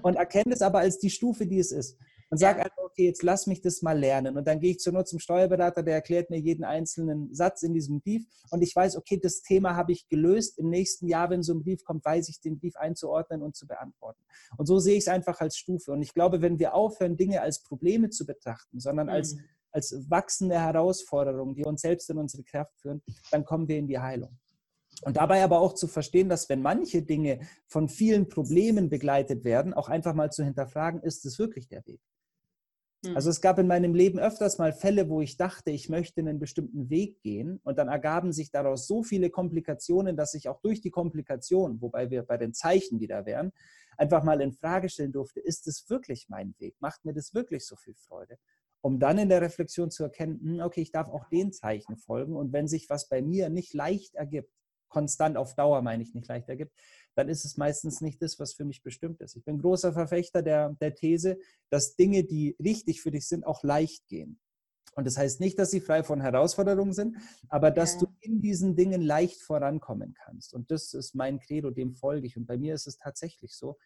und 0.00 0.16
erkenne 0.16 0.54
es 0.54 0.62
aber 0.62 0.78
als 0.78 0.98
die 0.98 1.10
Stufe, 1.10 1.46
die 1.46 1.58
es 1.58 1.70
ist 1.70 1.98
und 2.30 2.38
sage 2.38 2.64
einfach, 2.64 2.82
okay, 2.82 3.06
jetzt 3.06 3.22
lass 3.22 3.46
mich 3.46 3.60
das 3.60 3.82
mal 3.82 3.98
lernen. 3.98 4.36
Und 4.36 4.46
dann 4.46 4.60
gehe 4.60 4.72
ich 4.72 4.78
zur 4.78 4.92
Not 4.92 5.08
zum 5.08 5.18
Steuerberater, 5.18 5.82
der 5.82 5.94
erklärt 5.94 6.30
mir 6.30 6.38
jeden 6.38 6.64
einzelnen 6.64 7.32
Satz 7.34 7.62
in 7.62 7.72
diesem 7.74 8.00
Brief 8.00 8.24
und 8.50 8.62
ich 8.62 8.74
weiß, 8.74 8.96
okay, 8.96 9.18
das 9.20 9.42
Thema 9.42 9.76
habe 9.76 9.92
ich 9.92 10.08
gelöst. 10.08 10.58
Im 10.58 10.70
nächsten 10.70 11.06
Jahr, 11.06 11.30
wenn 11.30 11.42
so 11.42 11.54
ein 11.54 11.62
Brief 11.62 11.84
kommt, 11.84 12.04
weiß 12.04 12.28
ich, 12.28 12.40
den 12.40 12.58
Brief 12.58 12.76
einzuordnen 12.76 13.42
und 13.42 13.56
zu 13.56 13.66
beantworten. 13.66 14.22
Und 14.56 14.66
so 14.66 14.78
sehe 14.78 14.94
ich 14.94 15.04
es 15.04 15.08
einfach 15.08 15.40
als 15.40 15.56
Stufe. 15.56 15.92
Und 15.92 16.02
ich 16.02 16.14
glaube, 16.14 16.42
wenn 16.42 16.58
wir 16.58 16.74
aufhören, 16.74 17.16
Dinge 17.16 17.42
als 17.42 17.62
Probleme 17.62 18.10
zu 18.10 18.26
betrachten, 18.26 18.80
sondern 18.80 19.08
als, 19.08 19.34
mhm. 19.34 19.40
als 19.70 19.94
wachsende 20.08 20.58
Herausforderungen, 20.60 21.54
die 21.54 21.64
uns 21.64 21.82
selbst 21.82 22.10
in 22.10 22.18
unsere 22.18 22.42
Kraft 22.42 22.72
führen, 22.80 23.02
dann 23.30 23.44
kommen 23.44 23.68
wir 23.68 23.78
in 23.78 23.86
die 23.86 23.98
Heilung. 23.98 24.38
Und 25.02 25.18
dabei 25.18 25.44
aber 25.44 25.60
auch 25.60 25.74
zu 25.74 25.88
verstehen, 25.88 26.28
dass 26.28 26.48
wenn 26.48 26.62
manche 26.62 27.02
Dinge 27.02 27.40
von 27.66 27.88
vielen 27.88 28.28
Problemen 28.28 28.88
begleitet 28.88 29.44
werden, 29.44 29.74
auch 29.74 29.88
einfach 29.88 30.14
mal 30.14 30.32
zu 30.32 30.42
hinterfragen, 30.42 31.02
ist 31.02 31.26
es 31.26 31.38
wirklich 31.38 31.68
der 31.68 31.86
Weg? 31.86 32.00
Also 33.14 33.28
hm. 33.28 33.30
es 33.30 33.40
gab 33.40 33.58
in 33.58 33.66
meinem 33.66 33.94
Leben 33.94 34.18
öfters 34.18 34.58
mal 34.58 34.72
Fälle, 34.72 35.08
wo 35.08 35.20
ich 35.20 35.36
dachte, 35.36 35.70
ich 35.70 35.88
möchte 35.88 36.20
einen 36.20 36.38
bestimmten 36.38 36.88
Weg 36.90 37.20
gehen 37.20 37.60
und 37.62 37.78
dann 37.78 37.88
ergaben 37.88 38.32
sich 38.32 38.50
daraus 38.50 38.86
so 38.86 39.02
viele 39.02 39.30
Komplikationen, 39.30 40.16
dass 40.16 40.34
ich 40.34 40.48
auch 40.48 40.60
durch 40.60 40.80
die 40.80 40.90
Komplikationen, 40.90 41.80
wobei 41.80 42.10
wir 42.10 42.22
bei 42.22 42.36
den 42.36 42.54
Zeichen 42.54 43.00
wieder 43.00 43.26
wären, 43.26 43.52
einfach 43.96 44.24
mal 44.24 44.40
in 44.40 44.52
Frage 44.52 44.88
stellen 44.88 45.12
durfte, 45.12 45.40
ist 45.40 45.66
es 45.66 45.88
wirklich 45.88 46.28
mein 46.28 46.54
Weg? 46.58 46.76
Macht 46.80 47.04
mir 47.04 47.12
das 47.12 47.34
wirklich 47.34 47.66
so 47.66 47.76
viel 47.76 47.94
Freude? 47.94 48.38
Um 48.80 48.98
dann 48.98 49.18
in 49.18 49.28
der 49.28 49.42
Reflexion 49.42 49.90
zu 49.90 50.04
erkennen, 50.04 50.40
hm, 50.40 50.60
okay, 50.60 50.80
ich 50.80 50.92
darf 50.92 51.08
auch 51.08 51.28
den 51.28 51.52
Zeichen 51.52 51.96
folgen 51.96 52.34
und 52.36 52.52
wenn 52.52 52.68
sich 52.68 52.88
was 52.88 53.08
bei 53.08 53.22
mir 53.22 53.50
nicht 53.50 53.74
leicht 53.74 54.14
ergibt, 54.14 54.50
konstant 54.88 55.36
auf 55.36 55.54
Dauer 55.54 55.82
meine 55.82 56.02
ich 56.02 56.14
nicht 56.14 56.28
leicht 56.28 56.48
ergibt, 56.48 56.72
dann 57.16 57.28
ist 57.28 57.44
es 57.44 57.56
meistens 57.56 58.00
nicht 58.00 58.22
das, 58.22 58.38
was 58.38 58.52
für 58.52 58.64
mich 58.64 58.82
bestimmt 58.82 59.20
ist. 59.20 59.36
Ich 59.36 59.44
bin 59.44 59.58
großer 59.58 59.92
Verfechter 59.92 60.42
der, 60.42 60.74
der 60.80 60.94
These, 60.94 61.38
dass 61.70 61.96
Dinge, 61.96 62.24
die 62.24 62.54
richtig 62.62 63.00
für 63.00 63.10
dich 63.10 63.26
sind, 63.26 63.46
auch 63.46 63.62
leicht 63.62 64.06
gehen. 64.06 64.38
Und 64.94 65.06
das 65.06 65.18
heißt 65.18 65.40
nicht, 65.40 65.58
dass 65.58 65.70
sie 65.70 65.80
frei 65.80 66.02
von 66.02 66.20
Herausforderungen 66.20 66.92
sind, 66.92 67.16
aber 67.48 67.70
dass 67.70 67.94
ja. 67.94 68.00
du 68.00 68.06
in 68.20 68.40
diesen 68.40 68.76
Dingen 68.76 69.02
leicht 69.02 69.42
vorankommen 69.42 70.14
kannst. 70.14 70.54
Und 70.54 70.70
das 70.70 70.94
ist 70.94 71.14
mein 71.14 71.38
Credo, 71.38 71.70
dem 71.70 71.94
folge 71.94 72.26
ich. 72.26 72.36
Und 72.36 72.46
bei 72.46 72.56
mir 72.56 72.74
ist 72.74 72.86
es 72.86 72.96
tatsächlich 72.96 73.54
so, 73.54 73.76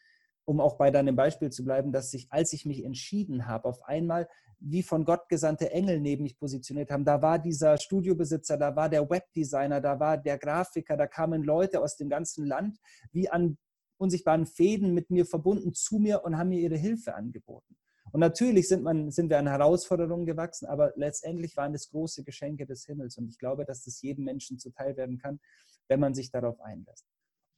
um 0.51 0.61
auch 0.61 0.77
bei 0.77 0.91
deinem 0.91 1.15
Beispiel 1.15 1.51
zu 1.51 1.65
bleiben, 1.65 1.93
dass 1.93 2.13
ich, 2.13 2.27
als 2.33 2.53
ich 2.53 2.67
mich 2.67 2.85
entschieden 2.85 3.47
habe, 3.47 3.69
auf 3.69 3.85
einmal 3.85 4.29
wie 4.59 4.83
von 4.83 5.05
Gott 5.05 5.29
gesandte 5.29 5.71
Engel 5.71 6.01
neben 6.01 6.25
mich 6.25 6.37
positioniert 6.37 6.91
haben. 6.91 7.05
Da 7.05 7.23
war 7.23 7.39
dieser 7.39 7.79
Studiobesitzer, 7.79 8.57
da 8.57 8.75
war 8.75 8.89
der 8.89 9.09
Webdesigner, 9.09 9.81
da 9.81 10.01
war 10.01 10.19
der 10.19 10.39
Grafiker, 10.39 10.97
da 10.97 11.07
kamen 11.07 11.45
Leute 11.45 11.81
aus 11.81 11.97
dem 11.97 12.09
ganzen 12.09 12.47
Land, 12.47 12.79
wie 13.13 13.29
an 13.29 13.59
unsichtbaren 13.97 14.45
Fäden 14.45 14.93
mit 14.93 15.09
mir 15.11 15.25
verbunden 15.25 15.73
zu 15.73 16.01
mir 16.01 16.25
und 16.25 16.37
haben 16.37 16.49
mir 16.49 16.59
ihre 16.59 16.77
Hilfe 16.77 17.15
angeboten. 17.15 17.77
Und 18.11 18.19
natürlich 18.19 18.67
sind, 18.67 18.83
man, 18.83 19.13
sind 19.13 19.31
wir 19.31 19.39
an 19.39 19.47
Herausforderungen 19.47 20.27
gewachsen, 20.27 20.67
aber 20.67 20.93
letztendlich 20.97 21.57
waren 21.57 21.75
es 21.75 21.91
große 21.91 22.25
Geschenke 22.25 22.67
des 22.67 22.85
Himmels. 22.87 23.17
Und 23.19 23.29
ich 23.29 23.39
glaube, 23.39 23.65
dass 23.65 23.85
das 23.85 24.03
jedem 24.03 24.25
Menschen 24.25 24.59
zuteil 24.59 24.97
werden 24.97 25.19
kann, 25.19 25.39
wenn 25.87 26.01
man 26.01 26.13
sich 26.13 26.33
darauf 26.33 26.61
einlässt. 26.61 27.07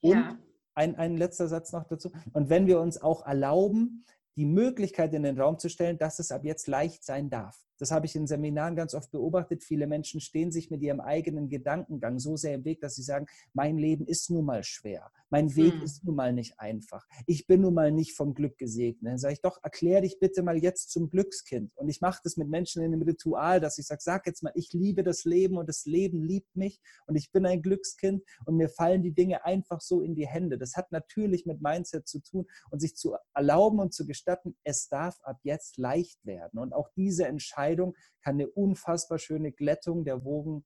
Und 0.03 0.13
ja. 0.19 0.39
Ein, 0.75 0.97
ein 0.97 1.17
letzter 1.17 1.49
Satz 1.49 1.73
noch 1.73 1.85
dazu. 1.85 2.11
Und 2.33 2.51
wenn 2.51 2.67
wir 2.67 2.81
uns 2.81 3.01
auch 3.01 3.27
erlauben, 3.27 4.05
die 4.37 4.47
Möglichkeit 4.47 5.13
in 5.15 5.25
den 5.25 5.39
Raum 5.39 5.59
zu 5.59 5.69
stellen, 5.69 5.99
dass 5.99 6.19
es 6.19 6.33
ab 6.33 6.45
jetzt 6.45 6.67
leicht 6.67 7.05
sein 7.05 7.29
darf. 7.29 7.59
Das 7.83 7.91
habe 7.91 8.07
ich 8.07 8.15
in 8.15 8.29
Seminaren 8.29 8.77
ganz 8.77 8.95
oft 8.95 9.11
beobachtet. 9.11 9.65
Viele 9.65 9.89
Menschen 9.89 10.21
stehen 10.21 10.53
sich 10.53 10.71
mit 10.71 10.83
ihrem 10.83 11.01
eigenen 11.01 11.49
Gedankengang 11.49 12.21
so 12.21 12.37
sehr 12.37 12.55
im 12.55 12.65
Weg, 12.65 12.81
dass 12.81 12.95
sie 12.95 13.03
sagen, 13.03 13.27
mein 13.55 13.77
Leben 13.77 14.07
ist 14.07 14.31
nun 14.31 14.45
mal 14.45 14.63
schwer. 14.63 15.11
Mein 15.31 15.57
Weg 15.57 15.73
hm. 15.73 15.83
ist 15.83 16.05
nun 16.05 16.15
mal 16.15 16.33
nicht 16.33 16.61
einfach. 16.61 17.05
Ich 17.27 17.49
bin 17.49 17.63
nun 17.63 17.75
mal 17.75 17.91
nicht 17.91 18.15
vom 18.15 18.35
Glück 18.35 18.57
gesegnet. 18.57 19.11
Dann 19.11 19.19
sage 19.19 19.35
ich 19.35 19.41
doch, 19.41 19.59
erklär 19.65 20.03
dich 20.03 20.21
bitte 20.21 20.45
mal 20.45 20.59
jetzt 20.59 20.93
zum 20.93 21.11
Glückskind. 21.11 21.73
Und 21.75 21.89
ich 21.89 22.01
mache 22.01 22.21
das 22.23 22.37
mit 22.37 22.49
Menschen 22.49 22.85
in 22.85 22.93
einem 22.93 23.03
Ritual, 23.03 23.59
dass 23.59 23.79
ich 23.79 23.87
sage, 23.87 24.01
sag 24.01 24.29
jetzt 24.29 24.45
mal, 24.45 24.53
ich 24.55 24.73
liebe 24.73 25.03
das 25.03 25.25
Leben 25.25 25.57
und 25.57 25.69
das 25.69 25.85
Leben 25.85 26.23
liebt 26.23 26.55
mich 26.55 26.81
und 27.09 27.17
ich 27.17 27.33
bin 27.33 27.47
ein 27.47 27.63
Glückskind 27.63 28.23
und 28.45 28.59
mir 28.59 28.69
fallen 28.69 29.03
die 29.03 29.13
Dinge 29.13 29.45
einfach 29.45 29.81
so 29.81 30.03
in 30.03 30.15
die 30.15 30.29
Hände. 30.29 30.57
Das 30.57 30.77
hat 30.77 30.93
natürlich 30.93 31.47
mit 31.47 31.61
Mindset 31.63 32.07
zu 32.07 32.21
tun 32.21 32.47
und 32.71 32.79
sich 32.79 32.95
zu 32.95 33.17
erlauben 33.35 33.81
und 33.81 33.93
zu 33.93 34.07
gestatten, 34.07 34.55
es 34.63 34.89
darf 34.89 35.19
ab 35.23 35.41
jetzt 35.43 35.79
leicht 35.79 36.25
werden. 36.25 36.61
Und 36.61 36.75
auch 36.75 36.91
diese 36.95 37.27
Entscheidung 37.27 37.72
Entscheidung 37.73 37.97
kann 38.23 38.35
eine 38.35 38.49
unfassbar 38.49 39.19
schöne 39.19 39.53
Glättung 39.53 40.05
der 40.05 40.25
Wogen 40.25 40.65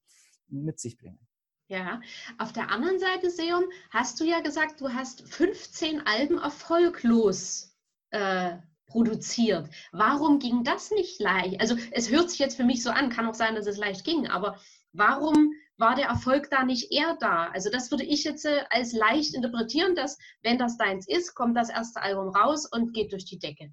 mit 0.49 0.79
sich 0.79 0.97
bringen. 0.97 1.19
Ja, 1.69 2.01
auf 2.39 2.53
der 2.53 2.71
anderen 2.71 2.99
Seite, 2.99 3.31
Seum, 3.31 3.65
hast 3.91 4.21
du 4.21 4.25
ja 4.25 4.41
gesagt, 4.41 4.81
du 4.81 4.93
hast 4.93 5.23
15 5.29 6.07
Alben 6.07 6.39
erfolglos 6.39 7.77
äh, 8.11 8.57
produziert. 8.87 9.69
Warum 9.91 10.39
ging 10.39 10.63
das 10.63 10.93
nicht 10.93 11.21
leicht? 11.21 11.61
Also 11.61 11.77
es 11.91 12.09
hört 12.09 12.31
sich 12.31 12.39
jetzt 12.39 12.57
für 12.57 12.65
mich 12.65 12.85
so 12.85 12.91
an, 12.91 13.11
kann 13.11 13.27
auch 13.27 13.35
sein, 13.35 13.57
dass 13.57 13.67
es 13.67 13.79
leicht 13.79 14.05
ging, 14.05 14.29
aber 14.29 14.61
warum 14.93 15.53
war 15.77 15.97
der 15.97 16.07
Erfolg 16.07 16.49
da 16.51 16.65
nicht 16.65 16.93
eher 16.93 17.17
da? 17.21 17.49
Also 17.49 17.69
das 17.69 17.91
würde 17.91 18.05
ich 18.05 18.23
jetzt 18.23 18.47
äh, 18.47 18.63
als 18.71 18.93
leicht 18.93 19.35
interpretieren, 19.35 19.97
dass 19.97 20.19
wenn 20.43 20.59
das 20.59 20.79
deins 20.79 21.09
ist, 21.09 21.35
kommt 21.35 21.57
das 21.57 21.69
erste 21.69 22.01
Album 22.01 22.29
raus 22.29 22.71
und 22.71 22.95
geht 22.95 23.13
durch 23.13 23.25
die 23.25 23.41
Decke. 23.41 23.73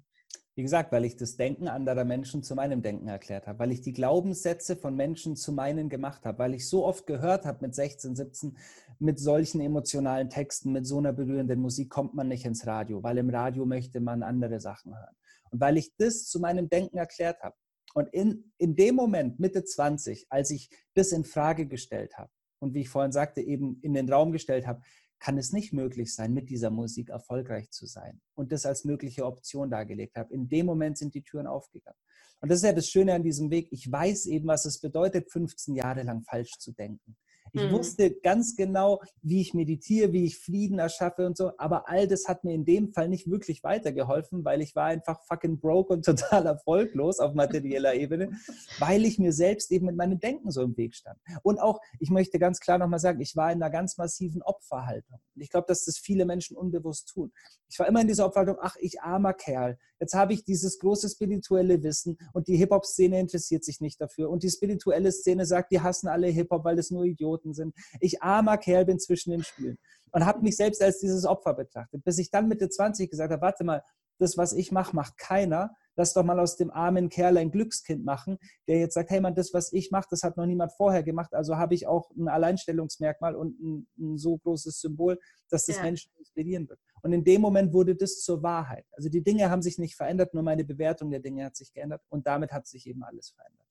Wie 0.56 0.62
gesagt, 0.62 0.92
weil 0.92 1.04
ich 1.04 1.16
das 1.16 1.36
Denken 1.36 1.66
anderer 1.66 2.04
Menschen 2.04 2.44
zu 2.44 2.54
meinem 2.54 2.80
Denken 2.80 3.08
erklärt 3.08 3.48
habe, 3.48 3.58
weil 3.58 3.72
ich 3.72 3.80
die 3.80 3.92
Glaubenssätze 3.92 4.76
von 4.76 4.94
Menschen 4.94 5.34
zu 5.34 5.52
meinen 5.52 5.88
gemacht 5.88 6.24
habe, 6.24 6.38
weil 6.38 6.54
ich 6.54 6.68
so 6.68 6.86
oft 6.86 7.06
gehört 7.06 7.44
habe 7.44 7.58
mit 7.62 7.74
16, 7.74 8.14
17, 8.14 8.56
mit 9.00 9.18
solchen 9.18 9.60
emotionalen 9.60 10.30
Texten, 10.30 10.70
mit 10.70 10.86
so 10.86 10.98
einer 10.98 11.12
berührenden 11.12 11.60
Musik 11.60 11.90
kommt 11.90 12.14
man 12.14 12.28
nicht 12.28 12.44
ins 12.44 12.68
Radio, 12.68 13.02
weil 13.02 13.18
im 13.18 13.30
Radio 13.30 13.66
möchte 13.66 13.98
man 13.98 14.22
andere 14.22 14.60
Sachen 14.60 14.96
hören. 14.96 15.16
Und 15.50 15.60
weil 15.60 15.76
ich 15.76 15.96
das 15.96 16.26
zu 16.26 16.38
meinem 16.38 16.68
Denken 16.68 16.98
erklärt 16.98 17.42
habe. 17.42 17.56
Und 17.94 18.08
in, 18.12 18.52
in 18.58 18.76
dem 18.76 18.94
Moment, 18.94 19.40
Mitte 19.40 19.64
20, 19.64 20.26
als 20.30 20.50
ich 20.50 20.70
das 20.94 21.10
in 21.10 21.24
Frage 21.24 21.66
gestellt 21.66 22.16
habe 22.16 22.30
und 22.60 22.74
wie 22.74 22.82
ich 22.82 22.88
vorhin 22.88 23.12
sagte, 23.12 23.40
eben 23.40 23.78
in 23.82 23.94
den 23.94 24.08
Raum 24.08 24.30
gestellt 24.30 24.66
habe, 24.68 24.82
kann 25.24 25.38
es 25.38 25.52
nicht 25.52 25.72
möglich 25.72 26.14
sein, 26.14 26.34
mit 26.34 26.50
dieser 26.50 26.68
Musik 26.68 27.08
erfolgreich 27.08 27.70
zu 27.70 27.86
sein 27.86 28.20
und 28.34 28.52
das 28.52 28.66
als 28.66 28.84
mögliche 28.84 29.24
Option 29.24 29.70
dargelegt 29.70 30.18
habe. 30.18 30.34
In 30.34 30.50
dem 30.50 30.66
Moment 30.66 30.98
sind 30.98 31.14
die 31.14 31.22
Türen 31.22 31.46
aufgegangen. 31.46 31.98
Und 32.42 32.50
das 32.50 32.58
ist 32.58 32.64
ja 32.64 32.74
das 32.74 32.90
Schöne 32.90 33.14
an 33.14 33.22
diesem 33.22 33.48
Weg. 33.48 33.68
Ich 33.70 33.90
weiß 33.90 34.26
eben, 34.26 34.46
was 34.46 34.66
es 34.66 34.78
bedeutet, 34.80 35.32
15 35.32 35.76
Jahre 35.76 36.02
lang 36.02 36.24
falsch 36.24 36.58
zu 36.58 36.72
denken. 36.72 37.16
Ich 37.54 37.62
mhm. 37.62 37.70
wusste 37.70 38.10
ganz 38.10 38.56
genau, 38.56 39.00
wie 39.22 39.40
ich 39.40 39.54
meditiere, 39.54 40.12
wie 40.12 40.24
ich 40.24 40.38
Frieden 40.38 40.80
erschaffe 40.80 41.24
und 41.24 41.36
so. 41.36 41.52
Aber 41.56 41.88
all 41.88 42.08
das 42.08 42.26
hat 42.26 42.42
mir 42.42 42.52
in 42.52 42.64
dem 42.64 42.92
Fall 42.92 43.08
nicht 43.08 43.30
wirklich 43.30 43.62
weitergeholfen, 43.62 44.44
weil 44.44 44.60
ich 44.60 44.74
war 44.74 44.86
einfach 44.86 45.22
fucking 45.22 45.60
broke 45.60 45.92
und 45.92 46.04
total 46.04 46.46
erfolglos 46.46 47.20
auf 47.20 47.34
materieller 47.34 47.94
Ebene, 47.94 48.32
weil 48.80 49.04
ich 49.04 49.20
mir 49.20 49.32
selbst 49.32 49.70
eben 49.70 49.86
mit 49.86 49.96
meinem 49.96 50.18
Denken 50.18 50.50
so 50.50 50.62
im 50.62 50.76
Weg 50.76 50.96
stand. 50.96 51.18
Und 51.42 51.60
auch, 51.60 51.80
ich 52.00 52.10
möchte 52.10 52.40
ganz 52.40 52.58
klar 52.58 52.78
nochmal 52.78 52.98
sagen, 52.98 53.20
ich 53.20 53.36
war 53.36 53.52
in 53.52 53.62
einer 53.62 53.70
ganz 53.70 53.96
massiven 53.98 54.42
Opferhaltung. 54.42 55.20
Ich 55.36 55.50
glaube, 55.50 55.66
dass 55.68 55.84
das 55.84 55.98
viele 55.98 56.24
Menschen 56.24 56.56
unbewusst 56.56 57.08
tun. 57.08 57.32
Ich 57.68 57.78
war 57.78 57.86
immer 57.86 58.00
in 58.00 58.08
dieser 58.08 58.26
Opferhaltung, 58.26 58.56
ach, 58.60 58.76
ich 58.80 59.00
armer 59.00 59.32
Kerl. 59.32 59.78
Jetzt 60.00 60.14
habe 60.14 60.32
ich 60.32 60.44
dieses 60.44 60.78
große 60.78 61.08
spirituelle 61.08 61.82
Wissen 61.82 62.18
und 62.32 62.48
die 62.48 62.56
Hip-Hop-Szene 62.56 63.18
interessiert 63.18 63.64
sich 63.64 63.80
nicht 63.80 64.00
dafür. 64.00 64.30
Und 64.30 64.42
die 64.42 64.50
spirituelle 64.50 65.12
Szene 65.12 65.46
sagt, 65.46 65.72
die 65.72 65.80
hassen 65.80 66.08
alle 66.08 66.26
Hip-Hop, 66.28 66.64
weil 66.64 66.78
es 66.78 66.90
nur 66.90 67.04
Idioten 67.04 67.43
sind. 67.52 67.74
Ich 68.00 68.22
armer 68.22 68.56
Kerl 68.56 68.84
bin 68.84 68.98
zwischen 68.98 69.30
den 69.30 69.42
Stühlen. 69.42 69.78
Und 70.12 70.24
habe 70.24 70.42
mich 70.42 70.56
selbst 70.56 70.80
als 70.80 71.00
dieses 71.00 71.24
Opfer 71.24 71.54
betrachtet, 71.54 72.04
bis 72.04 72.18
ich 72.18 72.30
dann 72.30 72.46
Mitte 72.46 72.68
20 72.68 73.10
gesagt 73.10 73.32
habe, 73.32 73.42
warte 73.42 73.64
mal, 73.64 73.82
das, 74.18 74.36
was 74.36 74.52
ich 74.52 74.72
mache, 74.72 74.94
macht 74.94 75.18
keiner. 75.18 75.74
Lass 75.96 76.12
doch 76.12 76.24
mal 76.24 76.40
aus 76.40 76.56
dem 76.56 76.70
armen 76.70 77.08
Kerl 77.08 77.36
ein 77.36 77.52
Glückskind 77.52 78.04
machen, 78.04 78.38
der 78.66 78.78
jetzt 78.78 78.94
sagt, 78.94 79.10
hey 79.10 79.20
man, 79.20 79.34
das, 79.34 79.54
was 79.54 79.72
ich 79.72 79.90
mache, 79.92 80.08
das 80.10 80.22
hat 80.22 80.36
noch 80.36 80.46
niemand 80.46 80.72
vorher 80.72 81.04
gemacht. 81.04 81.34
Also 81.34 81.56
habe 81.56 81.74
ich 81.74 81.86
auch 81.86 82.10
ein 82.16 82.28
Alleinstellungsmerkmal 82.28 83.36
und 83.36 83.60
ein, 83.60 83.86
ein 83.98 84.18
so 84.18 84.36
großes 84.38 84.80
Symbol, 84.80 85.20
dass 85.50 85.66
das 85.66 85.76
ja. 85.76 85.82
Menschen 85.82 86.10
inspirieren 86.18 86.68
wird. 86.68 86.80
Und 87.02 87.12
in 87.12 87.22
dem 87.22 87.40
Moment 87.40 87.72
wurde 87.72 87.94
das 87.94 88.20
zur 88.20 88.42
Wahrheit. 88.42 88.86
Also 88.92 89.08
die 89.08 89.22
Dinge 89.22 89.50
haben 89.50 89.62
sich 89.62 89.78
nicht 89.78 89.94
verändert, 89.94 90.34
nur 90.34 90.42
meine 90.42 90.64
Bewertung 90.64 91.10
der 91.10 91.20
Dinge 91.20 91.44
hat 91.44 91.56
sich 91.56 91.72
geändert 91.72 92.02
und 92.08 92.26
damit 92.26 92.52
hat 92.52 92.66
sich 92.66 92.86
eben 92.88 93.04
alles 93.04 93.30
verändert. 93.30 93.63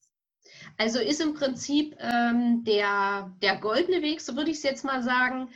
Also 0.77 0.99
ist 0.99 1.21
im 1.21 1.33
Prinzip 1.33 1.95
ähm, 1.99 2.63
der, 2.63 3.31
der 3.41 3.57
goldene 3.57 4.01
Weg, 4.01 4.21
so 4.21 4.35
würde 4.35 4.51
ich 4.51 4.57
es 4.57 4.63
jetzt 4.63 4.83
mal 4.83 5.03
sagen, 5.03 5.49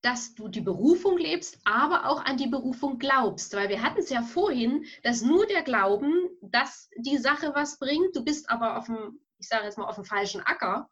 dass 0.00 0.34
du 0.34 0.48
die 0.48 0.60
Berufung 0.60 1.18
lebst, 1.18 1.58
aber 1.64 2.08
auch 2.08 2.24
an 2.24 2.36
die 2.36 2.46
Berufung 2.46 2.98
glaubst. 2.98 3.54
Weil 3.54 3.68
wir 3.68 3.82
hatten 3.82 4.00
es 4.00 4.10
ja 4.10 4.22
vorhin, 4.22 4.84
dass 5.02 5.22
nur 5.22 5.46
der 5.46 5.62
Glauben, 5.62 6.12
dass 6.40 6.88
die 6.96 7.18
Sache 7.18 7.52
was 7.54 7.78
bringt, 7.78 8.14
du 8.14 8.24
bist 8.24 8.48
aber 8.50 8.78
auf 8.78 8.86
dem, 8.86 9.20
ich 9.38 9.48
sage 9.48 9.64
jetzt 9.64 9.78
mal, 9.78 9.88
auf 9.88 9.96
dem 9.96 10.04
falschen 10.04 10.40
Acker, 10.40 10.88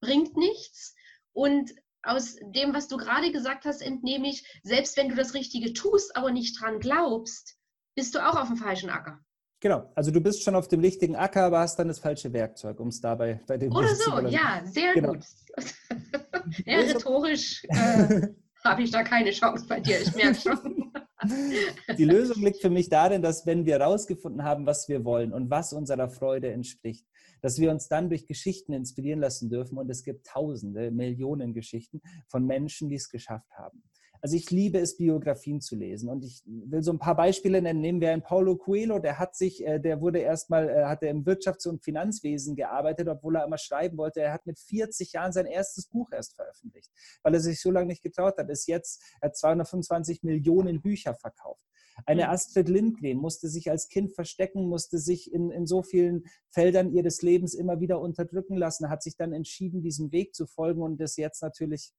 bringt 0.00 0.36
nichts. 0.36 0.94
Und 1.32 1.72
aus 2.02 2.36
dem, 2.42 2.74
was 2.74 2.88
du 2.88 2.96
gerade 2.96 3.30
gesagt 3.30 3.64
hast, 3.64 3.80
entnehme 3.80 4.28
ich, 4.28 4.44
selbst 4.64 4.96
wenn 4.96 5.08
du 5.08 5.14
das 5.14 5.34
Richtige 5.34 5.72
tust, 5.72 6.16
aber 6.16 6.32
nicht 6.32 6.60
dran 6.60 6.80
glaubst, 6.80 7.56
bist 7.94 8.14
du 8.14 8.26
auch 8.26 8.36
auf 8.36 8.48
dem 8.48 8.56
falschen 8.56 8.90
Acker. 8.90 9.20
Genau, 9.62 9.88
also 9.94 10.10
du 10.10 10.20
bist 10.20 10.42
schon 10.42 10.56
auf 10.56 10.66
dem 10.66 10.80
richtigen 10.80 11.14
Acker, 11.14 11.44
aber 11.44 11.60
hast 11.60 11.78
dann 11.78 11.86
das 11.86 12.00
falsche 12.00 12.32
Werkzeug, 12.32 12.80
um 12.80 12.88
es 12.88 13.00
dabei 13.00 13.40
bei 13.46 13.56
dem 13.56 13.70
Oder 13.72 13.94
so, 13.94 14.18
ja, 14.26 14.60
sehr 14.64 14.92
genau. 14.92 15.12
gut. 15.12 15.24
ja, 16.66 16.78
rhetorisch 16.80 17.62
äh, 17.68 18.26
habe 18.64 18.82
ich 18.82 18.90
da 18.90 19.04
keine 19.04 19.30
Chance 19.30 19.64
bei 19.68 19.78
dir, 19.78 20.00
ich 20.00 20.12
merke 20.16 20.40
schon. 20.40 20.92
Die 21.96 22.04
Lösung 22.04 22.42
liegt 22.42 22.60
für 22.60 22.70
mich 22.70 22.88
darin, 22.88 23.22
dass 23.22 23.46
wenn 23.46 23.64
wir 23.64 23.78
herausgefunden 23.78 24.42
haben, 24.42 24.66
was 24.66 24.88
wir 24.88 25.04
wollen 25.04 25.32
und 25.32 25.48
was 25.48 25.72
unserer 25.72 26.08
Freude 26.08 26.50
entspricht, 26.50 27.06
dass 27.40 27.60
wir 27.60 27.70
uns 27.70 27.86
dann 27.86 28.08
durch 28.08 28.26
Geschichten 28.26 28.72
inspirieren 28.72 29.20
lassen 29.20 29.48
dürfen. 29.48 29.78
Und 29.78 29.88
es 29.90 30.02
gibt 30.02 30.26
Tausende, 30.26 30.90
Millionen 30.90 31.54
Geschichten 31.54 32.02
von 32.26 32.44
Menschen, 32.44 32.88
die 32.88 32.96
es 32.96 33.08
geschafft 33.08 33.52
haben. 33.52 33.84
Also 34.22 34.36
ich 34.36 34.52
liebe 34.52 34.78
es, 34.78 34.96
Biografien 34.96 35.60
zu 35.60 35.74
lesen. 35.74 36.08
Und 36.08 36.24
ich 36.24 36.44
will 36.46 36.80
so 36.82 36.92
ein 36.92 37.00
paar 37.00 37.16
Beispiele 37.16 37.60
nennen. 37.60 37.80
Nehmen 37.80 38.00
wir 38.00 38.12
einen 38.12 38.22
Paulo 38.22 38.56
Coelho, 38.56 39.00
der 39.00 39.18
hat 39.18 39.34
sich, 39.34 39.66
äh, 39.66 39.80
der 39.80 40.00
wurde 40.00 40.20
erstmal, 40.20 40.68
äh, 40.68 40.84
hat 40.84 41.02
er 41.02 41.10
im 41.10 41.24
Wirtschafts- 41.24 41.66
und 41.66 41.82
Finanzwesen 41.82 42.54
gearbeitet, 42.54 43.08
obwohl 43.08 43.36
er 43.36 43.44
immer 43.44 43.58
schreiben 43.58 43.98
wollte. 43.98 44.20
Er 44.20 44.32
hat 44.32 44.46
mit 44.46 44.60
40 44.60 45.12
Jahren 45.12 45.32
sein 45.32 45.46
erstes 45.46 45.88
Buch 45.88 46.12
erst 46.12 46.36
veröffentlicht, 46.36 46.92
weil 47.24 47.34
er 47.34 47.40
sich 47.40 47.60
so 47.60 47.72
lange 47.72 47.88
nicht 47.88 48.02
getraut 48.02 48.38
hat. 48.38 48.48
Ist 48.48 48.68
jetzt, 48.68 49.02
er 49.20 49.30
hat 49.30 49.36
225 49.36 50.22
Millionen 50.22 50.80
Bücher 50.80 51.14
verkauft. 51.14 51.66
Eine 52.06 52.24
mhm. 52.24 52.30
Astrid 52.30 52.68
Lindgren 52.68 53.18
musste 53.18 53.48
sich 53.48 53.70
als 53.70 53.88
Kind 53.88 54.14
verstecken, 54.14 54.68
musste 54.68 54.98
sich 54.98 55.32
in, 55.32 55.50
in 55.50 55.66
so 55.66 55.82
vielen 55.82 56.24
Feldern 56.48 56.92
ihres 56.92 57.22
Lebens 57.22 57.54
immer 57.54 57.80
wieder 57.80 58.00
unterdrücken 58.00 58.56
lassen, 58.56 58.88
hat 58.88 59.02
sich 59.02 59.16
dann 59.16 59.32
entschieden, 59.32 59.82
diesem 59.82 60.12
Weg 60.12 60.34
zu 60.34 60.46
folgen 60.46 60.82
und 60.82 61.00
ist 61.00 61.16
jetzt 61.16 61.42
natürlich 61.42 61.92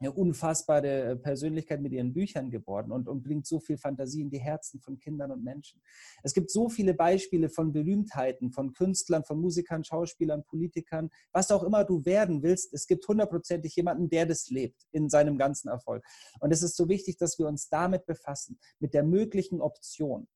eine 0.00 0.12
unfassbare 0.12 1.02
äh, 1.02 1.16
Persönlichkeit 1.16 1.80
mit 1.80 1.92
ihren 1.92 2.12
Büchern 2.12 2.50
geworden 2.50 2.92
und, 2.92 3.08
und 3.08 3.22
bringt 3.22 3.46
so 3.46 3.60
viel 3.60 3.78
Fantasie 3.78 4.22
in 4.22 4.30
die 4.30 4.40
Herzen 4.40 4.80
von 4.80 4.98
Kindern 4.98 5.30
und 5.30 5.44
Menschen. 5.44 5.80
Es 6.22 6.34
gibt 6.34 6.50
so 6.50 6.68
viele 6.68 6.94
Beispiele 6.94 7.48
von 7.48 7.72
Berühmtheiten, 7.72 8.50
von 8.52 8.72
Künstlern, 8.72 9.24
von 9.24 9.40
Musikern, 9.40 9.84
Schauspielern, 9.84 10.44
Politikern, 10.44 11.10
was 11.32 11.50
auch 11.50 11.62
immer 11.62 11.84
du 11.84 12.04
werden 12.04 12.42
willst. 12.42 12.72
Es 12.74 12.86
gibt 12.86 13.06
hundertprozentig 13.06 13.76
jemanden, 13.76 14.08
der 14.08 14.26
das 14.26 14.50
lebt 14.50 14.86
in 14.90 15.08
seinem 15.08 15.38
ganzen 15.38 15.68
Erfolg. 15.68 16.04
Und 16.40 16.52
es 16.52 16.62
ist 16.62 16.76
so 16.76 16.88
wichtig, 16.88 17.16
dass 17.18 17.38
wir 17.38 17.46
uns 17.46 17.68
damit 17.68 18.06
befassen, 18.06 18.58
mit 18.78 18.94
der 18.94 19.04
möglichen 19.04 19.60
Option. 19.60 20.26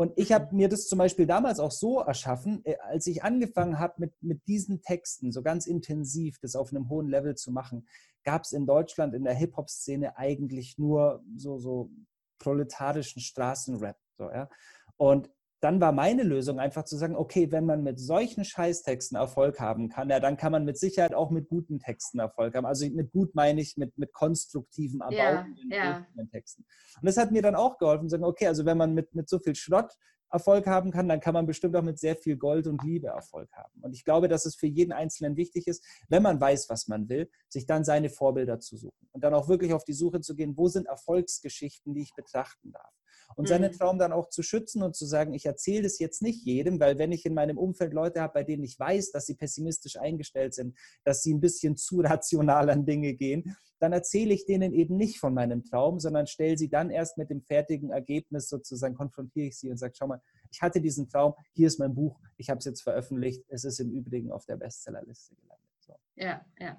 Und 0.00 0.14
ich 0.16 0.32
habe 0.32 0.56
mir 0.56 0.70
das 0.70 0.88
zum 0.88 0.98
Beispiel 0.98 1.26
damals 1.26 1.60
auch 1.60 1.70
so 1.70 2.00
erschaffen, 2.00 2.64
äh, 2.64 2.76
als 2.78 3.06
ich 3.06 3.22
angefangen 3.22 3.78
habe 3.78 3.92
mit, 3.98 4.14
mit 4.22 4.46
diesen 4.46 4.80
Texten 4.80 5.30
so 5.30 5.42
ganz 5.42 5.66
intensiv 5.66 6.38
das 6.38 6.56
auf 6.56 6.70
einem 6.70 6.88
hohen 6.88 7.06
Level 7.06 7.34
zu 7.34 7.52
machen, 7.52 7.86
gab 8.24 8.44
es 8.44 8.52
in 8.52 8.64
Deutschland 8.64 9.12
in 9.12 9.24
der 9.24 9.34
Hip-Hop-Szene 9.34 10.16
eigentlich 10.16 10.78
nur 10.78 11.22
so, 11.36 11.58
so 11.58 11.90
proletarischen 12.38 13.20
Straßenrap. 13.20 13.98
So, 14.16 14.30
ja? 14.30 14.48
Und 14.96 15.28
dann 15.60 15.80
war 15.80 15.92
meine 15.92 16.22
Lösung 16.22 16.58
einfach 16.58 16.84
zu 16.84 16.96
sagen, 16.96 17.14
okay, 17.14 17.52
wenn 17.52 17.66
man 17.66 17.82
mit 17.82 18.00
solchen 18.00 18.44
Scheißtexten 18.44 19.16
Erfolg 19.16 19.60
haben 19.60 19.88
kann, 19.90 20.08
ja, 20.08 20.18
dann 20.18 20.36
kann 20.36 20.52
man 20.52 20.64
mit 20.64 20.78
Sicherheit 20.78 21.14
auch 21.14 21.30
mit 21.30 21.48
guten 21.48 21.78
Texten 21.78 22.18
Erfolg 22.18 22.54
haben. 22.54 22.64
Also 22.64 22.88
mit 22.88 23.12
gut 23.12 23.34
meine 23.34 23.60
ich 23.60 23.76
mit, 23.76 23.96
mit 23.98 24.12
konstruktiven, 24.12 25.00
erbauenden 25.00 25.70
ja, 25.70 26.06
ja. 26.16 26.24
Texten. 26.30 26.64
Und 27.00 27.06
das 27.06 27.16
hat 27.18 27.30
mir 27.30 27.42
dann 27.42 27.54
auch 27.54 27.78
geholfen, 27.78 28.08
zu 28.08 28.12
sagen, 28.14 28.24
okay, 28.24 28.46
also 28.46 28.64
wenn 28.64 28.78
man 28.78 28.94
mit, 28.94 29.14
mit 29.14 29.28
so 29.28 29.38
viel 29.38 29.54
Schrott 29.54 29.92
Erfolg 30.32 30.66
haben 30.66 30.92
kann, 30.92 31.08
dann 31.08 31.20
kann 31.20 31.34
man 31.34 31.46
bestimmt 31.46 31.74
auch 31.76 31.82
mit 31.82 31.98
sehr 31.98 32.16
viel 32.16 32.36
Gold 32.36 32.66
und 32.66 32.82
Liebe 32.84 33.08
Erfolg 33.08 33.50
haben. 33.52 33.80
Und 33.82 33.92
ich 33.92 34.04
glaube, 34.04 34.28
dass 34.28 34.46
es 34.46 34.54
für 34.54 34.68
jeden 34.68 34.92
Einzelnen 34.92 35.36
wichtig 35.36 35.66
ist, 35.66 35.84
wenn 36.08 36.22
man 36.22 36.40
weiß, 36.40 36.68
was 36.70 36.88
man 36.88 37.08
will, 37.08 37.28
sich 37.48 37.66
dann 37.66 37.84
seine 37.84 38.10
Vorbilder 38.10 38.60
zu 38.60 38.76
suchen 38.76 39.08
und 39.12 39.24
dann 39.24 39.34
auch 39.34 39.48
wirklich 39.48 39.72
auf 39.72 39.84
die 39.84 39.92
Suche 39.92 40.20
zu 40.20 40.36
gehen, 40.36 40.56
wo 40.56 40.68
sind 40.68 40.86
Erfolgsgeschichten, 40.86 41.94
die 41.94 42.02
ich 42.02 42.14
betrachten 42.14 42.72
darf. 42.72 42.92
Und 43.36 43.48
seinen 43.48 43.72
mhm. 43.72 43.76
Traum 43.76 43.98
dann 43.98 44.12
auch 44.12 44.28
zu 44.28 44.42
schützen 44.42 44.82
und 44.82 44.96
zu 44.96 45.06
sagen, 45.06 45.34
ich 45.34 45.46
erzähle 45.46 45.82
das 45.82 45.98
jetzt 45.98 46.22
nicht 46.22 46.44
jedem, 46.44 46.80
weil 46.80 46.98
wenn 46.98 47.12
ich 47.12 47.24
in 47.24 47.34
meinem 47.34 47.58
Umfeld 47.58 47.92
Leute 47.92 48.20
habe, 48.20 48.34
bei 48.34 48.44
denen 48.44 48.64
ich 48.64 48.78
weiß, 48.78 49.12
dass 49.12 49.26
sie 49.26 49.34
pessimistisch 49.34 49.96
eingestellt 49.96 50.54
sind, 50.54 50.76
dass 51.04 51.22
sie 51.22 51.32
ein 51.32 51.40
bisschen 51.40 51.76
zu 51.76 52.00
rational 52.00 52.70
an 52.70 52.86
Dinge 52.86 53.14
gehen, 53.14 53.56
dann 53.78 53.92
erzähle 53.92 54.34
ich 54.34 54.44
denen 54.44 54.74
eben 54.74 54.96
nicht 54.96 55.18
von 55.18 55.32
meinem 55.32 55.64
Traum, 55.64 56.00
sondern 56.00 56.26
stelle 56.26 56.58
sie 56.58 56.68
dann 56.68 56.90
erst 56.90 57.16
mit 57.16 57.30
dem 57.30 57.40
fertigen 57.40 57.90
Ergebnis 57.90 58.48
sozusagen, 58.48 58.94
konfrontiere 58.94 59.46
ich 59.46 59.58
sie 59.58 59.70
und 59.70 59.78
sage, 59.78 59.94
schau 59.96 60.06
mal, 60.06 60.20
ich 60.52 60.60
hatte 60.60 60.80
diesen 60.80 61.08
Traum, 61.08 61.34
hier 61.52 61.66
ist 61.66 61.78
mein 61.78 61.94
Buch, 61.94 62.20
ich 62.36 62.50
habe 62.50 62.58
es 62.58 62.66
jetzt 62.66 62.82
veröffentlicht, 62.82 63.42
es 63.48 63.64
ist 63.64 63.80
im 63.80 63.90
Übrigen 63.90 64.32
auf 64.32 64.44
der 64.44 64.56
Bestsellerliste 64.56 65.34
gelandet. 65.36 65.66
So. 65.80 65.94
Ja, 66.16 66.44
ja. 66.58 66.76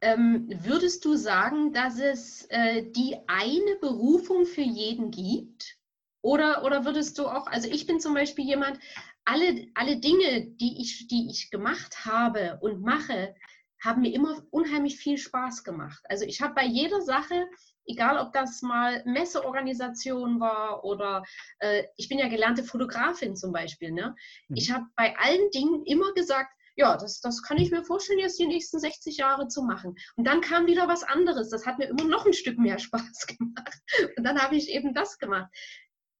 Ähm, 0.00 0.48
würdest 0.62 1.04
du 1.04 1.16
sagen, 1.16 1.72
dass 1.72 1.98
es 1.98 2.46
äh, 2.50 2.84
die 2.90 3.16
eine 3.26 3.76
Berufung 3.80 4.46
für 4.46 4.62
jeden 4.62 5.10
gibt? 5.10 5.76
Oder, 6.22 6.64
oder 6.64 6.84
würdest 6.84 7.18
du 7.18 7.26
auch, 7.26 7.46
also 7.46 7.68
ich 7.68 7.86
bin 7.86 8.00
zum 8.00 8.14
Beispiel 8.14 8.44
jemand, 8.44 8.78
alle, 9.24 9.68
alle 9.74 9.98
Dinge, 9.98 10.46
die 10.46 10.80
ich, 10.80 11.06
die 11.08 11.28
ich 11.30 11.50
gemacht 11.50 12.04
habe 12.04 12.58
und 12.60 12.82
mache, 12.82 13.34
haben 13.82 14.02
mir 14.02 14.12
immer 14.12 14.42
unheimlich 14.50 14.96
viel 14.96 15.18
Spaß 15.18 15.64
gemacht. 15.64 16.02
Also 16.08 16.24
ich 16.24 16.40
habe 16.40 16.54
bei 16.54 16.64
jeder 16.64 17.00
Sache, 17.00 17.46
egal 17.86 18.18
ob 18.18 18.32
das 18.32 18.62
mal 18.62 19.02
Messeorganisation 19.04 20.40
war 20.40 20.84
oder 20.84 21.24
äh, 21.60 21.84
ich 21.96 22.08
bin 22.08 22.18
ja 22.18 22.28
gelernte 22.28 22.64
Fotografin 22.64 23.36
zum 23.36 23.52
Beispiel, 23.52 23.92
ne? 23.92 24.16
Mhm. 24.48 24.56
ich 24.56 24.72
habe 24.72 24.86
bei 24.96 25.16
allen 25.16 25.50
Dingen 25.50 25.84
immer 25.84 26.12
gesagt, 26.14 26.52
ja, 26.78 26.96
das, 26.96 27.20
das 27.20 27.42
kann 27.42 27.58
ich 27.58 27.72
mir 27.72 27.82
vorstellen, 27.82 28.20
jetzt 28.20 28.38
die 28.38 28.46
nächsten 28.46 28.78
60 28.78 29.16
Jahre 29.16 29.48
zu 29.48 29.62
machen. 29.62 29.96
Und 30.14 30.24
dann 30.24 30.40
kam 30.40 30.66
wieder 30.68 30.86
was 30.86 31.02
anderes. 31.02 31.50
Das 31.50 31.66
hat 31.66 31.78
mir 31.78 31.86
immer 31.86 32.04
noch 32.04 32.24
ein 32.24 32.32
Stück 32.32 32.56
mehr 32.56 32.78
Spaß 32.78 33.26
gemacht. 33.26 33.80
Und 34.16 34.22
dann 34.22 34.40
habe 34.40 34.54
ich 34.54 34.70
eben 34.70 34.94
das 34.94 35.18
gemacht. 35.18 35.52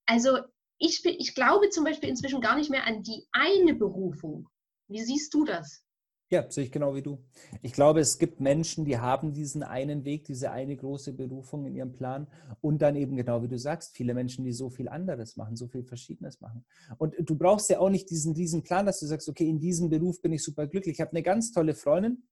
Also 0.06 0.40
ich, 0.78 1.04
ich 1.04 1.34
glaube 1.36 1.70
zum 1.70 1.84
Beispiel 1.84 2.08
inzwischen 2.08 2.40
gar 2.40 2.56
nicht 2.56 2.70
mehr 2.70 2.86
an 2.86 3.04
die 3.04 3.28
eine 3.30 3.74
Berufung. 3.74 4.48
Wie 4.88 5.02
siehst 5.02 5.32
du 5.32 5.44
das? 5.44 5.84
Ja, 6.30 6.50
sehe 6.50 6.64
ich 6.64 6.72
genau 6.72 6.94
wie 6.94 7.00
du. 7.00 7.24
Ich 7.62 7.72
glaube, 7.72 8.00
es 8.00 8.18
gibt 8.18 8.38
Menschen, 8.38 8.84
die 8.84 8.98
haben 8.98 9.32
diesen 9.32 9.62
einen 9.62 10.04
Weg, 10.04 10.24
diese 10.24 10.50
eine 10.50 10.76
große 10.76 11.14
Berufung 11.14 11.64
in 11.64 11.74
ihrem 11.74 11.94
Plan 11.94 12.26
und 12.60 12.82
dann 12.82 12.96
eben 12.96 13.16
genau 13.16 13.42
wie 13.42 13.48
du 13.48 13.58
sagst, 13.58 13.96
viele 13.96 14.12
Menschen, 14.12 14.44
die 14.44 14.52
so 14.52 14.68
viel 14.68 14.90
anderes 14.90 15.38
machen, 15.38 15.56
so 15.56 15.68
viel 15.68 15.84
Verschiedenes 15.84 16.42
machen. 16.42 16.66
Und 16.98 17.14
du 17.18 17.34
brauchst 17.34 17.70
ja 17.70 17.78
auch 17.78 17.88
nicht 17.88 18.10
diesen, 18.10 18.34
diesen 18.34 18.62
Plan, 18.62 18.84
dass 18.84 19.00
du 19.00 19.06
sagst, 19.06 19.26
okay, 19.30 19.48
in 19.48 19.58
diesem 19.58 19.88
Beruf 19.88 20.20
bin 20.20 20.32
ich 20.34 20.44
super 20.44 20.66
glücklich. 20.66 20.96
Ich 20.96 21.00
habe 21.00 21.12
eine 21.12 21.22
ganz 21.22 21.50
tolle 21.50 21.74
Freundin, 21.74 22.22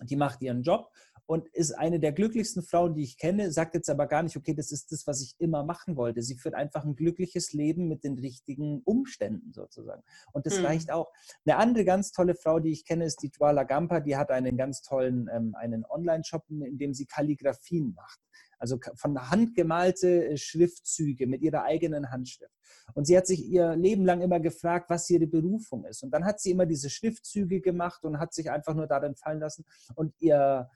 die 0.00 0.16
macht 0.16 0.40
ihren 0.40 0.62
Job 0.62 0.90
und 1.26 1.48
ist 1.48 1.72
eine 1.72 2.00
der 2.00 2.12
glücklichsten 2.12 2.62
Frauen, 2.62 2.94
die 2.94 3.02
ich 3.02 3.16
kenne, 3.16 3.52
sagt 3.52 3.74
jetzt 3.74 3.88
aber 3.88 4.06
gar 4.06 4.22
nicht, 4.22 4.36
okay, 4.36 4.54
das 4.54 4.72
ist 4.72 4.92
das, 4.92 5.06
was 5.06 5.22
ich 5.22 5.34
immer 5.38 5.64
machen 5.64 5.96
wollte. 5.96 6.22
Sie 6.22 6.36
führt 6.36 6.54
einfach 6.54 6.84
ein 6.84 6.96
glückliches 6.96 7.52
Leben 7.52 7.88
mit 7.88 8.04
den 8.04 8.18
richtigen 8.18 8.82
Umständen 8.84 9.52
sozusagen. 9.52 10.02
Und 10.32 10.46
das 10.46 10.58
mhm. 10.58 10.66
reicht 10.66 10.90
auch. 10.90 11.12
Eine 11.44 11.56
andere 11.56 11.84
ganz 11.84 12.12
tolle 12.12 12.34
Frau, 12.34 12.60
die 12.60 12.72
ich 12.72 12.84
kenne, 12.84 13.04
ist 13.04 13.22
die 13.22 13.30
Dwala 13.30 13.64
Gampa, 13.64 14.00
die 14.00 14.16
hat 14.16 14.30
einen 14.30 14.56
ganz 14.56 14.82
tollen 14.82 15.28
ähm, 15.32 15.54
einen 15.54 15.84
Online-Shop, 15.84 16.44
in 16.48 16.78
dem 16.78 16.94
sie 16.94 17.06
Kalligraphien 17.06 17.94
macht. 17.94 18.20
Also 18.58 18.78
von 18.94 19.30
Hand 19.30 19.56
gemalte 19.56 20.24
äh, 20.24 20.36
Schriftzüge 20.36 21.26
mit 21.26 21.42
ihrer 21.42 21.64
eigenen 21.64 22.12
Handschrift. 22.12 22.52
Und 22.94 23.06
sie 23.06 23.16
hat 23.16 23.26
sich 23.26 23.44
ihr 23.44 23.74
Leben 23.74 24.04
lang 24.04 24.20
immer 24.20 24.38
gefragt, 24.38 24.88
was 24.88 25.10
ihre 25.10 25.26
Berufung 25.26 25.84
ist. 25.84 26.04
Und 26.04 26.12
dann 26.12 26.24
hat 26.24 26.40
sie 26.40 26.52
immer 26.52 26.66
diese 26.66 26.88
Schriftzüge 26.88 27.60
gemacht 27.60 28.04
und 28.04 28.20
hat 28.20 28.32
sich 28.32 28.50
einfach 28.50 28.74
nur 28.74 28.86
darin 28.86 29.16
fallen 29.16 29.40
lassen. 29.40 29.64
Und 29.96 30.14
ihr, 30.20 30.70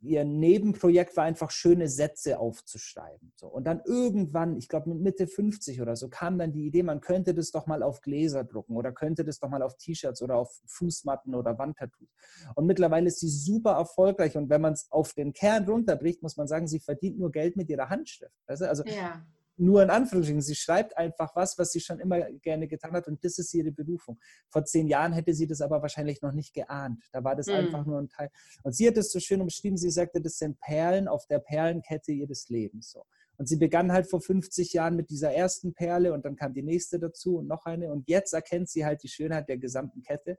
ihr 0.00 0.24
Nebenprojekt 0.24 1.16
war 1.16 1.24
einfach 1.24 1.50
schöne 1.50 1.88
Sätze 1.88 2.38
aufzuschreiben. 2.38 3.32
So. 3.36 3.46
Und 3.46 3.64
dann 3.64 3.80
irgendwann, 3.84 4.56
ich 4.56 4.68
glaube 4.68 4.90
mit 4.90 5.00
Mitte 5.00 5.26
50 5.26 5.80
oder 5.80 5.96
so, 5.96 6.08
kam 6.08 6.38
dann 6.38 6.52
die 6.52 6.66
Idee, 6.66 6.82
man 6.82 7.00
könnte 7.00 7.34
das 7.34 7.50
doch 7.50 7.66
mal 7.66 7.82
auf 7.82 8.00
Gläser 8.00 8.44
drucken 8.44 8.76
oder 8.76 8.92
könnte 8.92 9.24
das 9.24 9.38
doch 9.38 9.48
mal 9.48 9.62
auf 9.62 9.76
T-Shirts 9.76 10.22
oder 10.22 10.36
auf 10.36 10.60
Fußmatten 10.66 11.34
oder 11.34 11.58
Wandtattoos. 11.58 12.08
Und 12.54 12.66
mittlerweile 12.66 13.08
ist 13.08 13.20
sie 13.20 13.28
super 13.28 13.72
erfolgreich. 13.72 14.36
Und 14.36 14.50
wenn 14.50 14.60
man 14.60 14.74
es 14.74 14.90
auf 14.90 15.14
den 15.14 15.32
Kern 15.32 15.64
runterbricht, 15.64 16.22
muss 16.22 16.36
man 16.36 16.46
sagen, 16.46 16.66
sie 16.66 16.80
verdient 16.80 17.18
nur 17.18 17.32
Geld 17.32 17.56
mit 17.56 17.68
ihrer 17.70 17.88
Handschrift. 17.88 18.34
Also 18.46 18.84
ja 18.84 19.24
nur 19.56 19.82
in 19.82 19.90
Anführungsstrichen. 19.90 20.42
Sie 20.42 20.54
schreibt 20.54 20.96
einfach 20.96 21.34
was, 21.36 21.58
was 21.58 21.72
sie 21.72 21.80
schon 21.80 22.00
immer 22.00 22.20
gerne 22.42 22.66
getan 22.66 22.92
hat 22.92 23.06
und 23.06 23.24
das 23.24 23.38
ist 23.38 23.52
ihre 23.54 23.70
Berufung. 23.70 24.18
Vor 24.48 24.64
zehn 24.64 24.88
Jahren 24.88 25.12
hätte 25.12 25.34
sie 25.34 25.46
das 25.46 25.60
aber 25.60 25.82
wahrscheinlich 25.82 26.22
noch 26.22 26.32
nicht 26.32 26.54
geahnt. 26.54 27.02
Da 27.12 27.22
war 27.22 27.36
das 27.36 27.46
mhm. 27.46 27.54
einfach 27.54 27.86
nur 27.86 27.98
ein 27.98 28.08
Teil. 28.08 28.30
Und 28.62 28.74
sie 28.74 28.88
hat 28.88 28.96
es 28.96 29.12
so 29.12 29.20
schön 29.20 29.40
umschrieben, 29.40 29.76
sie 29.76 29.90
sagte, 29.90 30.20
das 30.20 30.38
sind 30.38 30.58
Perlen 30.60 31.08
auf 31.08 31.26
der 31.26 31.38
Perlenkette 31.38 32.12
ihres 32.12 32.48
Lebens. 32.48 32.90
So. 32.90 33.04
Und 33.36 33.48
sie 33.48 33.56
begann 33.56 33.92
halt 33.92 34.08
vor 34.08 34.20
50 34.20 34.72
Jahren 34.72 34.96
mit 34.96 35.10
dieser 35.10 35.32
ersten 35.32 35.74
Perle 35.74 36.12
und 36.12 36.24
dann 36.24 36.36
kam 36.36 36.54
die 36.54 36.62
nächste 36.62 36.98
dazu 36.98 37.38
und 37.38 37.48
noch 37.48 37.66
eine. 37.66 37.92
Und 37.92 38.08
jetzt 38.08 38.32
erkennt 38.32 38.68
sie 38.68 38.84
halt 38.84 39.02
die 39.02 39.08
Schönheit 39.08 39.48
der 39.48 39.58
gesamten 39.58 40.02
Kette 40.02 40.38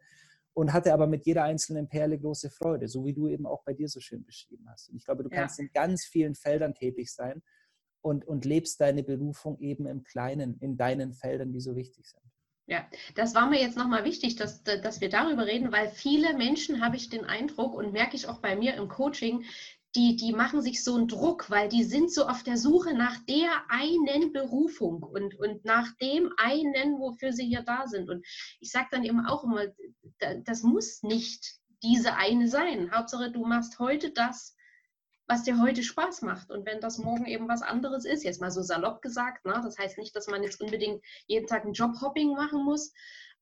und 0.53 0.71
hatte 0.71 0.93
aber 0.93 1.07
mit 1.07 1.25
jeder 1.25 1.43
einzelnen 1.43 1.89
Perle 1.89 2.17
große 2.17 2.49
Freude, 2.49 2.87
so 2.87 3.05
wie 3.05 3.13
du 3.13 3.27
eben 3.27 3.45
auch 3.45 3.63
bei 3.63 3.73
dir 3.73 3.89
so 3.89 3.99
schön 3.99 4.23
beschrieben 4.23 4.65
hast. 4.69 4.89
Und 4.89 4.95
ich 4.95 5.05
glaube, 5.05 5.23
du 5.23 5.29
ja. 5.29 5.41
kannst 5.41 5.59
in 5.59 5.69
ganz 5.73 6.05
vielen 6.05 6.35
Feldern 6.35 6.73
tätig 6.73 7.13
sein 7.13 7.41
und, 8.05 8.27
und 8.27 8.45
lebst 8.45 8.79
deine 8.81 9.01
Berufung 9.01 9.59
eben 9.59 9.87
im 9.87 10.03
Kleinen, 10.03 10.59
in 10.59 10.77
deinen 10.77 11.11
Feldern, 11.13 11.51
die 11.51 11.59
so 11.59 11.75
wichtig 11.75 12.05
sind. 12.07 12.21
Ja, 12.67 12.87
das 13.15 13.33
war 13.33 13.49
mir 13.49 13.59
jetzt 13.59 13.77
nochmal 13.77 14.05
wichtig, 14.05 14.35
dass, 14.35 14.63
dass 14.63 15.01
wir 15.01 15.09
darüber 15.09 15.47
reden, 15.47 15.71
weil 15.71 15.89
viele 15.89 16.35
Menschen, 16.35 16.85
habe 16.85 16.97
ich 16.97 17.09
den 17.09 17.25
Eindruck 17.25 17.73
und 17.73 17.93
merke 17.93 18.15
ich 18.15 18.27
auch 18.27 18.41
bei 18.41 18.55
mir 18.55 18.75
im 18.75 18.89
Coaching, 18.89 19.43
die, 19.95 20.15
die 20.17 20.33
machen 20.33 20.61
sich 20.61 20.83
so 20.83 20.95
einen 20.95 21.07
Druck, 21.07 21.49
weil 21.49 21.67
die 21.67 21.83
sind 21.83 22.11
so 22.11 22.27
auf 22.27 22.43
der 22.43 22.57
Suche 22.57 22.93
nach 22.93 23.17
der 23.25 23.49
einen 23.69 24.33
Berufung 24.33 25.01
und, 25.01 25.33
und 25.39 25.65
nach 25.65 25.91
dem 25.97 26.31
einen, 26.37 26.99
wofür 26.99 27.33
sie 27.33 27.47
hier 27.47 27.63
da 27.63 27.87
sind. 27.87 28.09
Und 28.09 28.23
ich 28.59 28.69
sage 28.69 28.87
dann 28.91 29.03
eben 29.03 29.25
auch 29.25 29.43
immer, 29.43 29.65
das 30.43 30.61
muss 30.61 31.01
nicht 31.01 31.59
diese 31.81 32.15
eine 32.17 32.49
sein. 32.49 32.91
Hauptsache, 32.91 33.31
du 33.31 33.45
machst 33.45 33.79
heute 33.79 34.11
das, 34.11 34.55
was 35.27 35.43
dir 35.43 35.59
heute 35.59 35.83
Spaß 35.83 36.21
macht. 36.21 36.51
Und 36.51 36.65
wenn 36.65 36.79
das 36.79 36.97
morgen 36.97 37.25
eben 37.25 37.47
was 37.47 37.61
anderes 37.61 38.05
ist, 38.05 38.23
jetzt 38.23 38.41
mal 38.41 38.51
so 38.51 38.61
salopp 38.61 39.01
gesagt, 39.01 39.45
ne, 39.45 39.59
das 39.63 39.77
heißt 39.77 39.97
nicht, 39.97 40.15
dass 40.15 40.27
man 40.27 40.43
jetzt 40.43 40.61
unbedingt 40.61 41.03
jeden 41.27 41.47
Tag 41.47 41.65
ein 41.65 41.73
Jobhopping 41.73 42.33
machen 42.33 42.63
muss, 42.63 42.93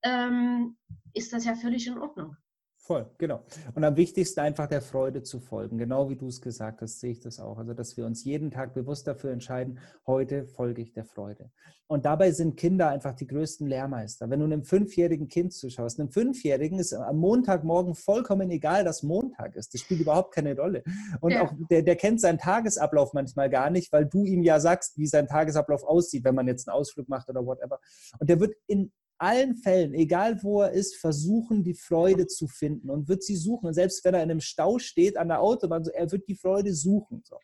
ähm, 0.04 0.78
ist 1.14 1.34
das 1.34 1.46
ja 1.46 1.56
völlig 1.56 1.88
in 1.88 1.98
Ordnung. 1.98 2.38
Voll, 2.86 3.10
genau. 3.18 3.46
Und 3.76 3.86
am 3.86 3.96
wichtigsten 3.96 4.42
einfach 4.42 4.68
der 4.68 4.82
Freude 4.82 5.24
zu 5.24 5.40
folgen. 5.40 5.78
Genau 5.78 6.10
wie 6.10 6.18
du 6.18 6.28
es 6.28 6.42
gesagt 6.42 6.82
hast, 6.82 7.00
sehe 7.00 7.12
ich 7.12 7.22
das 7.22 7.40
auch. 7.40 7.58
Also, 7.58 7.74
dass 7.74 7.96
wir 7.96 8.06
uns 8.06 8.26
jeden 8.26 8.52
Tag 8.52 8.74
bewusst 8.74 9.08
dafür 9.08 9.32
entscheiden, 9.32 9.80
heute 10.06 10.48
folge 10.48 10.82
ich 10.82 10.92
der 10.92 11.06
Freude. 11.06 11.50
Und 11.88 12.04
dabei 12.04 12.32
sind 12.32 12.58
Kinder 12.58 12.90
einfach 12.90 13.14
die 13.14 13.26
größten 13.26 13.68
Lehrmeister. 13.68 14.30
Wenn 14.30 14.40
du 14.40 14.46
einem 14.46 14.66
fünfjährigen 14.66 15.30
Kind 15.30 15.54
zuschaust, 15.54 15.98
einem 15.98 16.10
Fünfjährigen 16.10 16.78
ist 16.78 16.92
am 16.92 17.20
Montagmorgen 17.20 17.96
vollkommen 17.96 18.52
egal, 18.52 18.84
dass 18.84 19.02
Montag 19.02 19.56
ist. 19.56 19.74
Das 19.74 19.80
spielt 19.80 20.02
überhaupt 20.02 20.34
keine 20.34 20.54
Rolle. 20.54 20.84
Und 21.22 21.32
ja. 21.32 21.44
auch 21.44 21.54
der, 21.70 21.84
der 21.84 21.96
kennt 21.96 22.20
seinen 22.20 22.38
Tagesablauf 22.38 23.14
manchmal 23.14 23.50
gar 23.50 23.70
nicht, 23.70 23.94
weil 23.94 24.06
du 24.06 24.26
ihm 24.26 24.44
ja 24.44 24.60
sagst, 24.60 24.98
wie 24.98 25.08
sein 25.08 25.28
Tagesablauf 25.28 25.86
aussieht, 25.86 26.26
wenn 26.26 26.36
man 26.36 26.48
jetzt 26.48 26.68
einen 26.68 26.76
Ausflug 26.76 27.08
macht 27.08 27.30
oder 27.30 27.46
whatever. 27.46 27.80
Und 28.20 28.30
der 28.30 28.42
wird 28.42 28.56
in 28.68 28.92
allen 29.18 29.56
Fällen, 29.56 29.94
egal 29.94 30.42
wo 30.44 30.62
er 30.62 30.72
ist, 30.72 30.98
versuchen, 30.98 31.64
die 31.64 31.76
Freude 31.76 32.28
zu 32.28 32.48
finden 32.48 32.90
und 32.90 33.08
wird 33.08 33.24
sie 33.24 33.36
suchen. 33.36 33.68
Und 33.68 33.74
selbst 33.74 34.04
wenn 34.04 34.14
er 34.14 34.24
in 34.24 34.32
einem 34.32 34.42
Stau 34.42 34.80
steht 34.80 35.18
an 35.18 35.30
der 35.30 35.42
Autobahn, 35.42 35.84
so, 35.84 35.92
er 35.92 36.12
wird 36.12 36.28
die 36.28 36.36
Freude 36.36 36.74
suchen. 36.74 37.22
So. 37.26 37.38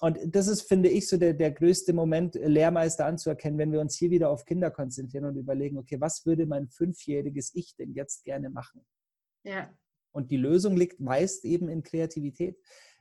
Und 0.00 0.18
das 0.24 0.48
ist, 0.48 0.62
finde 0.62 0.88
ich, 0.88 1.08
so 1.08 1.18
der, 1.18 1.34
der 1.34 1.52
größte 1.52 1.92
Moment, 1.92 2.34
Lehrmeister 2.34 3.04
anzuerkennen, 3.06 3.58
wenn 3.58 3.72
wir 3.72 3.80
uns 3.80 3.96
hier 3.96 4.10
wieder 4.10 4.30
auf 4.30 4.44
Kinder 4.44 4.70
konzentrieren 4.70 5.26
und 5.26 5.36
überlegen, 5.36 5.76
okay, 5.76 6.00
was 6.00 6.24
würde 6.24 6.46
mein 6.46 6.68
fünfjähriges 6.68 7.54
Ich 7.54 7.76
denn 7.76 7.92
jetzt 7.92 8.24
gerne 8.24 8.48
machen? 8.48 8.84
Ja. 9.44 9.70
Und 10.12 10.30
die 10.30 10.38
Lösung 10.38 10.76
liegt 10.76 11.00
meist 11.00 11.44
eben 11.44 11.68
in 11.68 11.82
Kreativität 11.82 12.58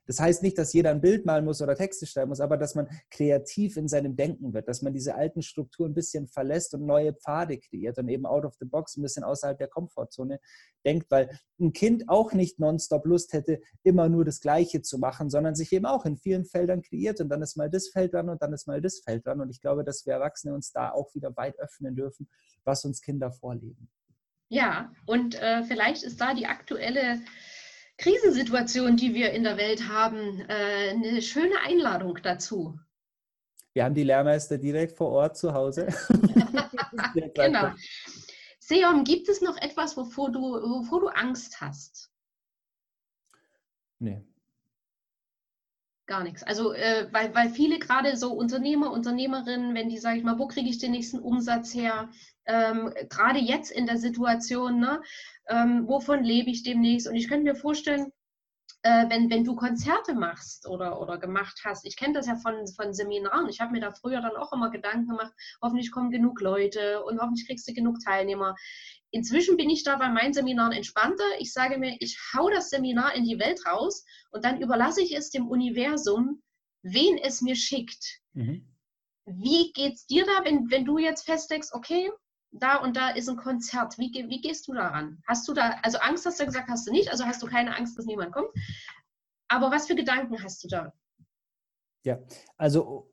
Das 0.10 0.20
heißt 0.20 0.42
nicht, 0.42 0.58
dass 0.58 0.74
jeder 0.74 0.90
ein 0.90 1.02
Bild 1.02 1.28
malen 1.28 1.46
muss 1.46 1.62
oder 1.62 1.76
Texte 1.76 2.08
schreiben 2.08 2.30
muss, 2.30 2.40
aber 2.40 2.58
dass 2.58 2.74
man 2.74 2.90
kreativ 3.12 3.78
in 3.78 3.88
seinem 3.88 4.16
Denken 4.16 4.56
wird, 4.56 4.68
dass 4.68 4.82
man 4.82 4.92
diese 4.92 5.14
alten 5.14 5.44
Strukturen 5.44 5.92
ein 5.92 5.94
bisschen 5.94 6.28
verlässt 6.28 6.74
und 6.74 6.88
neue 6.88 7.14
Pfade 7.14 7.60
kreiert 7.60 8.00
und 8.00 8.10
eben 8.10 8.26
out 8.26 8.44
of 8.44 8.56
the 8.60 8.66
box, 8.66 8.98
ein 8.98 9.04
bisschen 9.04 9.24
außerhalb 9.24 9.60
der 9.60 9.68
Komfortzone 9.68 10.40
denkt, 10.84 11.12
weil 11.12 11.30
ein 11.60 11.74
Kind 11.74 12.10
auch 12.10 12.34
nicht 12.34 12.58
nonstop 12.58 13.06
Lust 13.06 13.34
hätte, 13.34 13.62
immer 13.84 14.10
nur 14.10 14.26
das 14.26 14.42
Gleiche 14.42 14.82
zu 14.82 14.98
machen, 14.98 15.30
sondern 15.30 15.54
sich 15.54 15.72
eben 15.74 15.86
auch 15.86 16.06
in 16.06 16.18
vielen 16.18 16.46
Feldern 16.46 16.82
kreiert 16.82 17.22
und 17.22 17.30
dann 17.30 17.44
ist 17.44 17.56
mal 17.56 17.70
das 17.70 17.90
Feld 17.90 18.16
dran 18.16 18.30
und 18.30 18.42
dann 18.42 18.52
ist 18.52 18.66
mal 18.66 18.82
das 18.82 19.02
Feld 19.02 19.28
dran. 19.28 19.42
Und 19.42 19.52
ich 19.52 19.62
glaube, 19.62 19.84
dass 19.84 20.08
wir 20.08 20.14
Erwachsene 20.14 20.56
uns 20.56 20.72
da 20.72 20.90
auch 20.90 21.14
wieder 21.14 21.38
weit 21.38 21.60
öffnen 21.60 21.96
dürfen, 21.96 22.28
was 22.64 22.84
uns 22.84 23.04
Kinder 23.04 23.32
vorleben. 23.32 23.92
Ja, 24.52 24.92
und 25.06 25.40
äh, 25.40 25.64
vielleicht 25.66 26.02
ist 26.02 26.20
da 26.20 26.34
die 26.34 26.48
aktuelle 26.48 27.20
Krisensituation, 28.00 28.96
die 28.96 29.14
wir 29.14 29.32
in 29.32 29.44
der 29.44 29.58
Welt 29.58 29.88
haben, 29.90 30.42
äh, 30.48 30.90
eine 30.90 31.22
schöne 31.22 31.60
Einladung 31.60 32.18
dazu. 32.24 32.80
Wir 33.74 33.84
haben 33.84 33.94
die 33.94 34.04
Lehrmeister 34.04 34.58
direkt 34.58 34.98
vor 34.98 35.10
Ort 35.10 35.38
zu 35.38 35.54
Hause. 35.54 35.88
genau. 37.36 37.74
Seon, 38.60 39.04
gibt 39.04 39.30
es 39.30 39.42
noch 39.42 39.58
etwas, 39.58 39.98
wovor 39.98 40.32
du, 40.32 40.40
wovor 40.42 41.02
du 41.02 41.08
Angst 41.10 41.60
hast? 41.60 42.10
Nee. 44.00 44.26
Gar 46.06 46.24
nichts. 46.24 46.42
Also, 46.44 46.74
äh, 46.74 47.08
weil, 47.12 47.36
weil 47.36 47.50
viele 47.50 47.80
gerade 47.80 48.16
so 48.16 48.32
Unternehmer, 48.32 48.92
Unternehmerinnen, 48.92 49.76
wenn 49.76 49.90
die, 49.90 49.98
sage 49.98 50.18
ich 50.18 50.24
mal, 50.24 50.40
wo 50.40 50.48
kriege 50.48 50.70
ich 50.70 50.80
den 50.80 50.92
nächsten 50.92 51.20
Umsatz 51.20 51.74
her? 51.74 52.10
Ähm, 52.50 52.92
gerade 53.10 53.38
jetzt 53.38 53.70
in 53.70 53.86
der 53.86 53.98
Situation, 53.98 54.80
ne? 54.80 55.04
Ähm, 55.48 55.88
wovon 55.88 56.24
lebe 56.24 56.50
ich 56.50 56.64
demnächst? 56.64 57.08
Und 57.08 57.16
ich 57.16 57.28
könnte 57.28 57.44
mir 57.44 57.56
vorstellen, 57.56 58.12
äh, 58.82 59.08
wenn, 59.10 59.30
wenn 59.30 59.44
du 59.44 59.56
Konzerte 59.56 60.16
machst 60.16 60.68
oder, 60.68 61.00
oder 61.00 61.20
gemacht 61.20 61.62
hast, 61.64 61.86
ich 61.86 61.96
kenne 61.96 62.14
das 62.14 62.26
ja 62.26 62.38
von, 62.38 62.66
von 62.76 62.94
Seminaren, 62.94 63.50
ich 63.50 63.60
habe 63.60 63.72
mir 63.72 63.82
da 63.82 63.92
früher 63.92 64.22
dann 64.22 64.36
auch 64.36 64.52
immer 64.52 64.72
Gedanken 64.72 65.08
gemacht, 65.10 65.32
hoffentlich 65.62 65.92
kommen 65.92 66.10
genug 66.10 66.42
Leute 66.42 67.04
und 67.04 67.20
hoffentlich 67.20 67.46
kriegst 67.46 67.68
du 67.68 67.74
genug 67.74 67.98
Teilnehmer. 68.04 68.56
Inzwischen 69.12 69.56
bin 69.56 69.70
ich 69.70 69.84
da 69.84 69.98
bei 69.98 70.10
meinen 70.10 70.34
Seminaren 70.34 70.72
entspannter. 70.72 71.26
Ich 71.38 71.54
sage 71.54 71.78
mir, 71.78 71.98
ich 72.00 72.18
hau 72.34 72.50
das 72.50 72.70
Seminar 72.70 73.14
in 73.16 73.26
die 73.26 73.40
Welt 73.40 73.64
raus 73.68 74.06
und 74.32 74.44
dann 74.44 74.60
überlasse 74.60 75.04
ich 75.04 75.16
es 75.16 75.30
dem 75.30 75.48
Universum, 75.48 76.42
wen 76.82 77.20
es 77.20 77.42
mir 77.42 77.56
schickt. 77.56 78.22
Mhm. 78.34 78.66
Wie 79.26 79.72
es 79.78 80.08
dir 80.08 80.26
da, 80.26 80.46
wenn, 80.46 80.72
wenn 80.72 80.86
du 80.86 80.98
jetzt 80.98 81.26
festlegst, 81.26 81.74
okay, 81.74 82.10
da 82.52 82.78
und 82.78 82.98
da 82.98 83.10
ist 83.10 83.30
ein 83.30 83.38
Konzert. 83.38 83.98
Wie, 83.98 84.12
wie 84.12 84.42
gehst 84.42 84.68
du 84.68 84.74
daran? 84.74 85.22
Hast 85.28 85.48
du 85.48 85.54
da, 85.54 85.80
also 85.84 86.00
Angst 86.00 86.26
hast 86.26 86.40
du 86.40 86.46
gesagt, 86.46 86.70
hast 86.70 86.88
du 86.88 86.92
nicht, 86.92 87.10
also 87.10 87.26
hast 87.26 87.42
du 87.42 87.48
keine 87.48 87.76
Angst, 87.76 87.98
dass 87.98 88.06
niemand 88.06 88.32
kommt. 88.32 88.50
Aber 89.48 89.72
was 89.72 89.88
für 89.88 89.96
Gedanken 89.96 90.44
hast 90.44 90.64
du 90.64 90.68
da? 90.68 90.94
Ja, 92.04 92.20
also 92.58 93.12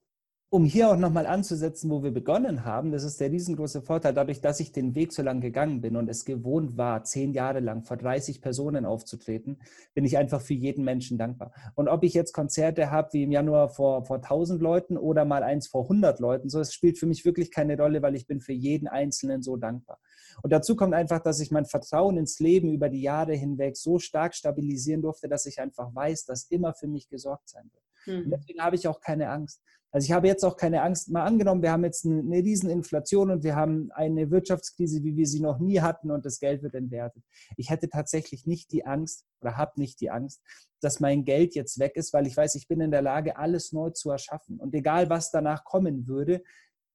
um 0.57 0.64
hier 0.64 0.88
auch 0.88 0.96
nochmal 0.96 1.26
anzusetzen, 1.26 1.90
wo 1.90 2.02
wir 2.02 2.12
begonnen 2.12 2.64
haben, 2.64 2.90
das 2.90 3.04
ist 3.04 3.20
der 3.20 3.30
riesengroße 3.30 3.82
Vorteil, 3.82 4.14
dadurch, 4.14 4.40
dass 4.40 4.59
ich 4.59 4.72
den 4.72 4.94
Weg 4.94 5.12
so 5.12 5.20
lang 5.22 5.42
gegangen 5.42 5.82
bin 5.82 5.96
und 5.96 6.09
es 6.09 6.24
gewohnt 6.24 6.78
war, 6.78 7.04
zehn 7.04 7.34
Jahre 7.34 7.61
lang 7.61 7.82
vor 7.82 7.98
30 7.98 8.40
Personen 8.40 8.86
aufzutreten, 8.86 9.59
bin 9.92 10.07
ich 10.07 10.16
einfach 10.16 10.40
für 10.40 10.54
jeden 10.54 10.82
Menschen 10.82 11.18
dankbar. 11.18 11.52
Und 11.74 11.88
ob 11.88 12.04
ich 12.04 12.14
jetzt 12.14 12.32
Konzerte 12.32 12.90
habe 12.90 13.12
wie 13.12 13.24
im 13.24 13.32
Januar 13.32 13.68
vor, 13.68 14.07
vor 14.07 14.16
1000 14.16 14.62
Leuten 14.62 14.96
oder 14.96 15.26
mal 15.26 15.42
eins 15.42 15.66
vor 15.66 15.82
100 15.82 16.20
Leuten, 16.20 16.48
so, 16.48 16.59
es 16.59 16.72
spielt 16.72 16.98
für 16.98 17.04
mich 17.04 17.26
wirklich 17.26 17.50
keine 17.50 17.76
Rolle, 17.76 18.00
weil 18.00 18.14
ich 18.14 18.26
bin 18.26 18.40
für 18.40 18.54
jeden 18.54 18.88
Einzelnen 18.88 19.42
so 19.42 19.59
dankbar. 19.59 19.98
Und 20.42 20.54
dazu 20.54 20.74
kommt 20.74 20.94
einfach, 20.94 21.20
dass 21.20 21.38
ich 21.38 21.50
mein 21.50 21.66
Vertrauen 21.66 22.16
ins 22.16 22.40
Leben 22.40 22.72
über 22.72 22.88
die 22.88 23.02
Jahre 23.02 23.34
hinweg 23.34 23.76
so 23.76 23.98
stark 23.98 24.34
stabilisieren 24.34 25.02
durfte, 25.02 25.28
dass 25.28 25.44
ich 25.44 25.61
einfach 25.61 25.94
weiß, 25.94 26.24
dass 26.24 26.44
immer 26.44 26.72
für 26.72 26.88
mich 26.88 27.11
gesorgt 27.11 27.50
sein 27.50 27.70
wird. 27.74 27.82
Mhm. 28.07 28.30
deswegen 28.30 28.62
habe 28.62 28.76
ich 28.76 28.88
auch 28.88 29.00
keine 29.00 29.28
Angst. 29.28 29.61
Also 29.97 30.05
ich 30.05 30.12
habe 30.12 30.26
jetzt 30.26 30.44
auch 30.44 30.59
keine 30.59 30.82
Angst. 30.82 31.09
Mal 31.09 31.24
angenommen, 31.24 31.62
wir 31.62 31.72
haben 31.72 31.82
jetzt 31.82 32.05
eine, 32.05 32.36
Rieseninflation 32.36 33.30
und 33.30 33.44
wir 33.44 33.57
haben 33.57 33.90
eine 33.92 34.30
Wirtschaftskrise, 34.30 35.03
wie 35.03 35.16
wir 35.16 35.26
sie 35.26 35.40
noch 35.40 35.59
nie 35.59 35.80
hatten 35.80 36.11
und 36.11 36.26
das 36.26 36.38
Geld 36.38 36.62
wird 36.62 36.74
entwertet. 36.74 37.24
Ich 37.57 37.70
hätte 37.70 37.88
tatsächlich 37.88 38.47
nicht 38.47 38.72
die 38.72 38.84
Angst 38.84 39.24
oder 39.40 39.57
habe 39.57 39.80
nicht 39.80 39.99
die 40.03 40.11
Angst, 40.11 40.42
dass 40.82 41.01
mein 41.01 41.24
Geld 41.24 41.55
jetzt 41.55 41.78
weg 41.78 41.97
ist, 41.97 42.12
weil 42.12 42.26
ich 42.26 42.36
weiß, 42.36 42.57
ich 42.57 42.68
bin 42.68 42.82
in 42.82 42.90
der 42.90 43.01
Lage, 43.01 43.38
alles 43.38 43.72
neu 43.72 43.88
zu 43.88 44.11
erschaffen. 44.11 44.61
Und 44.61 44.74
egal, 44.74 45.09
was 45.09 45.30
danach 45.30 45.64
kommen 45.64 46.07
würde, 46.07 46.42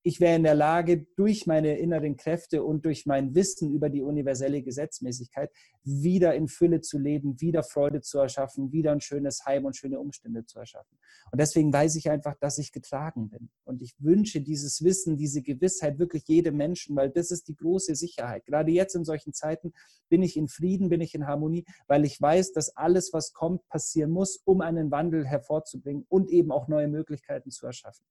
ich 0.04 0.20
wäre 0.20 0.36
in 0.36 0.44
der 0.44 0.56
Lage, 0.56 1.06
durch 1.16 1.46
meine 1.46 1.78
inneren 1.78 2.18
Kräfte 2.18 2.64
und 2.64 2.86
durch 2.86 3.06
mein 3.06 3.36
Wissen 3.36 3.72
über 3.72 3.90
die 3.90 4.02
universelle 4.02 4.64
Gesetzmäßigkeit 4.64 5.52
wieder 5.84 6.34
in 6.34 6.48
Fülle 6.48 6.82
zu 6.82 6.98
leben, 6.98 7.40
wieder 7.40 7.64
Freude 7.64 8.02
zu 8.02 8.20
erschaffen, 8.20 8.72
wieder 8.72 8.92
ein 8.92 9.02
schönes 9.02 9.46
Heim 9.46 9.66
und 9.66 9.76
schöne 9.76 10.00
Umstände 10.00 10.46
zu 10.46 10.60
erschaffen. 10.60 10.98
Und 11.32 11.40
deswegen 11.40 11.72
weiß 11.72 11.96
ich 11.96 12.10
einfach, 12.10 12.36
dass 12.36 12.58
ich 12.58 12.72
getragen 12.72 13.30
bin. 13.30 13.50
Und 13.64 13.82
ich 13.82 13.96
wünsche 14.00 14.42
dieses 14.42 14.84
Wissen, 14.84 15.18
diese 15.18 15.42
Gewissheit 15.42 16.00
wirklich 16.00 16.24
jedem 16.28 16.58
Menschen, 16.58 16.96
weil 16.96 17.10
das 17.10 17.32
ist 17.32 17.48
die 17.48 17.56
große 17.56 17.96
Sicherheit. 17.96 18.46
Gerade 18.46 18.72
jetzt 18.72 18.96
in 18.96 19.06
solchen 19.06 19.34
Zeiten 19.34 19.72
bin 20.10 20.24
ich 20.24 20.36
in 20.36 20.48
Frieden, 20.48 20.90
bin 20.90 21.02
ich 21.02 21.14
in 21.14 21.28
Harmonie, 21.28 21.66
weil 21.88 22.06
ich 22.06 22.20
weiß, 22.20 22.54
dass 22.54 22.76
alles, 22.76 23.14
was 23.14 23.34
kommt, 23.34 23.68
passieren 23.68 24.12
muss, 24.12 24.38
um 24.46 24.62
einen 24.62 24.90
Wandel 24.92 25.26
hervorzubringen 25.26 26.06
und 26.10 26.30
eben 26.30 26.52
auch 26.52 26.68
neue 26.68 26.88
Möglichkeiten 26.88 27.52
zu 27.52 27.66
erschaffen. 27.68 28.06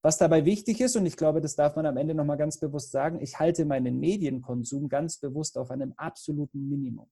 Was 0.00 0.16
dabei 0.16 0.44
wichtig 0.44 0.80
ist, 0.80 0.96
und 0.96 1.06
ich 1.06 1.16
glaube, 1.16 1.40
das 1.40 1.56
darf 1.56 1.74
man 1.74 1.84
am 1.84 1.96
Ende 1.96 2.14
nochmal 2.14 2.36
ganz 2.36 2.58
bewusst 2.58 2.92
sagen, 2.92 3.20
ich 3.20 3.38
halte 3.38 3.64
meinen 3.64 3.98
Medienkonsum 3.98 4.88
ganz 4.88 5.18
bewusst 5.18 5.58
auf 5.58 5.70
einem 5.70 5.92
absoluten 5.96 6.68
Minimum. 6.68 7.08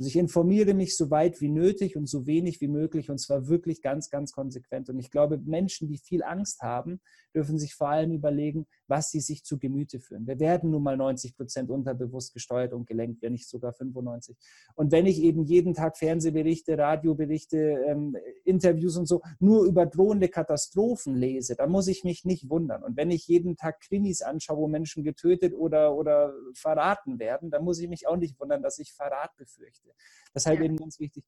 Also 0.00 0.08
ich 0.08 0.16
informiere 0.16 0.72
mich 0.72 0.96
so 0.96 1.10
weit 1.10 1.42
wie 1.42 1.50
nötig 1.50 1.94
und 1.94 2.08
so 2.08 2.26
wenig 2.26 2.62
wie 2.62 2.68
möglich 2.68 3.10
und 3.10 3.18
zwar 3.18 3.48
wirklich 3.48 3.82
ganz, 3.82 4.08
ganz 4.08 4.32
konsequent. 4.32 4.88
Und 4.88 4.98
ich 4.98 5.10
glaube, 5.10 5.36
Menschen, 5.36 5.88
die 5.88 5.98
viel 5.98 6.22
Angst 6.22 6.62
haben, 6.62 7.02
dürfen 7.34 7.58
sich 7.58 7.74
vor 7.74 7.90
allem 7.90 8.12
überlegen, 8.12 8.66
was 8.86 9.10
sie 9.10 9.20
sich 9.20 9.44
zu 9.44 9.58
Gemüte 9.58 10.00
führen. 10.00 10.26
Wir 10.26 10.40
werden 10.40 10.70
nun 10.70 10.82
mal 10.82 10.96
90 10.96 11.36
Prozent 11.36 11.68
unterbewusst 11.68 12.32
gesteuert 12.32 12.72
und 12.72 12.86
gelenkt, 12.86 13.20
wenn 13.20 13.32
nicht 13.32 13.46
sogar 13.46 13.74
95. 13.74 14.38
Und 14.74 14.90
wenn 14.90 15.04
ich 15.04 15.20
eben 15.20 15.44
jeden 15.44 15.74
Tag 15.74 15.98
Fernsehberichte, 15.98 16.78
Radioberichte, 16.78 17.58
ähm, 17.86 18.16
Interviews 18.46 18.96
und 18.96 19.04
so 19.04 19.20
nur 19.38 19.64
über 19.64 19.84
drohende 19.84 20.28
Katastrophen 20.28 21.14
lese, 21.14 21.56
dann 21.56 21.70
muss 21.70 21.88
ich 21.88 22.04
mich 22.04 22.24
nicht 22.24 22.48
wundern. 22.48 22.82
Und 22.82 22.96
wenn 22.96 23.10
ich 23.10 23.28
jeden 23.28 23.54
Tag 23.54 23.80
Krimis 23.80 24.22
anschaue, 24.22 24.56
wo 24.56 24.66
Menschen 24.66 25.04
getötet 25.04 25.52
oder, 25.52 25.94
oder 25.94 26.32
verraten 26.54 27.18
werden, 27.18 27.50
dann 27.50 27.64
muss 27.64 27.78
ich 27.80 27.88
mich 27.90 28.08
auch 28.08 28.16
nicht 28.16 28.40
wundern, 28.40 28.62
dass 28.62 28.78
ich 28.78 28.94
Verrat 28.94 29.36
befürchte. 29.36 29.89
Deshalb 30.34 30.58
ja. 30.58 30.66
eben 30.66 30.76
ganz 30.76 30.98
wichtig. 31.00 31.24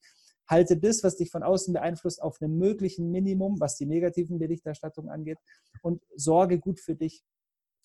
Halte 0.49 0.77
das, 0.77 1.03
was 1.03 1.17
dich 1.17 1.31
von 1.31 1.43
außen 1.43 1.73
beeinflusst, 1.73 2.21
auf 2.21 2.41
einem 2.41 2.59
möglichen 2.59 3.11
Minimum, 3.11 3.61
was 3.61 3.77
die 3.77 3.87
negativen 3.87 4.39
Berichterstattungen 4.39 5.11
angeht 5.11 5.39
und 5.83 6.03
sorge 6.17 6.59
gut 6.59 6.81
für 6.81 6.95
dich. 6.95 7.25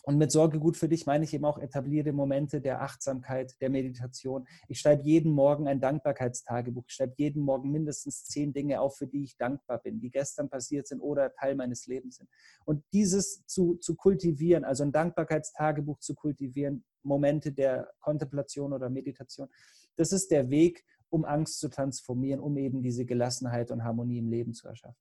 Und 0.07 0.17
mit 0.17 0.32
Sorge 0.32 0.57
gut 0.59 0.78
für 0.78 0.88
dich 0.88 1.05
meine 1.05 1.25
ich 1.25 1.34
eben 1.34 1.43
auch 1.43 1.57
etablierte 1.57 2.13
Momente 2.13 2.61
der 2.61 2.82
Achtsamkeit, 2.82 3.59
der 3.59 3.69
Meditation. 3.69 4.47
Ich 4.69 4.80
schreibe 4.80 5.03
jeden 5.03 5.34
Morgen 5.34 5.67
ein 5.67 5.82
Dankbarkeitstagebuch. 5.82 6.86
Ich 6.88 6.95
schreibe 6.95 7.15
jeden 7.17 7.43
Morgen 7.43 7.71
mindestens 7.71 8.23
zehn 8.23 8.53
Dinge 8.53 8.80
auf, 8.80 8.95
für 8.95 9.07
die 9.07 9.25
ich 9.25 9.36
dankbar 9.36 9.80
bin, 9.80 9.99
die 9.99 10.09
gestern 10.09 10.49
passiert 10.49 10.88
sind 10.88 11.01
oder 11.01 11.34
Teil 11.34 11.55
meines 11.55 11.88
Lebens 11.88 12.17
sind. 12.17 12.30
Und 12.63 12.86
dieses 12.93 13.45
zu, 13.47 13.75
zu 13.75 13.95
kultivieren, 13.95 14.63
also 14.63 14.84
ein 14.84 14.93
Dankbarkeitstagebuch 14.93 15.99
zu 15.99 16.15
kultivieren, 16.15 16.86
Momente 17.03 17.51
der 17.51 17.91
Kontemplation 17.99 18.71
oder 18.71 18.89
Meditation, 18.89 19.49
das 19.98 20.12
ist 20.12 20.32
der 20.32 20.50
Weg, 20.50 20.86
um 21.10 21.26
Angst 21.26 21.60
zu 21.60 21.70
transformieren, 21.70 22.39
um 22.39 22.58
eben 22.58 22.82
diese 22.82 23.06
Gelassenheit 23.06 23.72
und 23.72 23.84
Harmonie 23.84 24.20
im 24.20 24.30
Leben 24.30 24.54
zu 24.54 24.68
erschaffen. 24.68 24.98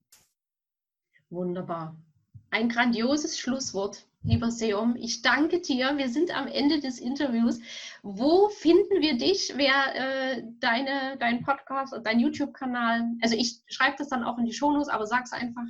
Wunderbar. 1.30 1.96
Ein 2.50 2.68
grandioses 2.68 3.38
Schlusswort, 3.38 4.06
lieber 4.22 4.50
Seom. 4.50 4.94
Ich 4.96 5.22
danke 5.22 5.60
dir. 5.60 5.98
Wir 5.98 6.08
sind 6.08 6.36
am 6.36 6.46
Ende 6.46 6.80
des 6.80 7.00
Interviews. 7.00 7.60
Wo 8.02 8.48
finden 8.48 9.00
wir 9.00 9.18
dich? 9.18 9.52
Wer 9.56 9.72
äh, 9.94 10.44
deine, 10.60 11.16
dein 11.18 11.42
Podcast 11.42 11.92
und 11.92 12.06
dein 12.06 12.20
YouTube-Kanal? 12.20 13.02
Also 13.20 13.36
ich 13.36 13.62
schreibe 13.66 13.96
das 13.98 14.08
dann 14.08 14.22
auch 14.22 14.38
in 14.38 14.46
die 14.46 14.52
Shownotes, 14.52 14.88
aber 14.88 15.06
sag 15.06 15.24
es 15.24 15.32
einfach. 15.32 15.64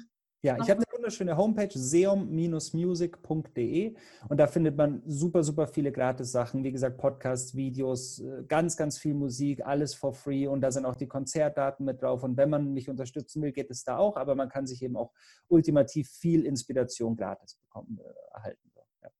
Ja, 0.47 0.57
ich 0.62 0.70
habe 0.70 0.78
eine 0.78 0.86
wunderschöne 0.97 1.36
Homepage, 1.36 1.76
seum-music.de 1.76 3.97
und 4.28 4.38
da 4.38 4.47
findet 4.47 4.76
man 4.76 5.03
super, 5.05 5.42
super 5.42 5.66
viele 5.66 5.90
gratis 5.90 6.30
Sachen. 6.30 6.62
Wie 6.62 6.70
gesagt, 6.70 6.99
Podcasts, 6.99 7.57
Videos, 7.57 8.20
äh, 8.20 8.44
ganz, 8.47 8.76
ganz 8.76 8.97
viel 8.97 9.14
Musik, 9.14 9.66
alles 9.66 9.97
for 9.97 10.14
free 10.14 10.47
und 10.47 10.61
da 10.61 10.70
sind 10.70 10.84
auch 10.84 10.94
die 10.94 11.09
Konzertdaten 11.09 11.84
mit 11.84 12.01
drauf. 12.01 12.22
Und 12.22 12.36
wenn 12.36 12.49
man 12.49 12.72
mich 12.72 12.88
unterstützen 12.88 13.42
will, 13.42 13.51
geht 13.51 13.72
es 13.72 13.82
da 13.82 13.99
auch, 13.99 14.16
aber 14.16 14.36
man 14.36 14.49
kann 14.49 14.68
sich 14.68 14.84
eben 14.84 14.97
auch 14.97 15.12
ultimativ 15.49 16.11
viel 16.11 16.47
Inspiration 16.47 17.16
gratis 17.16 17.57
bekommen, 17.57 17.99
äh, 17.99 18.05
erhalten. 18.32 18.70
Ja. 19.03 19.11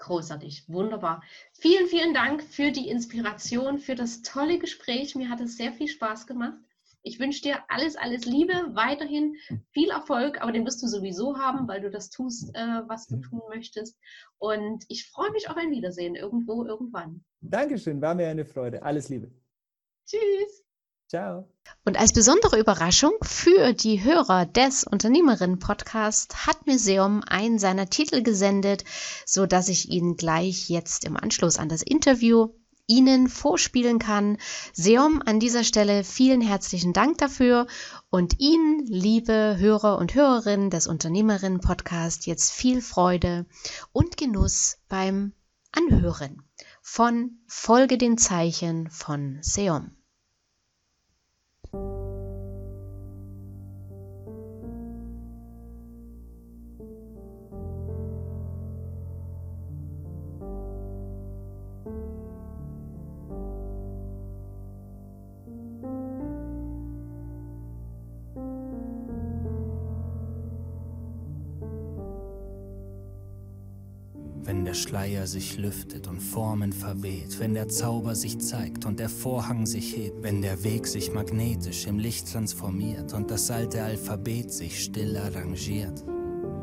Großartig, 0.00 0.68
wunderbar. 0.68 1.22
Vielen, 1.54 1.86
vielen 1.86 2.12
Dank 2.12 2.42
für 2.42 2.72
die 2.72 2.90
Inspiration, 2.90 3.78
für 3.78 3.94
das 3.94 4.20
tolle 4.20 4.58
Gespräch. 4.58 5.14
Mir 5.14 5.30
hat 5.30 5.40
es 5.40 5.56
sehr 5.56 5.72
viel 5.72 5.88
Spaß 5.88 6.26
gemacht. 6.26 6.58
Ich 7.04 7.18
wünsche 7.18 7.42
dir 7.42 7.58
alles, 7.68 7.96
alles 7.96 8.24
Liebe, 8.24 8.52
weiterhin 8.74 9.34
viel 9.72 9.90
Erfolg, 9.90 10.40
aber 10.40 10.52
den 10.52 10.64
wirst 10.64 10.82
du 10.82 10.86
sowieso 10.86 11.36
haben, 11.36 11.66
weil 11.66 11.80
du 11.80 11.90
das 11.90 12.10
tust, 12.10 12.54
äh, 12.54 12.82
was 12.86 13.06
du 13.08 13.16
tun 13.16 13.42
möchtest. 13.48 13.98
Und 14.38 14.84
ich 14.88 15.08
freue 15.10 15.32
mich 15.32 15.50
auf 15.50 15.56
ein 15.56 15.72
Wiedersehen 15.72 16.14
irgendwo, 16.14 16.64
irgendwann. 16.64 17.24
Dankeschön, 17.40 18.00
war 18.00 18.14
mir 18.14 18.28
eine 18.28 18.44
Freude. 18.44 18.82
Alles 18.82 19.08
Liebe. 19.08 19.32
Tschüss. 20.06 20.64
Ciao. 21.08 21.46
Und 21.84 21.98
als 21.98 22.12
besondere 22.12 22.58
Überraschung 22.58 23.12
für 23.22 23.72
die 23.72 24.02
Hörer 24.02 24.46
des 24.46 24.84
Unternehmerinnen-Podcasts 24.84 26.46
hat 26.46 26.66
mir 26.66 26.78
Seom 26.78 27.22
einen 27.26 27.58
seiner 27.58 27.90
Titel 27.90 28.22
gesendet, 28.22 28.84
so 29.26 29.46
dass 29.46 29.68
ich 29.68 29.90
ihn 29.90 30.16
gleich 30.16 30.70
jetzt 30.70 31.04
im 31.04 31.16
Anschluss 31.16 31.58
an 31.58 31.68
das 31.68 31.82
Interview 31.82 32.54
Ihnen 32.86 33.28
vorspielen 33.28 33.98
kann. 33.98 34.38
Seom, 34.72 35.22
an 35.24 35.40
dieser 35.40 35.64
Stelle 35.64 36.04
vielen 36.04 36.40
herzlichen 36.40 36.92
Dank 36.92 37.18
dafür 37.18 37.66
und 38.10 38.40
Ihnen, 38.40 38.84
liebe 38.86 39.56
Hörer 39.58 39.98
und 39.98 40.14
Hörerinnen 40.14 40.70
des 40.70 40.86
Unternehmerinnen-Podcasts, 40.86 42.26
jetzt 42.26 42.52
viel 42.52 42.82
Freude 42.82 43.46
und 43.92 44.16
Genuss 44.16 44.78
beim 44.88 45.32
Anhören 45.72 46.42
von 46.82 47.38
Folge 47.46 47.96
den 47.96 48.18
Zeichen 48.18 48.90
von 48.90 49.38
Seom. 49.40 49.92
Der 74.72 74.78
Schleier 74.78 75.26
sich 75.26 75.58
lüftet 75.58 76.08
und 76.08 76.18
Formen 76.18 76.72
verweht, 76.72 77.38
wenn 77.38 77.52
der 77.52 77.68
Zauber 77.68 78.14
sich 78.14 78.38
zeigt 78.38 78.86
und 78.86 78.98
der 79.00 79.10
Vorhang 79.10 79.66
sich 79.66 79.94
hebt, 79.94 80.22
wenn 80.22 80.40
der 80.40 80.64
Weg 80.64 80.86
sich 80.86 81.12
magnetisch 81.12 81.86
im 81.86 81.98
Licht 81.98 82.32
transformiert 82.32 83.12
und 83.12 83.30
das 83.30 83.50
alte 83.50 83.82
Alphabet 83.82 84.50
sich 84.50 84.82
still 84.82 85.18
arrangiert. 85.18 86.02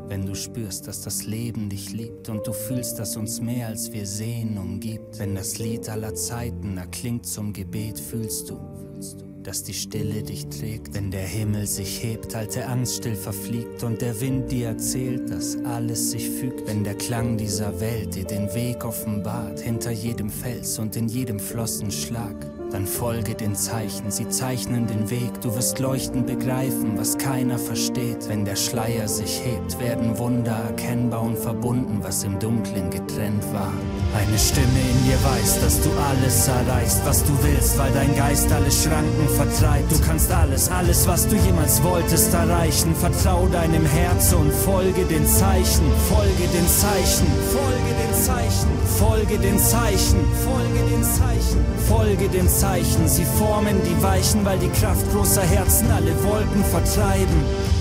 Wenn 0.08 0.26
du 0.26 0.34
spürst, 0.34 0.88
dass 0.88 1.02
das 1.02 1.24
Leben 1.24 1.68
dich 1.68 1.92
liebt 1.92 2.28
und 2.28 2.44
du 2.44 2.52
fühlst, 2.52 2.98
dass 2.98 3.16
uns 3.16 3.40
mehr 3.40 3.68
als 3.68 3.92
wir 3.92 4.04
sehen 4.04 4.58
umgibt. 4.58 5.20
Wenn 5.20 5.36
das 5.36 5.58
Lied 5.58 5.88
aller 5.88 6.16
Zeiten 6.16 6.78
erklingt 6.78 7.26
zum 7.26 7.52
Gebet, 7.52 8.00
fühlst 8.00 8.50
du, 8.50 8.58
fühlst 9.00 9.30
dass 9.42 9.62
die 9.62 9.72
Stille 9.72 10.22
dich 10.22 10.46
trägt, 10.48 10.92
wenn 10.94 11.10
der 11.10 11.26
Himmel 11.26 11.66
sich 11.66 12.02
hebt, 12.02 12.34
alte 12.34 12.66
Angst 12.66 12.96
still 12.96 13.16
verfliegt 13.16 13.82
und 13.82 14.02
der 14.02 14.20
Wind 14.20 14.52
dir 14.52 14.68
erzählt, 14.68 15.30
dass 15.30 15.56
alles 15.64 16.10
sich 16.10 16.28
fügt, 16.28 16.66
wenn 16.66 16.84
der 16.84 16.94
Klang 16.94 17.38
dieser 17.38 17.80
Welt 17.80 18.14
dir 18.14 18.24
den 18.24 18.52
Weg 18.54 18.84
offenbart, 18.84 19.58
hinter 19.60 19.92
jedem 19.92 20.28
Fels 20.28 20.78
und 20.78 20.94
in 20.94 21.08
jedem 21.08 21.40
Flossenschlag. 21.40 22.59
Dann 22.70 22.86
folge 22.86 23.34
den 23.34 23.56
Zeichen, 23.56 24.12
sie 24.12 24.28
zeichnen 24.28 24.86
den 24.86 25.10
Weg, 25.10 25.40
du 25.40 25.56
wirst 25.56 25.80
leuchten 25.80 26.24
begreifen, 26.24 26.96
was 26.96 27.18
keiner 27.18 27.58
versteht. 27.58 28.28
Wenn 28.28 28.44
der 28.44 28.54
Schleier 28.54 29.08
sich 29.08 29.44
hebt, 29.44 29.80
werden 29.80 30.18
Wunder 30.18 30.52
erkennbar 30.52 31.22
und 31.22 31.36
verbunden, 31.36 31.98
was 32.02 32.22
im 32.22 32.38
Dunklen 32.38 32.88
getrennt 32.90 33.44
war. 33.52 33.72
Eine 34.14 34.38
Stimme 34.38 34.66
in 34.66 35.04
dir 35.04 35.18
weiß, 35.24 35.60
dass 35.60 35.80
du 35.82 35.90
alles 36.10 36.46
erreichst, 36.46 37.00
was 37.04 37.24
du 37.24 37.32
willst, 37.42 37.76
weil 37.76 37.90
dein 37.92 38.14
Geist 38.14 38.52
alle 38.52 38.70
Schranken 38.70 39.28
vertreibt. 39.36 39.90
Du 39.90 40.00
kannst 40.06 40.30
alles, 40.30 40.70
alles, 40.70 41.08
was 41.08 41.26
du 41.26 41.34
jemals 41.36 41.82
wolltest, 41.82 42.32
erreichen. 42.32 42.94
Vertrau 42.94 43.46
deinem 43.48 43.84
Herz 43.84 44.32
und 44.32 44.52
folge 44.52 45.04
den 45.04 45.26
Zeichen, 45.26 45.86
folge 46.08 46.46
den 46.52 46.68
Zeichen, 46.68 47.26
folge 47.50 47.92
den 47.98 48.14
Zeichen, 48.22 48.70
folge 49.00 49.38
den 49.38 49.58
Zeichen, 49.58 50.20
folge 50.44 50.90
den 50.90 51.02
Zeichen, 51.02 51.64
folge 51.88 52.28
den 52.28 52.48
Zeichen. 52.48 53.08
Sie 53.08 53.24
formen 53.24 53.80
die 53.82 54.02
Weichen, 54.02 54.44
weil 54.44 54.58
die 54.58 54.68
Kraft 54.68 55.10
großer 55.10 55.42
Herzen 55.42 55.90
alle 55.90 56.14
Wolken 56.22 56.62
vertreiben 56.64 57.79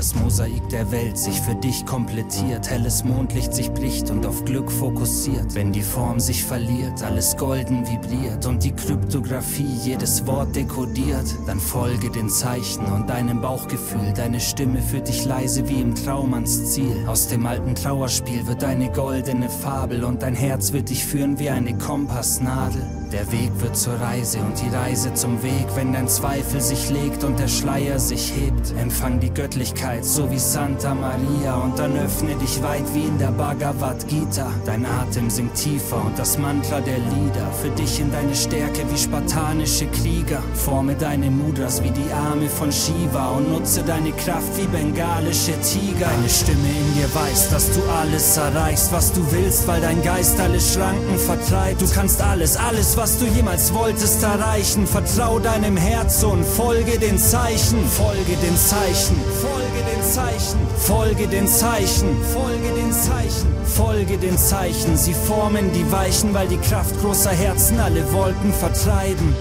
das 0.00 0.14
Mosaik 0.14 0.66
der 0.70 0.90
Welt 0.92 1.18
sich 1.18 1.38
für 1.42 1.54
dich 1.54 1.84
komplettiert, 1.84 2.70
helles 2.70 3.04
Mondlicht 3.04 3.52
sich 3.52 3.70
bricht 3.70 4.08
und 4.08 4.24
auf 4.24 4.46
Glück 4.46 4.72
fokussiert, 4.72 5.54
wenn 5.54 5.72
die 5.72 5.82
Form 5.82 6.18
sich 6.20 6.42
verliert, 6.42 7.02
alles 7.02 7.36
golden 7.36 7.86
vibriert 7.86 8.46
und 8.46 8.64
die 8.64 8.72
Kryptographie 8.72 9.76
jedes 9.84 10.26
Wort 10.26 10.56
dekodiert, 10.56 11.26
dann 11.46 11.60
folge 11.60 12.08
den 12.08 12.30
Zeichen 12.30 12.86
und 12.86 13.10
deinem 13.10 13.42
Bauchgefühl, 13.42 14.14
deine 14.16 14.40
Stimme 14.40 14.80
führt 14.80 15.08
dich 15.08 15.26
leise 15.26 15.68
wie 15.68 15.82
im 15.82 15.94
Traum 15.94 16.32
ans 16.32 16.72
Ziel. 16.72 17.04
Aus 17.06 17.28
dem 17.28 17.44
alten 17.44 17.74
Trauerspiel 17.74 18.46
wird 18.46 18.64
eine 18.64 18.90
goldene 18.90 19.50
Fabel 19.50 20.04
und 20.04 20.22
dein 20.22 20.34
Herz 20.34 20.72
wird 20.72 20.88
dich 20.88 21.04
führen 21.04 21.38
wie 21.38 21.50
eine 21.50 21.76
Kompassnadel. 21.76 22.99
Der 23.12 23.32
Weg 23.32 23.50
wird 23.58 23.76
zur 23.76 23.94
Reise 23.94 24.38
und 24.38 24.54
die 24.60 24.68
Reise 24.68 25.12
zum 25.14 25.42
Weg, 25.42 25.66
wenn 25.74 25.92
dein 25.92 26.06
Zweifel 26.06 26.60
sich 26.60 26.90
legt 26.90 27.24
und 27.24 27.40
der 27.40 27.48
Schleier 27.48 27.98
sich 27.98 28.32
hebt. 28.36 28.72
Empfang 28.80 29.18
die 29.18 29.34
Göttlichkeit, 29.34 30.04
so 30.04 30.30
wie 30.30 30.38
Santa 30.38 30.94
Maria, 30.94 31.56
und 31.56 31.76
dann 31.76 31.98
öffne 31.98 32.36
dich 32.36 32.62
weit 32.62 32.84
wie 32.94 33.06
in 33.06 33.18
der 33.18 33.32
Bhagavad 33.32 34.06
Gita. 34.06 34.46
Dein 34.64 34.86
Atem 34.86 35.28
sinkt 35.28 35.56
tiefer 35.56 36.04
und 36.04 36.16
das 36.16 36.38
Mantra 36.38 36.80
der 36.80 36.98
Lieder 36.98 37.50
für 37.60 37.70
dich 37.70 37.98
in 37.98 38.12
deine 38.12 38.34
Stärke 38.34 38.84
wie 38.88 38.98
spartanische 38.98 39.86
Krieger. 39.86 40.40
Forme 40.54 40.94
deine 40.94 41.32
Mudras 41.32 41.82
wie 41.82 41.90
die 41.90 42.12
Arme 42.12 42.48
von 42.48 42.70
Shiva 42.70 43.30
und 43.30 43.50
nutze 43.50 43.82
deine 43.82 44.12
Kraft 44.12 44.56
wie 44.56 44.68
bengalische 44.68 45.58
Tiger. 45.62 46.06
Eine 46.16 46.28
Stimme 46.28 46.68
in 46.68 46.94
dir 46.94 47.12
weiß, 47.12 47.50
dass 47.50 47.72
du 47.72 47.80
alles 47.90 48.36
erreichst, 48.36 48.92
was 48.92 49.12
du 49.12 49.20
willst, 49.32 49.66
weil 49.66 49.80
dein 49.80 50.00
Geist 50.02 50.38
alle 50.38 50.60
Schranken 50.60 51.18
vertreibt. 51.18 51.82
Du 51.82 51.86
kannst 51.92 52.22
alles, 52.22 52.56
alles, 52.56 52.96
was 52.96 52.99
du 53.00 53.24
jemals 53.24 53.72
wolltest 53.72 54.22
erreichen. 54.22 54.86
Vertrau 54.86 55.38
deinem 55.38 55.78
Herz 55.78 56.22
und 56.22 56.44
folge 56.44 56.98
den 56.98 57.16
Zeichen. 57.18 57.82
Folge 57.88 58.36
den 58.42 58.54
Zeichen. 58.58 59.16
Folge 59.40 59.82
den 59.90 60.02
Zeichen. 60.02 60.58
Folge 60.76 61.26
den 61.26 61.48
Zeichen. 61.48 62.22
Folge 62.34 62.74
den 62.74 62.92
Zeichen. 62.92 63.56
Folge 63.64 64.18
den 64.18 64.36
Zeichen. 64.36 64.98
Sie 64.98 65.14
formen 65.14 65.72
die 65.72 65.90
Weichen, 65.90 66.34
weil 66.34 66.48
die 66.48 66.58
Kraft 66.58 66.94
großer 67.00 67.30
Herzen 67.30 67.80
alle 67.80 68.12
Wolken 68.12 68.52
vertreiben. 68.52 69.34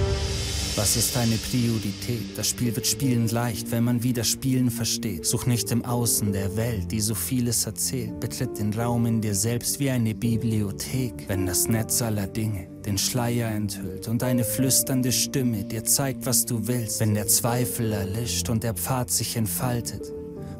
Was 0.80 0.95
ist 0.95 1.13
deine 1.13 1.36
Priorität? 1.36 2.38
Das 2.38 2.47
Spiel 2.47 2.73
wird 2.73 2.88
spielend 2.88 3.34
leicht, 3.34 3.69
wenn 3.69 3.84
man 3.84 4.01
wieder 4.01 4.23
Spielen 4.23 4.71
versteht. 4.71 5.25
Such 5.25 5.45
nicht 5.45 5.69
im 5.73 5.84
Außen 5.84 6.32
der 6.32 6.55
Welt, 6.55 6.89
die 6.89 7.01
so 7.01 7.15
vieles 7.15 7.65
erzählt. 7.65 8.17
Betritt 8.21 8.57
den 8.57 8.73
Raum 8.73 9.05
in 9.05 9.19
dir 9.19 9.36
selbst 9.36 9.82
wie 9.82 9.89
eine 9.89 10.15
Bibliothek. 10.15 11.27
Wenn 11.27 11.45
das 11.45 11.67
Netz 11.67 12.01
aller 12.01 12.27
Dinge 12.27 12.69
den 12.86 12.97
Schleier 12.97 13.51
enthüllt 13.51 14.07
und 14.07 14.23
eine 14.23 14.45
flüsternde 14.45 15.11
Stimme 15.11 15.65
dir 15.65 15.84
zeigt, 15.84 16.25
was 16.25 16.45
du 16.45 16.65
willst. 16.65 17.01
Wenn 17.01 17.13
der 17.13 17.27
Zweifel 17.27 17.91
erlischt 17.91 18.47
und 18.47 18.63
der 18.63 18.73
Pfad 18.73 19.11
sich 19.11 19.36
entfaltet 19.36 20.13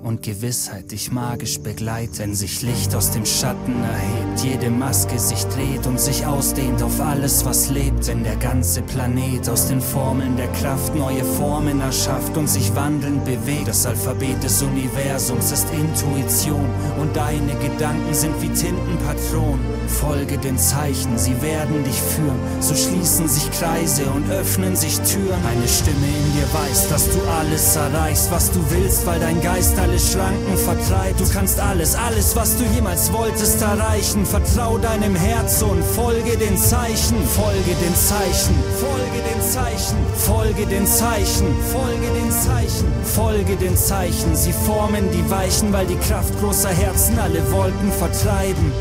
und 0.04 0.24
Gewissheit 0.24 0.92
dich 0.92 1.12
magisch 1.12 1.60
begleitet, 1.60 2.20
wenn 2.20 2.36
sich 2.36 2.62
Licht 2.62 2.96
aus 2.96 3.12
dem 3.12 3.26
Schatten 3.26 3.84
erhebt, 3.84 4.44
jede 4.44 4.70
Maske 4.70 5.20
sich 5.20 5.44
dreht 5.46 5.86
und 5.88 6.00
sich 6.00 6.26
ausdehnt 6.26 6.82
auf 6.82 7.00
alles, 7.02 7.46
was 7.46 7.70
lebt, 7.70 8.08
wenn 8.08 8.24
der 8.24 8.36
ganze 8.38 8.82
Planet 8.82 9.50
aus 9.50 9.68
den 9.68 9.82
Formeln 9.82 10.38
der 10.38 10.48
Kraft 10.54 10.96
neue 10.96 11.24
Formen 11.24 11.82
erschafft 11.82 12.38
und 12.38 12.50
sich 12.50 12.76
wandelnd 12.76 13.26
bewegt. 13.26 13.68
Das 13.68 13.86
Alphabet 13.86 14.44
des 14.44 14.62
Universums 14.62 15.52
ist 15.52 15.68
Intuition 15.72 16.70
und 17.00 17.16
deine 17.16 17.54
Gedanken 17.56 18.14
sind 18.14 18.42
wie 18.42 18.50
Tintenpatronen. 18.50 19.79
Folge 19.90 20.38
den 20.38 20.58
Zeichen, 20.58 21.18
sie 21.18 21.42
werden 21.42 21.84
dich 21.84 22.02
führen, 22.02 22.40
so 22.60 22.76
schließen 22.76 23.28
sich 23.28 23.50
Kreise 23.52 24.06
und 24.06 24.30
öffnen 24.30 24.76
sich 24.76 25.00
Türen. 25.02 25.40
Eine 25.46 25.68
Stimme 25.68 26.08
in 26.08 26.34
dir 26.34 26.48
weiß, 26.54 26.90
dass 26.90 27.10
du 27.10 27.20
alles 27.40 27.76
erreichst, 27.76 28.32
was 28.32 28.52
du 28.52 28.60
willst, 28.70 29.06
weil 29.06 29.20
dein 29.20 29.42
Geist 29.42 29.78
alle 29.78 30.00
Schranken 30.00 30.58
vertreibt. 30.58 31.20
Du 31.20 31.28
kannst 31.34 31.60
alles, 31.60 31.96
alles, 31.96 32.36
was 32.36 32.58
du 32.58 32.64
jemals 32.76 33.12
wolltest, 33.12 33.62
erreichen. 33.62 34.26
Vertrau 34.26 34.78
deinem 34.78 35.16
Herz 35.16 35.62
und 35.62 35.84
folge 35.84 36.38
den 36.38 36.58
Zeichen. 36.58 37.18
Folge 37.28 37.76
den 37.82 37.96
Zeichen. 37.96 38.56
Folge 38.80 39.20
den 39.28 39.42
Zeichen. 39.42 39.98
Folge 40.16 40.66
den 40.66 40.88
Zeichen. 40.88 41.48
Folge 41.72 42.08
den 42.14 42.32
Zeichen. 42.32 42.88
Folge 43.04 43.56
den 43.56 43.78
Zeichen. 43.78 44.36
Sie 44.36 44.54
formen 44.54 45.10
die 45.12 45.30
Weichen, 45.30 45.74
weil 45.74 45.88
die 45.88 45.98
Kraft 45.98 46.34
großer 46.40 46.70
Herzen 46.70 47.18
alle 47.20 47.52
Wolken 47.52 47.92
vertreiben. 47.92 48.72